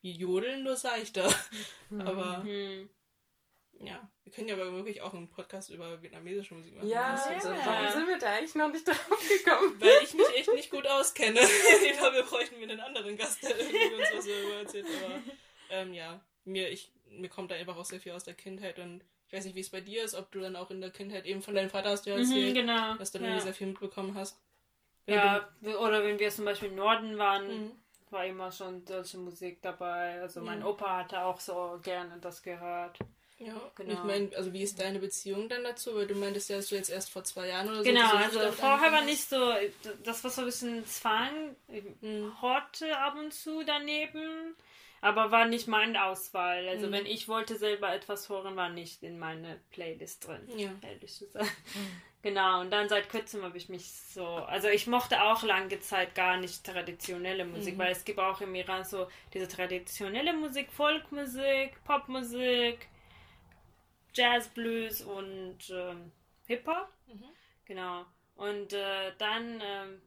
wie 0.02 0.12
Jodeln 0.12 0.64
nur 0.64 0.76
seichter. 0.76 1.34
Aber 2.00 2.44
hm. 2.44 2.90
ja, 3.80 4.10
wir 4.24 4.32
können 4.32 4.48
ja 4.48 4.56
aber 4.56 4.72
wirklich 4.74 5.02
auch 5.02 5.14
einen 5.14 5.30
Podcast 5.30 5.70
über 5.70 6.02
vietnamesische 6.02 6.54
Musik 6.54 6.76
machen. 6.76 6.88
Ja, 6.88 7.14
also, 7.14 7.30
jetzt- 7.30 7.46
warum 7.66 7.92
sind 7.92 8.08
wir 8.08 8.18
da 8.18 8.34
eigentlich 8.34 8.56
noch 8.56 8.72
nicht 8.72 8.88
drauf 8.88 9.08
gekommen? 9.10 9.80
Weil 9.80 10.04
ich 10.04 10.14
mich 10.14 10.30
echt 10.36 10.54
nicht 10.54 10.72
gut 10.72 10.88
auskenne. 10.88 11.40
ich 11.86 11.98
glaube, 11.98 12.18
wir 12.18 12.24
bräuchten 12.24 12.60
mir 12.60 12.70
einen 12.70 12.80
anderen 12.80 13.18
Gast, 13.18 13.44
der 13.44 13.58
irgendwie 13.58 13.96
uns 13.96 14.10
was 14.14 14.26
darüber 14.26 14.56
erzählt. 14.56 14.86
Aber 15.04 15.22
ähm, 15.70 15.94
ja, 15.94 16.22
mir, 16.46 16.70
ich, 16.70 16.92
mir 17.10 17.30
kommt 17.30 17.52
da 17.52 17.56
einfach 17.56 17.78
auch 17.78 17.86
sehr 17.86 18.00
viel 18.00 18.14
aus 18.14 18.24
der 18.24 18.34
Kindheit 18.34 18.80
und 18.80 19.04
ich 19.34 19.38
weiß 19.40 19.46
nicht, 19.46 19.56
wie 19.56 19.62
es 19.62 19.72
bei 19.72 19.82
dir 19.82 20.04
ist, 20.04 20.14
ob 20.14 20.32
du 20.32 20.42
dann 20.42 20.56
auch 20.56 20.70
in 20.70 20.80
der 20.80 20.92
Kindheit 20.92 21.26
eben 21.26 21.42
von 21.42 21.56
deinem 21.56 21.72
Vater 21.72 21.90
hast 21.90 22.06
du 22.06 22.12
ja 22.12 22.18
Mhm, 22.18 22.22
erzählt, 22.22 22.54
genau. 22.54 22.94
dass 22.98 23.12
du 23.12 23.18
dann 23.18 23.32
ja. 23.32 23.40
sehr 23.40 23.56
viel 23.56 23.66
mitbekommen 23.66 24.14
hast. 24.14 24.38
Wenn 25.08 25.16
ja, 25.16 25.50
oder 25.80 26.04
wenn 26.04 26.20
wir 26.20 26.30
zum 26.30 26.46
Beispiel 26.46 26.70
im 26.70 26.76
Norden 26.76 27.18
waren, 27.18 27.48
Mhm. 27.64 27.72
war 28.12 28.26
immer 28.28 28.52
schon 28.52 28.86
solche 28.86 29.18
Musik 29.18 29.60
dabei. 29.64 30.22
Also 30.22 30.42
mein 30.42 30.60
Mhm. 30.60 30.68
Opa 30.68 30.98
hatte 30.98 31.24
auch 31.24 31.40
so 31.40 31.80
gerne 31.82 32.20
das 32.22 32.44
gehört. 32.44 33.00
du- 33.00 33.46
Ja, 33.46 33.60
Genau. 33.76 33.94
Ich 33.94 34.04
meine, 34.04 34.30
also 34.38 34.54
wie 34.54 34.62
ist 34.62 34.80
deine 34.80 35.00
Beziehung 35.00 35.50
dann 35.50 35.64
dazu? 35.64 35.96
Weil 35.96 36.06
du 36.06 36.14
meintest 36.14 36.52
ja, 36.52 36.58
dass 36.58 36.68
du 36.68 36.76
jetzt 36.76 36.92
erst 36.92 37.10
vor 37.10 37.24
zwei 37.24 37.48
Jahren 37.48 37.68
oder 37.70 37.78
so. 37.84 37.84
Genau, 37.90 38.12
so 38.12 38.18
also 38.40 38.52
vorher 38.52 38.92
war 38.92 39.02
nicht 39.02 39.28
so, 39.28 39.52
das 40.04 40.24
war 40.24 40.30
so 40.30 40.42
ein 40.42 40.46
bisschen 40.46 40.86
Zwang, 40.86 41.56
ich 41.70 41.84
Mhm. 42.02 42.40
horte 42.40 42.96
ab 43.00 43.16
und 43.18 43.34
zu 43.34 43.64
daneben, 43.64 44.56
aber 45.04 45.32
war 45.32 45.46
nicht 45.46 45.68
meine 45.68 46.06
Auswahl. 46.06 46.68
Also 46.68 46.88
Mhm. 46.88 46.92
wenn 46.94 47.06
ich 47.06 47.28
wollte 47.28 47.58
selber 47.58 47.94
etwas 47.94 48.30
hören, 48.30 48.56
war 48.56 48.70
nicht 48.70 49.04
in 49.04 49.20
meine 49.20 49.60
Playlist 49.72 50.26
drin, 50.28 50.48
Ja. 50.56 50.72
ehrlich 50.82 51.14
zu 51.14 51.26
sagen. 51.28 51.48
Genau, 52.22 52.62
und 52.62 52.72
dann 52.72 52.88
seit 52.88 53.10
kurzem 53.10 53.44
habe 53.44 53.58
ich 53.58 53.68
mich 53.68 53.92
so, 53.92 54.26
also 54.26 54.70
ich 54.70 54.88
mochte 54.88 55.22
auch 55.24 55.44
lange 55.44 55.78
Zeit 55.82 56.16
gar 56.16 56.38
nicht 56.38 56.64
traditionelle 56.66 57.44
Musik, 57.44 57.74
Mhm. 57.76 57.80
weil 57.80 57.92
es 57.92 58.06
gibt 58.06 58.18
auch 58.20 58.40
im 58.40 58.56
Iran 58.56 58.86
so 58.86 59.08
diese 59.34 59.48
traditionelle 59.50 60.32
Musik, 60.32 60.72
Folkmusik, 60.72 61.84
Popmusik, 61.84 62.88
Jazz, 64.14 64.48
Blues 64.50 65.02
und 65.02 65.58
ähm, 65.70 66.12
Hip-Hop. 66.48 66.88
Mhm. 67.08 67.26
Genau. 67.66 68.06
Und 68.36 68.72
äh, 68.74 69.12
dann, 69.18 69.62
ähm, 69.62 70.02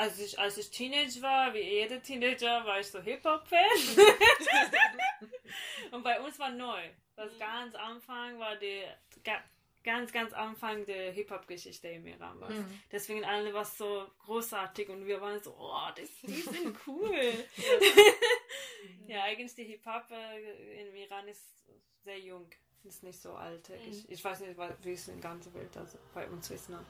als, 0.00 0.18
ich, 0.18 0.38
als 0.38 0.56
ich 0.56 0.70
Teenager 0.70 1.20
war, 1.20 1.52
wie 1.52 1.60
jeder 1.60 2.02
Teenager, 2.02 2.64
war 2.64 2.80
ich 2.80 2.86
so 2.86 3.00
Hip-Hop-Fan. 3.00 3.60
und 5.92 6.02
bei 6.02 6.18
uns 6.20 6.38
war 6.38 6.50
neu. 6.50 6.88
Das 7.16 7.38
ganz 7.38 7.74
Anfang 7.74 8.38
war 8.38 8.56
die 8.56 8.82
ga, 9.22 9.42
ganz, 9.84 10.10
ganz 10.10 10.32
Anfang 10.32 10.86
der 10.86 11.12
Hip-Hop-Geschichte 11.12 11.88
im 11.88 12.06
Iran 12.06 12.40
war. 12.40 12.50
Deswegen 12.90 13.26
alle 13.26 13.52
war 13.52 13.66
so 13.66 14.06
großartig 14.20 14.88
und 14.88 15.06
wir 15.06 15.20
waren 15.20 15.38
so, 15.42 15.54
oh, 15.58 15.90
das, 15.94 16.08
die 16.22 16.40
sind 16.40 16.78
cool. 16.86 17.34
ja, 19.06 19.24
eigentlich 19.24 19.54
die 19.54 19.64
Hip-Hop 19.64 20.10
äh, 20.10 20.88
im 20.88 20.96
Iran 20.96 21.28
ist 21.28 21.44
sehr 22.04 22.18
jung. 22.18 22.48
Ist 22.84 23.02
nicht 23.02 23.20
so 23.20 23.34
alt. 23.34 23.68
Ich, 23.86 24.08
ich 24.08 24.24
weiß 24.24 24.40
nicht, 24.40 24.56
wie 24.82 24.92
es 24.92 25.08
in 25.08 25.20
der 25.20 25.30
ganzen 25.30 25.52
Welt 25.52 25.76
also 25.76 25.98
bei 26.14 26.26
uns 26.26 26.50
ist. 26.50 26.70
Ne? 26.70 26.82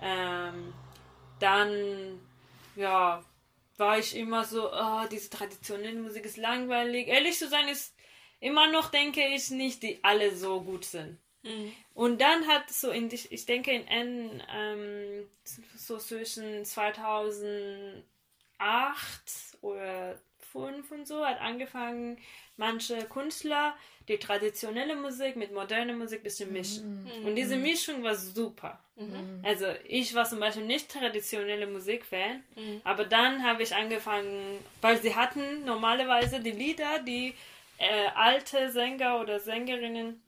Ähm, 0.00 0.72
dann, 1.40 2.20
ja, 2.76 3.24
war 3.76 3.98
ich 3.98 4.16
immer 4.16 4.44
so, 4.44 4.72
oh, 4.72 5.02
diese 5.10 5.30
traditionelle 5.30 6.00
Musik 6.00 6.24
ist 6.24 6.36
langweilig. 6.36 7.08
Ehrlich 7.08 7.38
zu 7.38 7.48
sein, 7.48 7.68
ist 7.68 7.94
immer 8.40 8.70
noch, 8.70 8.90
denke 8.90 9.26
ich, 9.26 9.50
nicht, 9.50 9.82
die 9.82 10.02
alle 10.02 10.34
so 10.34 10.60
gut 10.60 10.84
sind. 10.84 11.18
Mhm. 11.42 11.72
Und 11.94 12.20
dann 12.20 12.46
hat 12.46 12.70
so 12.70 12.90
in, 12.90 13.10
ich 13.12 13.46
denke 13.46 13.72
in 13.72 13.86
N, 13.86 14.42
ähm, 14.54 15.28
so 15.76 15.98
zwischen 15.98 16.64
2008 16.64 18.04
oder 19.60 20.20
2005 20.52 20.90
und 20.92 21.06
so. 21.08 21.24
Hat 21.24 21.40
angefangen, 21.40 22.18
manche 22.56 23.04
Künstler 23.06 23.74
die 24.08 24.18
traditionelle 24.18 24.94
Musik 24.96 25.36
mit 25.36 25.52
moderner 25.52 25.94
Musik 25.94 26.20
ein 26.20 26.24
bisschen 26.24 26.52
mischen. 26.52 27.10
Und 27.26 27.36
diese 27.36 27.56
Mischung 27.56 28.02
war 28.02 28.14
super. 28.14 28.78
Also 29.42 29.66
ich 29.88 30.14
war 30.14 30.24
zum 30.26 30.38
Beispiel 30.40 30.64
nicht 30.64 30.90
traditionelle 30.90 31.66
Musik-Fan, 31.66 32.42
aber 32.84 33.04
dann 33.04 33.42
habe 33.42 33.62
ich 33.62 33.74
angefangen, 33.74 34.58
weil 34.80 34.98
sie 35.00 35.14
hatten 35.14 35.64
normalerweise 35.64 36.40
die 36.40 36.50
Lieder, 36.52 36.98
die 37.00 37.34
äh, 37.78 38.06
alte 38.14 38.70
Sänger 38.70 39.20
oder 39.20 39.40
Sängerinnen 39.40 40.22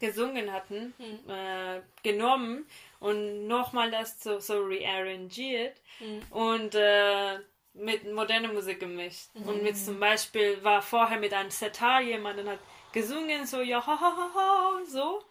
gesungen 0.00 0.50
hatten, 0.50 0.94
äh, 1.28 1.80
genommen 2.02 2.66
und 3.00 3.46
nochmal 3.46 3.90
das 3.90 4.22
so, 4.22 4.40
so 4.40 4.62
rearrangiert. 4.64 5.76
Und 6.30 6.74
äh, 6.74 7.38
mit 7.80 8.12
moderner 8.12 8.52
Musik 8.52 8.80
gemischt. 8.80 9.28
Und 9.34 9.62
mit 9.62 9.76
zum 9.76 9.98
Beispiel 9.98 10.62
war 10.62 10.82
vorher 10.82 11.18
mit 11.18 11.32
einem 11.32 11.50
Setar 11.50 12.00
jemand 12.00 12.38
und 12.38 12.48
hat 12.48 12.58
gesungen, 12.92 13.46
so 13.46 13.60
ja, 13.60 13.84
ha, 13.84 14.00
ha, 14.00 14.16
ha, 14.16 14.30
ha, 14.34 14.80
so. 14.86 15.22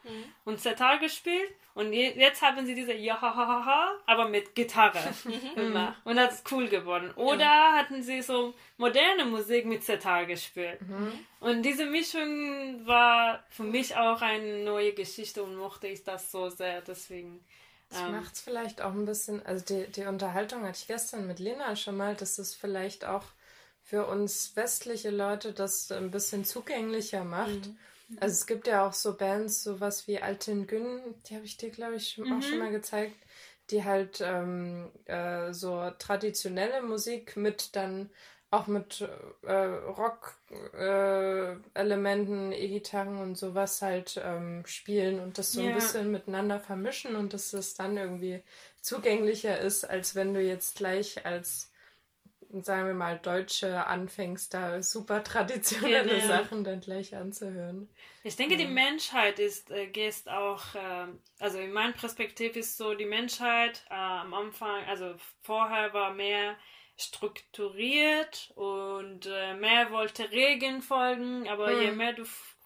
Und 0.45 0.60
Setar 0.60 0.97
gespielt. 1.00 1.52
Und 1.76 1.93
je, 1.93 2.12
jetzt 2.18 2.41
haben 2.41 2.66
sie 2.66 2.76
diese 2.76 2.93
ja, 2.93 3.22
ha, 3.22 3.34
ha, 3.36 3.47
ha, 3.47 3.66
ha, 3.66 3.91
aber 4.06 4.28
mit 4.28 4.54
Gitarre 4.56 5.00
gemacht. 5.56 6.02
Und 6.04 6.16
das 6.18 6.36
ist 6.36 6.52
cool 6.52 6.68
geworden. 6.68 7.12
Oder 7.16 7.74
hatten 7.74 8.02
sie 8.02 8.22
so 8.22 8.54
moderne 8.78 9.26
Musik 9.26 9.66
mit 9.66 9.84
Setar 9.84 10.26
gespielt. 10.26 10.80
Und 11.39 11.64
diese 11.64 11.86
Mischung 11.86 12.86
war 12.86 13.43
für 13.50 13.64
mich 13.64 13.95
auch 13.95 14.22
eine 14.22 14.64
neue 14.64 14.93
Geschichte 14.93 15.43
und 15.43 15.56
mochte 15.56 15.88
ich 15.88 16.04
das 16.04 16.32
so 16.32 16.50
sehr. 16.50 16.82
Deswegen. 16.82 17.39
Das 17.90 18.06
ähm, 18.06 18.12
macht 18.12 18.36
es 18.36 18.42
vielleicht 18.42 18.82
auch 18.82 18.92
ein 18.94 19.06
bisschen, 19.06 19.46
also 19.46 19.66
die, 19.66 19.88
die 19.92 20.06
Unterhaltung 20.06 20.64
hatte 20.64 20.78
ich 20.80 20.88
gestern 20.88 21.28
mit 21.28 21.40
Lena 21.40 21.76
schon 21.76 21.98
mal, 21.98 22.16
dass 22.16 22.38
es 22.38 22.56
vielleicht 22.56 23.06
auch 23.06 23.24
für 23.82 24.06
uns 24.08 24.56
westliche 24.56 25.10
Leute 25.10 25.54
das 25.54 25.92
ein 25.92 26.12
bisschen 26.12 26.46
zugänglicher 26.46 27.24
macht. 27.24 27.72
Also 28.20 28.34
es 28.34 28.48
gibt 28.48 28.68
ja 28.68 28.86
auch 28.88 28.94
so 28.94 29.16
Bands, 29.18 29.64
sowas 29.64 30.08
wie 30.08 30.22
Alten 30.22 30.68
Gün, 30.68 31.02
die 31.26 31.36
habe 31.36 31.46
ich 31.46 31.58
dir, 31.58 31.70
glaube 31.72 31.96
ich, 31.96 32.10
schon- 32.10 32.30
auch 32.32 32.42
schon 32.42 32.60
mal 32.60 32.72
gezeigt, 32.72 33.16
die 33.72 33.84
halt 33.84 34.20
ähm, 34.22 34.92
äh, 35.06 35.54
so 35.54 35.90
traditionelle 36.00 36.82
Musik 36.82 37.38
mit 37.38 37.76
dann 37.76 38.10
auch 38.52 38.68
mit 38.68 39.08
äh, 39.43 39.52
Rock-Elementen, 39.54 42.52
E-Gitarren 42.52 43.18
und 43.20 43.38
sowas 43.38 43.82
halt 43.82 44.22
ähm, 44.24 44.64
spielen 44.66 45.20
und 45.20 45.38
das 45.38 45.52
so 45.54 45.62
ein 45.62 45.68
Ja. 45.68 45.74
bisschen 45.74 46.12
miteinander 46.12 46.60
vermischen 46.60 47.16
und 47.16 47.34
dass 47.34 47.54
es 47.54 47.76
dann 47.76 47.97
irgendwie 47.97 48.41
zugänglicher 48.82 49.60
ist, 49.60 49.84
als 49.86 50.16
wenn 50.16 50.34
du 50.34 50.41
jetzt 50.41 50.78
gleich 50.78 51.26
als, 51.26 51.72
sagen 52.62 52.88
wir 52.88 52.93
mal, 52.95 53.18
Deutsche 53.20 53.86
anfängst, 53.88 54.54
da 54.54 54.82
super 54.84 55.24
traditionelle 55.24 56.08
Genau. 56.08 56.20
Sachen 56.22 56.64
dann 56.64 56.80
gleich 56.82 57.16
anzuhören. 57.16 57.89
Ich 58.24 58.36
denke, 58.36 58.58
die 58.58 58.68
Menschheit 58.68 59.39
ist, 59.39 59.72
äh, 59.72 59.88
geht 59.88 60.28
auch, 60.28 60.76
äh, 60.76 61.08
also 61.39 61.58
in 61.60 61.72
meiner 61.72 61.93
Perspektive 61.93 62.60
ist 62.60 62.78
so, 62.78 62.93
die 62.93 63.06
Menschheit 63.06 63.86
äh, 63.89 63.93
am 63.93 64.34
Anfang, 64.34 64.84
also 64.86 65.16
vorher 65.41 65.93
war 65.93 66.14
mehr 66.14 66.56
strukturiert 67.00 68.52
und 68.56 69.26
äh, 69.26 69.54
mehr 69.56 69.91
wollte 69.91 70.32
Regeln 70.32 70.82
folgen, 70.82 71.47
aber 71.47 71.72
je 71.82 71.91
mehr 71.91 72.14
du 72.14 72.24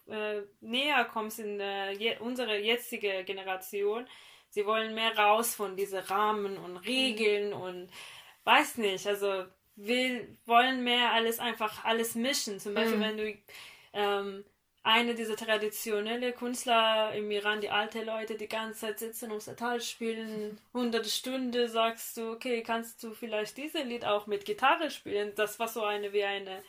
äh, 0.08 0.42
näher 0.60 1.06
kommst 1.06 1.40
in 1.40 1.60
äh, 1.60 1.92
je, 1.92 2.18
unsere 2.20 2.58
jetzige 2.58 3.24
Generation, 3.24 4.08
sie 4.50 4.66
wollen 4.66 4.96
mehr 4.96 5.18
raus 5.18 5.56
von 5.56 5.76
diesen 5.76 6.00
Rahmen 6.00 6.58
und 6.58 6.78
Regeln 6.78 7.54
und 7.54 7.90
weiß 8.44 8.78
nicht, 8.78 9.08
also 9.08 9.46
wir 9.76 10.28
wollen 10.46 10.84
mehr 10.84 11.14
alles 11.14 11.40
einfach 11.40 11.86
alles 11.86 12.16
mischen. 12.16 12.60
Zum 12.60 12.74
Beispiel, 12.74 13.00
wenn 13.00 13.18
du 13.18 13.38
ähm, 13.94 14.46
eine 14.84 15.16
dieser 15.16 15.38
traditionelle 15.38 16.34
Künstler 16.34 17.14
im 17.16 17.32
Iran, 17.32 17.62
die 17.62 17.70
alte 17.70 18.04
Leute, 18.04 18.36
die 18.36 18.50
ganze 18.50 18.82
Zeit 18.82 19.00
sitzen 19.00 19.32
und 19.32 19.42
Satal 19.42 19.82
spielen, 19.82 20.60
hunderte 20.74 21.10
Stunden, 21.10 21.68
sagst 21.70 22.18
du, 22.18 22.32
okay, 22.32 22.62
kannst 22.64 23.02
du 23.04 23.14
vielleicht 23.14 23.58
dieses 23.58 23.84
Lied 23.86 24.06
auch 24.06 24.28
mit 24.28 24.46
Gitarre 24.46 24.92
spielen? 24.92 25.32
Das 25.36 25.58
war 25.60 25.68
so 25.70 25.84
eine 25.84 26.12
wie 26.12 26.24
eine 26.24 26.62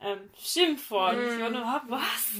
ähm, 0.00 0.30
Schimpfwort. 0.38 1.16
Ich 1.16 1.40
war 1.40 1.50
nur, 1.50 1.62
"Ah, 1.62 1.82
was? 1.88 2.34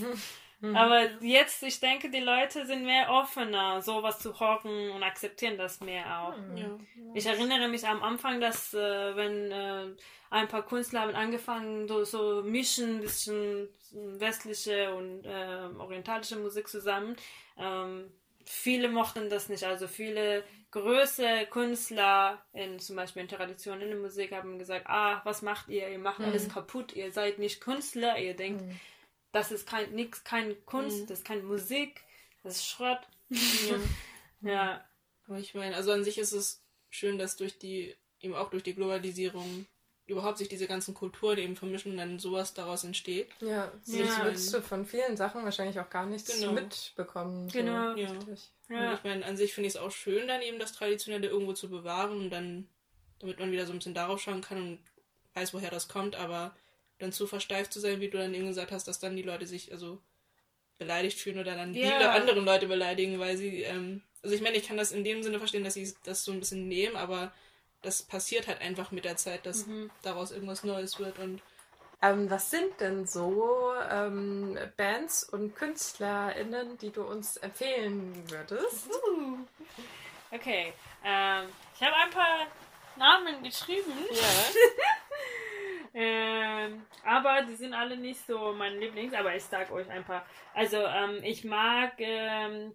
Aber 0.74 1.03
jetzt, 1.20 1.62
ich 1.62 1.81
denke, 1.81 2.09
die 2.11 2.20
Leute 2.20 2.64
sind 2.64 2.85
mehr 2.85 3.11
offener, 3.11 3.83
sowas 3.83 4.18
zu 4.20 4.39
hocken 4.41 4.91
und 4.91 5.03
akzeptieren 5.03 5.59
das 5.59 5.81
mehr 5.81 6.05
auch. 6.22 6.35
Ja. 6.57 6.79
Ich 7.14 7.27
erinnere 7.27 7.68
mich 7.68 7.87
am 7.87 8.03
Anfang, 8.03 8.41
dass 8.41 8.72
äh, 8.72 9.16
wenn 9.16 9.53
äh, 9.53 9.87
ein 10.31 10.49
paar 10.49 10.66
Künstler 10.66 11.03
haben 11.03 11.14
angefangen, 11.14 11.89
so, 11.89 12.05
so 12.05 12.43
mischen, 12.43 12.97
ein 12.97 13.01
bisschen 13.01 13.68
westliche 13.93 14.95
und 14.95 15.24
äh, 15.24 15.68
orientalische 15.79 16.37
Musik 16.37 16.68
zusammen. 16.68 17.16
Ähm, 17.57 18.11
viele 18.45 18.89
mochten 18.89 19.29
das 19.29 19.49
nicht. 19.49 19.64
Also 19.64 19.89
viele 19.89 20.45
große 20.70 21.47
Künstler, 21.51 22.45
in, 22.53 22.79
zum 22.79 22.97
Beispiel 22.97 23.22
in 23.22 23.29
traditionelle 23.29 23.97
Musik, 23.97 24.33
haben 24.33 24.59
gesagt, 24.59 24.87
ah, 24.87 25.20
was 25.24 25.43
macht 25.43 25.68
ihr? 25.68 25.89
Ihr 25.89 25.99
macht 25.99 26.20
alles 26.20 26.49
kaputt. 26.49 26.95
Ihr 26.95 27.12
seid 27.12 27.39
nicht 27.39 27.61
Künstler. 27.61 28.18
Ihr 28.18 28.35
denkt, 28.35 28.64
das 29.37 29.53
ist 29.53 29.68
kein 29.68 29.93
nix, 29.93 30.24
kein 30.24 30.64
Kunst, 30.64 31.11
das 31.11 31.18
ist 31.18 31.27
keine 31.27 31.43
Musik, 31.43 32.01
das 32.43 32.57
ist 32.57 32.66
Schrott. 32.66 33.01
ja. 34.41 34.85
Aber 35.27 35.39
ich 35.39 35.55
meine, 35.55 35.77
also 35.77 35.93
an 35.93 36.05
sich 36.05 36.18
ist 36.18 36.33
es 36.33 36.62
schön, 36.89 37.18
dass 37.18 37.37
durch 37.37 37.59
die, 37.59 37.95
eben 38.20 38.35
auch 38.35 38.51
durch 38.51 38.62
die 38.62 38.74
Globalisierung 38.74 39.66
überhaupt 40.07 40.39
sich 40.39 40.49
diese 40.49 40.67
ganzen 40.67 40.95
Kulturen 40.95 41.39
eben 41.39 41.57
vermischen 41.57 41.93
und 41.93 41.99
dann 41.99 42.19
sowas 42.19 42.55
daraus 42.55 42.85
entsteht. 42.85 43.29
Ja, 43.41 43.49
Ja. 43.49 43.71
sonst 43.83 44.23
würdest 44.23 44.55
du 44.55 44.63
von 44.63 44.87
vielen 44.87 45.17
Sachen 45.17 45.45
wahrscheinlich 45.45 45.79
auch 45.81 45.91
gar 45.91 46.07
nichts 46.07 46.41
Genau. 46.41 46.53
mitbekommen. 46.53 47.49
So 47.49 47.59
Genau. 47.59 47.95
Ja. 47.97 48.11
richtig. 48.13 48.51
Und 48.69 48.77
Ja. 48.77 48.95
ich 48.95 49.05
meine, 49.05 49.25
an 49.25 49.37
sich 49.37 49.55
finde 49.55 49.69
ich 49.69 49.75
es 49.75 49.81
auch 49.81 49.91
schön, 49.91 50.27
dann 50.29 50.43
eben 50.43 50.59
das 50.59 50.73
Traditionelle 50.73 51.29
irgendwo 51.29 51.53
zu 51.53 51.69
bewahren 51.71 52.19
und 52.19 52.31
dann, 52.31 52.69
damit 53.21 53.39
man 53.39 53.51
wieder 53.53 53.67
so 53.67 53.73
ein 53.73 53.79
bisschen 53.79 53.95
darauf 53.95 54.21
schauen 54.21 54.41
kann 54.43 54.59
und 54.61 54.79
weiß, 55.35 55.55
woher 55.55 55.71
das 55.71 55.89
kommt, 55.89 56.17
aber 56.17 56.55
dann 56.99 57.13
zu 57.13 57.27
versteift 57.27 57.73
zu 57.73 57.81
sein, 57.81 58.01
wie 58.01 58.09
du 58.09 58.19
dann 58.19 58.35
eben 58.35 58.47
gesagt 58.49 58.73
hast, 58.73 58.89
dass 58.89 58.99
dann 58.99 59.17
die 59.17 59.23
Leute 59.23 59.47
sich 59.47 59.71
also 59.73 60.01
beleidigt 60.79 61.19
fühlen 61.19 61.39
oder 61.39 61.55
dann 61.55 61.75
Ja. 61.75 61.99
die 61.99 62.05
anderen 62.05 62.45
Leute 62.45 62.67
beleidigen, 62.67 63.19
weil 63.19 63.37
sie, 63.37 63.63
ähm, 63.63 64.03
also 64.23 64.35
ich 64.35 64.43
meine, 64.43 64.57
ich 64.57 64.67
kann 64.67 64.77
das 64.77 64.93
in 64.93 65.05
dem 65.05 65.23
Sinne 65.23 65.39
verstehen, 65.39 65.65
dass 65.65 65.75
sie 65.75 65.95
das 66.05 66.25
so 66.25 66.33
ein 66.33 66.41
bisschen 66.41 66.69
nehmen, 66.69 66.97
aber 66.97 67.33
das 67.87 68.03
passiert 68.03 68.49
halt 68.49 68.61
einfach 68.61 68.91
mit 68.91 69.05
der 69.05 69.16
Zeit, 69.16 69.47
dass 69.47 69.66
daraus 70.03 70.30
irgendwas 70.32 70.64
Neues 70.64 70.99
wird 70.99 71.18
und 71.18 71.41
Ähm, 72.03 72.28
was 72.28 72.51
sind 72.51 72.78
denn 72.78 73.07
so 73.07 73.72
ähm, 73.91 74.59
Bands 74.76 75.24
und 75.24 75.57
KünstlerInnen, 75.57 76.76
die 76.76 76.91
du 76.91 77.03
uns 77.03 77.39
empfehlen 77.39 78.22
würdest? 78.28 78.91
Okay, 80.30 80.74
ähm, 81.03 81.49
ich 81.74 81.80
habe 81.82 81.97
ein 81.97 82.11
paar 82.11 82.47
Namen 82.97 83.43
geschrieben. 83.43 83.93
Ähm, 85.99 86.84
aber 87.07 87.41
die 87.49 87.55
sind 87.55 87.72
alle 87.72 87.97
nicht 87.97 88.20
so 88.26 88.53
mein 88.53 88.78
Lieblings, 88.78 89.14
aber 89.14 89.34
ich 89.34 89.45
sag 89.45 89.70
euch 89.72 89.89
ein 89.89 90.05
paar. 90.05 90.26
Also, 90.53 90.76
ähm, 90.76 91.20
ich 91.22 91.43
mag 91.43 91.95
ähm, 91.97 92.74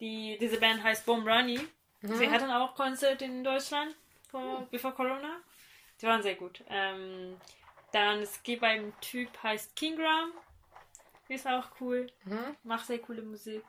die, 0.00 0.38
diese 0.40 0.58
Band 0.58 0.82
heißt 0.82 1.04
Boom 1.04 1.28
Runny. 1.28 1.60
Sie 2.00 2.30
hatten 2.30 2.50
auch 2.50 2.74
Konzert 2.74 3.20
in 3.20 3.44
Deutschland 3.44 3.94
vor, 4.34 4.66
bevor 4.70 4.92
Corona. 4.92 5.40
Die 6.00 6.06
waren 6.06 6.22
sehr 6.22 6.34
gut. 6.34 6.64
Ähm, 6.68 7.36
dann 7.92 8.18
es 8.18 8.42
gibt 8.42 8.64
einen 8.64 8.92
Typ 9.00 9.30
heißt 9.42 9.76
Kingram. 9.76 10.32
Die 11.28 11.34
ist 11.34 11.46
auch 11.46 11.68
cool. 11.80 12.08
Macht 12.64 12.86
sehr 12.86 12.98
coole 12.98 13.22
Musik. 13.22 13.62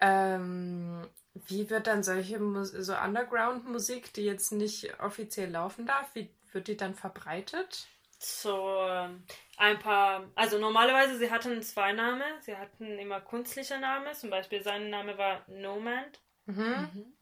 Ähm, 0.00 1.06
wie 1.34 1.68
wird 1.68 1.86
dann 1.86 2.02
solche 2.02 2.38
Mus 2.38 2.70
so 2.70 2.94
Underground-Musik, 2.96 4.14
die 4.14 4.24
jetzt 4.24 4.50
nicht 4.52 4.98
offiziell 4.98 5.50
laufen 5.50 5.84
darf, 5.84 6.14
wie 6.14 6.30
wird 6.52 6.68
die 6.68 6.76
dann 6.78 6.94
verbreitet? 6.94 7.86
So, 8.18 8.78
ähm, 8.88 9.22
ein 9.58 9.78
paar, 9.78 10.24
also 10.34 10.58
normalerweise, 10.58 11.18
sie 11.18 11.30
hatten 11.30 11.62
zwei 11.62 11.92
Namen, 11.92 12.40
sie 12.40 12.56
hatten 12.56 12.98
immer 12.98 13.20
künstliche 13.20 13.78
Namen, 13.78 14.14
zum 14.14 14.30
Beispiel 14.30 14.62
sein 14.62 14.88
Name 14.88 15.18
war 15.18 15.42
Nomad, 15.48 16.18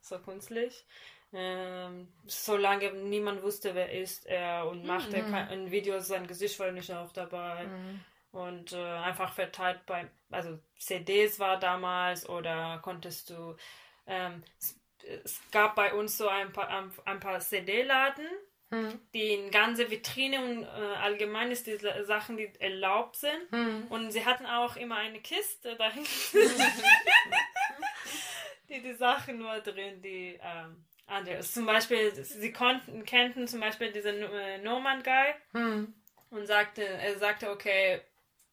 so 0.01 0.19
künstlich. 0.21 0.87
Ähm, 1.33 2.09
solange 2.27 2.91
niemand 2.93 3.43
wusste, 3.43 3.75
wer 3.75 3.93
ist 3.93 4.25
er 4.27 4.67
und 4.67 4.87
machte 4.87 5.23
kein, 5.23 5.51
in 5.51 5.71
Videos, 5.71 6.09
sein 6.09 6.27
Gesicht 6.27 6.59
war 6.59 6.73
nicht 6.73 6.91
auch 6.93 7.13
dabei. 7.13 7.67
Und 8.31 8.73
äh, 8.73 8.77
einfach 8.77 9.33
verteilt 9.33 9.85
bei, 9.87 10.09
also 10.31 10.59
CDs 10.79 11.39
war 11.39 11.59
damals 11.59 12.29
oder 12.29 12.79
konntest 12.83 13.31
du, 13.31 13.57
ähm, 14.07 14.43
es, 14.59 14.81
es 15.25 15.41
gab 15.51 15.75
bei 15.77 15.93
uns 15.95 16.17
so 16.17 16.29
ein 16.29 16.53
paar, 16.53 16.69
ein, 16.69 16.91
ein 17.05 17.21
paar 17.21 17.41
CD-Laden, 17.41 18.27
die 19.15 19.33
in 19.33 19.51
ganze 19.51 19.91
Vitrine 19.91 20.45
und 20.45 20.63
äh, 20.65 20.97
allgemein 21.01 21.51
ist 21.51 21.67
diese 21.67 22.05
Sachen, 22.05 22.37
die 22.37 22.53
erlaubt 22.59 23.17
sind. 23.17 23.51
Und 23.91 24.11
sie 24.13 24.27
hatten 24.27 24.45
auch 24.45 24.77
immer 24.77 24.97
eine 24.97 25.21
Kiste 25.21 25.75
dahin. 25.77 26.05
die 28.69 28.83
die 28.83 28.95
Sachen 28.95 29.39
nur 29.39 29.59
drin, 29.61 30.03
die 30.03 30.39
ähm, 30.43 30.85
anders. 31.09 31.53
Zum 31.53 31.67
Beispiel, 31.67 32.13
sie 32.25 32.53
konnten, 32.53 33.05
kennten 33.05 33.49
zum 33.49 33.61
Beispiel 33.61 33.93
diesen 33.93 34.23
äh, 34.23 34.59
Norman 34.59 35.03
Guy 35.03 35.35
und 36.31 36.47
sagte, 36.47 36.85
er 36.85 37.19
sagte, 37.19 37.51
okay, 37.51 38.01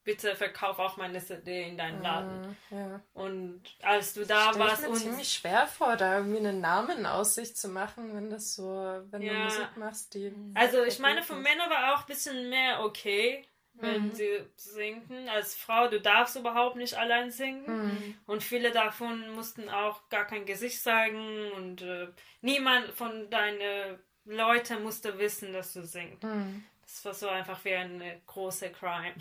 bitte 0.06 0.36
verkauf 0.36 0.78
auch 0.78 0.96
meine 0.96 1.18
CD 1.22 1.68
in 1.68 1.76
deinen 1.76 2.00
Laden. 2.00 2.56
Ja. 2.70 3.00
Und 3.12 3.60
als 3.82 4.14
du 4.14 4.24
da 4.24 4.50
Stell 4.52 4.62
ich 4.62 4.68
warst 4.68 4.82
mir 4.82 4.88
und 4.90 4.96
ziemlich 4.96 5.32
schwer 5.32 5.66
vor, 5.66 5.96
da 5.96 6.18
irgendwie 6.18 6.38
einen 6.38 6.60
Namen 6.60 7.04
aus 7.06 7.34
sich 7.34 7.56
zu 7.56 7.68
machen, 7.68 8.14
wenn 8.14 8.30
das 8.30 8.54
so, 8.54 9.02
wenn 9.10 9.20
du 9.20 9.26
Ja. 9.26 9.44
Musik 9.44 9.76
machst, 9.76 10.14
die. 10.14 10.32
Also 10.54 10.84
ich 10.84 11.00
meine, 11.00 11.22
für 11.22 11.34
Männer 11.34 11.68
war 11.68 11.94
auch 11.94 12.00
ein 12.00 12.06
bisschen 12.06 12.48
mehr 12.48 12.84
okay, 12.84 13.44
wenn 13.80 14.14
sie 14.14 14.40
singen. 14.56 15.28
Als 15.28 15.54
Frau, 15.54 15.88
du 15.88 16.00
darfst 16.00 16.36
überhaupt 16.36 16.76
nicht 16.76 16.94
allein 16.94 17.30
singen. 17.30 18.16
Und 18.26 18.42
viele 18.42 18.70
davon 18.72 19.30
mussten 19.30 19.68
auch 19.68 20.08
gar 20.08 20.26
kein 20.26 20.46
Gesicht 20.46 20.82
sagen 20.82 21.50
und 21.52 21.82
äh, 21.82 22.08
niemand 22.40 22.90
von 22.92 23.28
deinen 23.30 23.98
Leute 24.24 24.78
mussten 24.80 25.18
wissen, 25.18 25.52
dass 25.52 25.72
du 25.72 25.84
singst. 25.84 26.22
Mhm. 26.24 26.64
Das 26.82 27.04
war 27.04 27.14
so 27.14 27.28
einfach 27.28 27.64
wie 27.64 27.74
eine 27.74 28.20
große 28.26 28.70
Crime. 28.70 29.14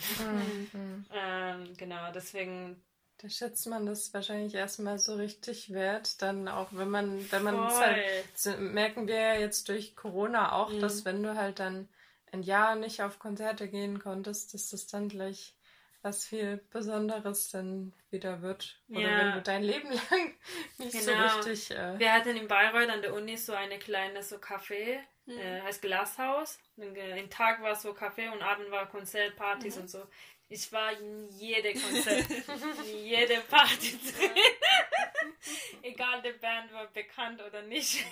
Mhm. 0.73 1.05
ähm, 1.13 1.73
genau, 1.77 2.11
deswegen 2.13 2.81
Da 3.17 3.29
schätzt 3.29 3.65
man 3.67 3.85
das 3.85 4.13
wahrscheinlich 4.13 4.53
erstmal 4.55 4.99
so 4.99 5.15
richtig 5.15 5.71
wert, 5.73 6.21
dann 6.21 6.47
auch 6.47 6.67
wenn 6.71 6.89
man, 6.89 7.31
wenn 7.31 7.43
man 7.43 7.57
halt, 7.57 8.59
merken 8.59 9.07
wir 9.07 9.15
ja 9.15 9.33
jetzt 9.35 9.69
durch 9.69 9.95
Corona 9.95 10.51
auch, 10.53 10.69
Mhm. 10.71 10.79
dass 10.81 11.05
wenn 11.05 11.23
du 11.23 11.35
halt 11.35 11.59
dann 11.59 11.87
ein 12.35 12.43
Jahr 12.43 12.75
nicht 12.75 13.01
auf 13.01 13.19
Konzerte 13.19 13.67
gehen 13.67 13.99
konntest, 13.99 14.53
dass 14.53 14.69
das 14.69 14.87
dann 14.87 15.09
gleich 15.09 15.53
was 16.01 16.23
viel 16.27 16.57
Besonderes 16.71 17.49
dann 17.49 17.91
wieder 18.11 18.43
wird. 18.43 18.79
Oder 18.89 18.99
Ja. 19.01 19.17
wenn 19.19 19.31
du 19.33 19.41
dein 19.41 19.63
Leben 19.63 19.89
lang 20.11 20.33
nicht 20.77 20.91
Genau. 21.05 21.27
so 21.29 21.49
richtig. 21.49 21.71
Äh, 21.75 21.97
Wir 21.97 22.13
hatten 22.13 22.37
in 22.37 22.47
Bayreuth 22.47 22.89
an 22.89 23.01
der 23.01 23.13
Uni 23.15 23.35
so 23.37 23.53
eine 23.53 23.79
kleine 23.79 24.21
so 24.21 24.35
Café, 24.35 24.99
äh, 25.27 25.61
heißt 25.63 25.81
Glashaus. 25.81 26.59
Und, 26.77 26.95
äh, 26.95 27.25
Tag 27.27 27.61
war 27.63 27.75
so 27.75 27.89
Café 27.93 28.31
und 28.31 28.43
Abend 28.43 28.69
war 28.69 28.87
Konzert, 28.87 29.35
Partys 29.35 29.77
und 29.77 29.89
so. 29.89 30.03
Ich 30.47 30.71
war 30.71 30.91
in 30.91 31.27
jede 31.39 31.73
Konzert, 31.81 32.29
in 32.29 33.03
jede 33.05 33.39
Party 33.49 33.97
drin. 33.97 34.29
Egal, 35.81 36.21
die 36.21 36.33
Band 36.33 36.71
war 36.71 36.85
bekannt 36.87 37.41
oder 37.41 37.63
nicht. 37.63 38.05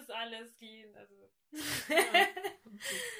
Muss 0.00 0.10
alles 0.10 0.56
gehen. 0.58 0.94
Also. 0.96 1.14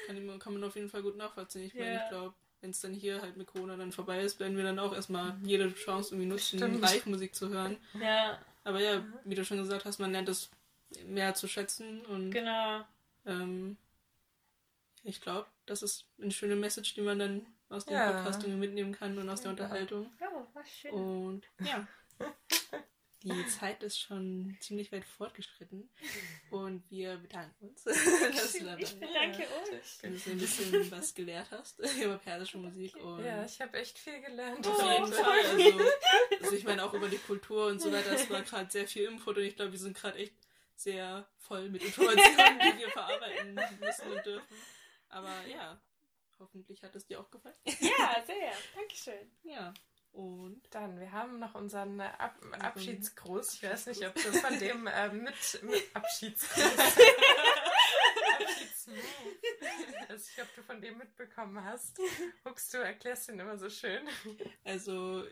Kann, 0.07 0.17
ich- 0.17 0.39
kann 0.39 0.53
man 0.53 0.63
auf 0.63 0.75
jeden 0.75 0.89
Fall 0.89 1.01
gut 1.01 1.15
nachvollziehen. 1.17 1.63
Ich 1.65 1.73
meine, 1.73 1.93
Ja. 1.93 2.03
ich 2.03 2.09
glaube, 2.09 2.35
wenn 2.61 2.69
es 2.71 2.81
dann 2.81 2.93
hier 2.93 3.21
halt 3.21 3.37
mit 3.37 3.47
Corona 3.47 3.77
dann 3.77 3.91
vorbei 3.91 4.21
ist, 4.21 4.39
werden 4.39 4.57
wir 4.57 4.63
dann 4.63 4.79
auch 4.79 4.93
erstmal 4.93 5.37
jede 5.43 5.73
Chance 5.73 6.13
irgendwie 6.15 6.29
nutzen, 6.29 6.57
Stimmt. 6.59 6.81
Live-Musik 6.81 7.35
zu 7.35 7.49
hören. 7.49 7.77
Ja, 7.99 8.39
Aber 8.63 8.79
ja, 8.81 9.05
wie 9.23 9.35
du 9.35 9.45
schon 9.45 9.57
gesagt 9.57 9.85
hast, 9.85 9.99
man 9.99 10.11
lernt 10.11 10.27
es 10.29 10.49
mehr 11.05 11.33
zu 11.35 11.47
schätzen 11.47 12.03
und 12.05 12.31
genau. 12.31 12.83
ähm, 13.25 13.77
ich 15.03 15.21
glaube, 15.21 15.45
das 15.67 15.83
ist 15.83 16.07
eine 16.19 16.31
schöne 16.31 16.55
Message, 16.55 16.93
die 16.95 17.01
man 17.01 17.19
dann 17.19 17.45
aus 17.69 17.85
dem 17.85 17.93
Ja. 17.95 18.11
Podcast 18.11 18.47
mitnehmen 18.47 18.93
kann 18.93 19.17
und 19.17 19.29
aus 19.29 19.41
der 19.41 19.51
Unterhaltung. 19.51 20.11
Ja, 20.19 20.27
war 20.53 20.65
schön. 20.65 20.91
Und 20.91 21.43
ja, 21.59 21.87
die 23.33 23.47
Zeit 23.47 23.83
ist 23.83 23.99
schon 23.99 24.55
ziemlich 24.59 24.91
weit 24.91 25.05
fortgeschritten 25.05 25.89
und 26.51 26.89
wir 26.89 27.17
bedanken 27.17 27.69
uns, 27.69 27.85
ich 27.87 28.99
bedanke 28.99 29.39
warst, 29.39 29.71
euch. 29.71 30.11
dass 30.11 30.23
du 30.23 30.31
ein 30.31 30.37
bisschen 30.37 30.91
was 30.91 31.13
gelehrt 31.13 31.47
hast 31.51 31.79
über 32.03 32.17
persische 32.17 32.57
Musik 32.57 32.95
und 32.97 33.23
ja, 33.23 33.43
ich 33.43 33.59
habe 33.61 33.77
echt 33.77 33.97
viel 33.97 34.21
gelernt. 34.21 34.65
auf 34.67 34.81
jeden 34.81 35.13
Fall. 35.13 35.45
Also, 35.45 35.81
also 36.41 36.55
ich 36.55 36.63
meine 36.63 36.83
auch 36.83 36.93
über 36.93 37.09
die 37.09 37.17
Kultur 37.17 37.67
und 37.67 37.81
so 37.81 37.91
weiter, 37.91 38.11
das 38.11 38.29
war 38.29 38.41
gerade 38.41 38.71
sehr 38.71 38.87
viel 38.87 39.05
Input 39.05 39.37
und 39.37 39.43
ich 39.43 39.55
glaube, 39.55 39.71
wir 39.71 39.79
sind 39.79 39.97
gerade 39.97 40.17
echt 40.17 40.35
sehr 40.75 41.27
voll 41.37 41.69
mit 41.69 41.83
Informationen, 41.83 42.59
die 42.59 42.79
wir 42.79 42.89
verarbeiten 42.89 43.55
müssen 43.79 44.11
und 44.11 44.25
dürfen. 44.25 44.55
Aber 45.09 45.33
ja, 45.47 45.79
hoffentlich 46.39 46.83
hat 46.83 46.95
es 46.95 47.05
dir 47.05 47.19
auch 47.19 47.31
gefallen. 47.31 47.55
Ja, 47.79 48.23
sehr. 48.25 48.51
Dankeschön. 48.75 49.31
Ja. 49.43 49.73
Und 50.15 50.61
Dann, 50.69 50.97
wir 50.97 51.11
haben 51.11 51.39
noch 51.39 51.55
unseren 51.55 51.99
äh, 51.99 52.07
Ab 52.17 52.37
Abschiedsgruß. 52.59 53.55
Ich 53.55 53.63
weiß 53.63 53.87
nicht, 53.87 54.07
ob 54.07 54.15
du 54.15 54.31
von 54.31 54.57
dem 54.59 54.87
äh, 54.87 55.09
mit, 55.09 55.63
mit 55.63 55.83
Abschiedsgruß. 55.93 56.63
Abschiedsmove. 58.39 58.97
Ich 60.15 60.41
ob 60.41 60.55
du 60.55 60.63
von 60.63 60.79
dem 60.79 60.97
mitbekommen 60.97 61.61
hast. 61.61 61.99
Guckst 62.45 62.73
du, 62.73 62.77
erklärst 62.77 63.27
den 63.27 63.39
immer 63.39 63.57
so 63.57 63.69
schön. 63.69 64.07
also 64.63 65.25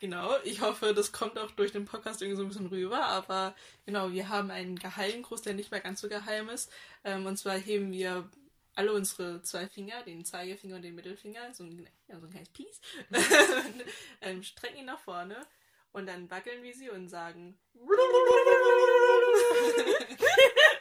genau, 0.00 0.34
ich 0.44 0.62
hoffe, 0.62 0.94
das 0.94 1.12
kommt 1.12 1.38
auch 1.38 1.50
durch 1.50 1.72
den 1.72 1.84
Podcast 1.84 2.22
irgendwie 2.22 2.38
so 2.38 2.42
ein 2.44 2.48
bisschen 2.48 2.66
rüber. 2.68 3.04
Aber 3.04 3.54
genau, 3.84 4.12
wir 4.12 4.30
haben 4.30 4.50
einen 4.50 4.78
geheimen 4.78 5.24
Gruß, 5.24 5.42
der 5.42 5.52
nicht 5.52 5.70
mehr 5.70 5.80
ganz 5.80 6.00
so 6.00 6.08
geheim 6.08 6.48
ist. 6.48 6.72
Ähm, 7.04 7.26
und 7.26 7.36
zwar 7.36 7.58
heben 7.58 7.92
wir 7.92 8.30
alle 8.74 8.92
unsere 8.92 9.42
zwei 9.42 9.68
Finger, 9.68 10.02
den 10.02 10.24
Zeigefinger 10.24 10.76
und 10.76 10.82
den 10.82 10.94
Mittelfinger, 10.94 11.52
so 11.52 11.64
ein, 11.64 11.86
ja, 12.08 12.18
so 12.18 12.26
ein 12.26 12.30
kleines 12.30 12.48
Piece, 12.50 12.80
und, 13.10 13.18
ähm, 14.20 14.42
strecken 14.42 14.78
ihn 14.78 14.86
nach 14.86 15.00
vorne 15.00 15.46
und 15.92 16.06
dann 16.06 16.30
wackeln 16.30 16.62
wir 16.62 16.74
sie 16.74 16.90
und 16.90 17.08
sagen. 17.08 17.58